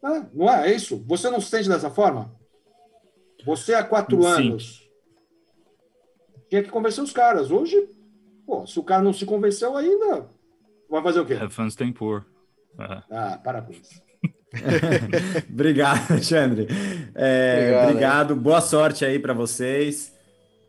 [0.04, 0.72] Ah, não é?
[0.72, 1.04] É isso?
[1.08, 2.34] Você não se sente dessa forma?
[3.46, 4.28] Você há quatro Sim.
[4.28, 4.90] anos
[6.50, 7.52] tinha que convencer os caras.
[7.52, 7.78] Hoje,
[8.46, 10.28] pô, se o cara não se convenceu ainda,
[10.90, 11.36] vai fazer o quê?
[11.36, 12.26] Have fun staying poor.
[13.12, 14.02] Ah, para com isso.
[15.50, 16.68] obrigado, Alexandre.
[17.16, 18.36] É, obrigado, obrigado.
[18.36, 20.14] boa sorte aí para vocês.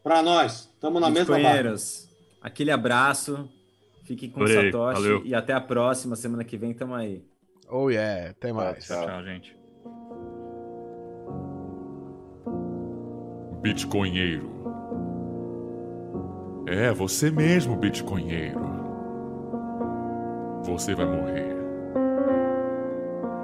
[0.02, 1.74] Para nós, estamos na mesma barra.
[2.40, 3.48] Aquele abraço,
[4.05, 5.23] fique com o Satoshi valeu.
[5.24, 6.16] e até a próxima.
[6.16, 7.23] Semana que vem, tamo aí.
[7.69, 8.85] Oh yeah, até mais.
[8.85, 9.57] Tchau, tchau gente.
[13.61, 14.51] Bitcoinheiro.
[16.66, 18.61] É, você mesmo, Bitcoinheiro.
[20.65, 21.60] Você vai morrer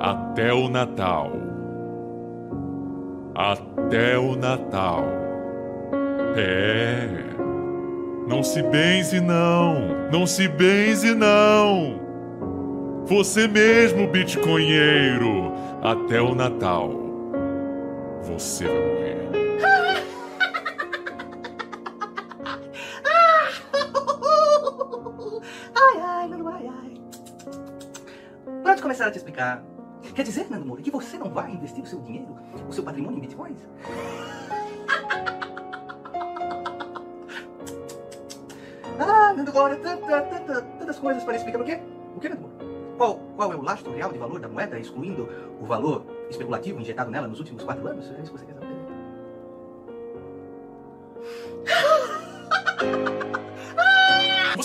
[0.01, 1.33] até o Natal.
[3.35, 5.05] Até o Natal.
[6.37, 7.09] É.
[8.27, 10.09] Não se benze, não.
[10.11, 12.01] Não se benze, não.
[13.07, 15.53] Você mesmo, bitcoinheiro.
[15.83, 16.91] Até o Natal.
[18.23, 19.17] Você vai morrer.
[25.79, 26.95] Ai, ai, ai, ai.
[28.65, 29.63] Pode começar a te explicar
[30.17, 32.35] Quer dizer, Nando Moura, que você não vai investir o seu dinheiro,
[32.67, 33.59] o seu patrimônio em bitcoins?
[38.99, 41.81] ah, Nando Moura, tantas coisas para explicar o quê?
[42.17, 42.57] O que, Nando Moura?
[42.97, 45.29] Qual, qual é o lastro real de valor da moeda, excluindo
[45.61, 48.11] o valor especulativo injetado nela nos últimos quatro anos?
[48.11, 48.67] É isso que você quer saber?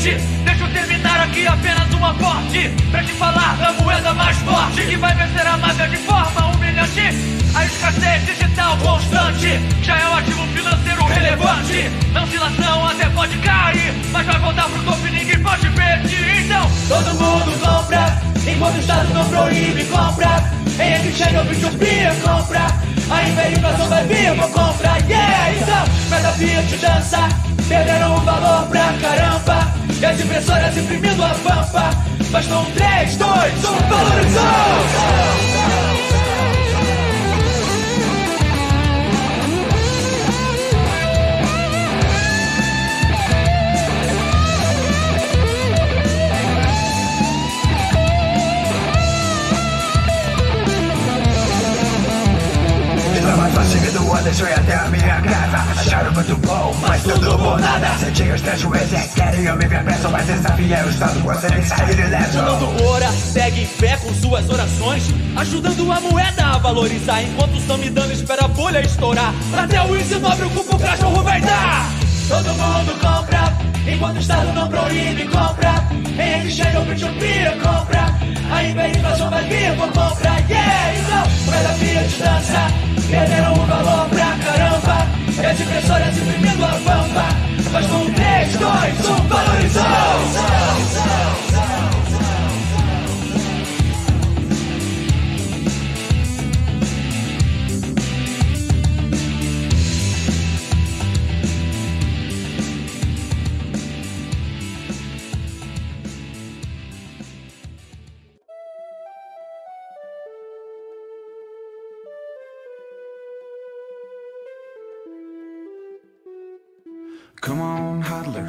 [0.00, 2.70] Deixa eu terminar aqui apenas uma forte.
[2.90, 7.02] Pra te falar da moeda mais forte que vai vencer a máfia de forma humilhante.
[7.54, 11.90] A escassez digital constante já é um ativo financeiro relevante.
[12.14, 16.44] Na oscilação até pode cair, mas vai voltar pro topo e ninguém pode pedir.
[16.46, 20.50] Então, todo mundo compra, enquanto o Estado não proíbe, compra.
[20.78, 22.66] Em exchange ou Bitcoin, compra.
[23.10, 25.52] A inflação vai vir, vou comprar, yeah!
[25.52, 27.28] Então, cada Fiat dança,
[27.68, 29.89] perderam o valor pra caramba.
[30.00, 31.90] E as impressoras imprimindo a pampa.
[32.30, 35.49] Bastam 3, 2, 1, valorizou!
[54.10, 57.88] Rua, deixou até a minha casa Acharam muito bom, mas tudo bom nada.
[57.98, 61.98] Senti os três juízes, eu me ver preso Mas desafia o Estado, você nem sair
[61.98, 65.04] ileso Fernando Ora segue em fé com suas orações
[65.36, 69.32] Ajudando a moeda a valorizar Enquanto estão me dando, espera a bolha estourar.
[69.56, 71.88] Até o índice preocupa, o cachorro vai dar.
[72.28, 73.52] Todo mundo compra,
[73.86, 75.84] enquanto o Estado não proíbe, compra.
[76.18, 78.10] Em exchange ou peer compra.
[78.52, 80.94] A inflação vai vir por compra, yeah!
[80.98, 85.06] Então, moeda Fiat dança Perderam o valor pra caramba
[85.42, 87.26] E as impressoras imprimindo a pampa
[87.72, 89.82] Mas com 3, 2, 1, valorizou!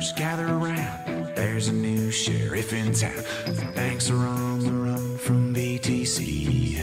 [0.01, 1.35] neighbors gather around.
[1.35, 3.23] There's a new sheriff in town.
[3.45, 6.81] The banks are on the run from BTC.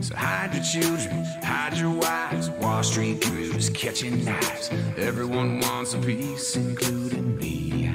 [0.00, 2.50] So hide your children, hide your wives.
[2.50, 4.70] Wall Street crews catching knives.
[4.96, 7.90] Everyone wants a piece, including me.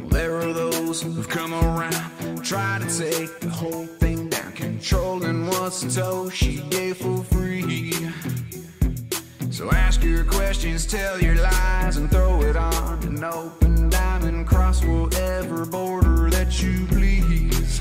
[0.00, 5.46] Well, there are those who've come around, try to take the whole thing down, controlling
[5.46, 7.94] what Satoshi gave for free.
[9.56, 14.84] So ask your questions, tell your lies, and throw it on an open diamond cross
[14.84, 17.80] whatever border that you please.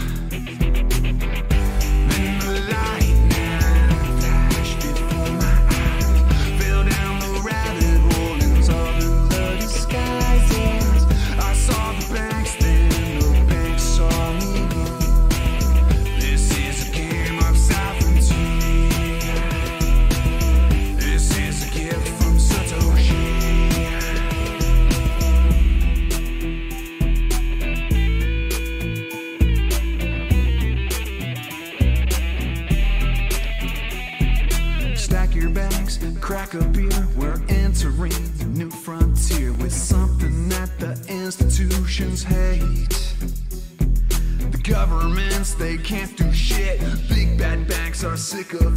[48.15, 48.74] I'm sick of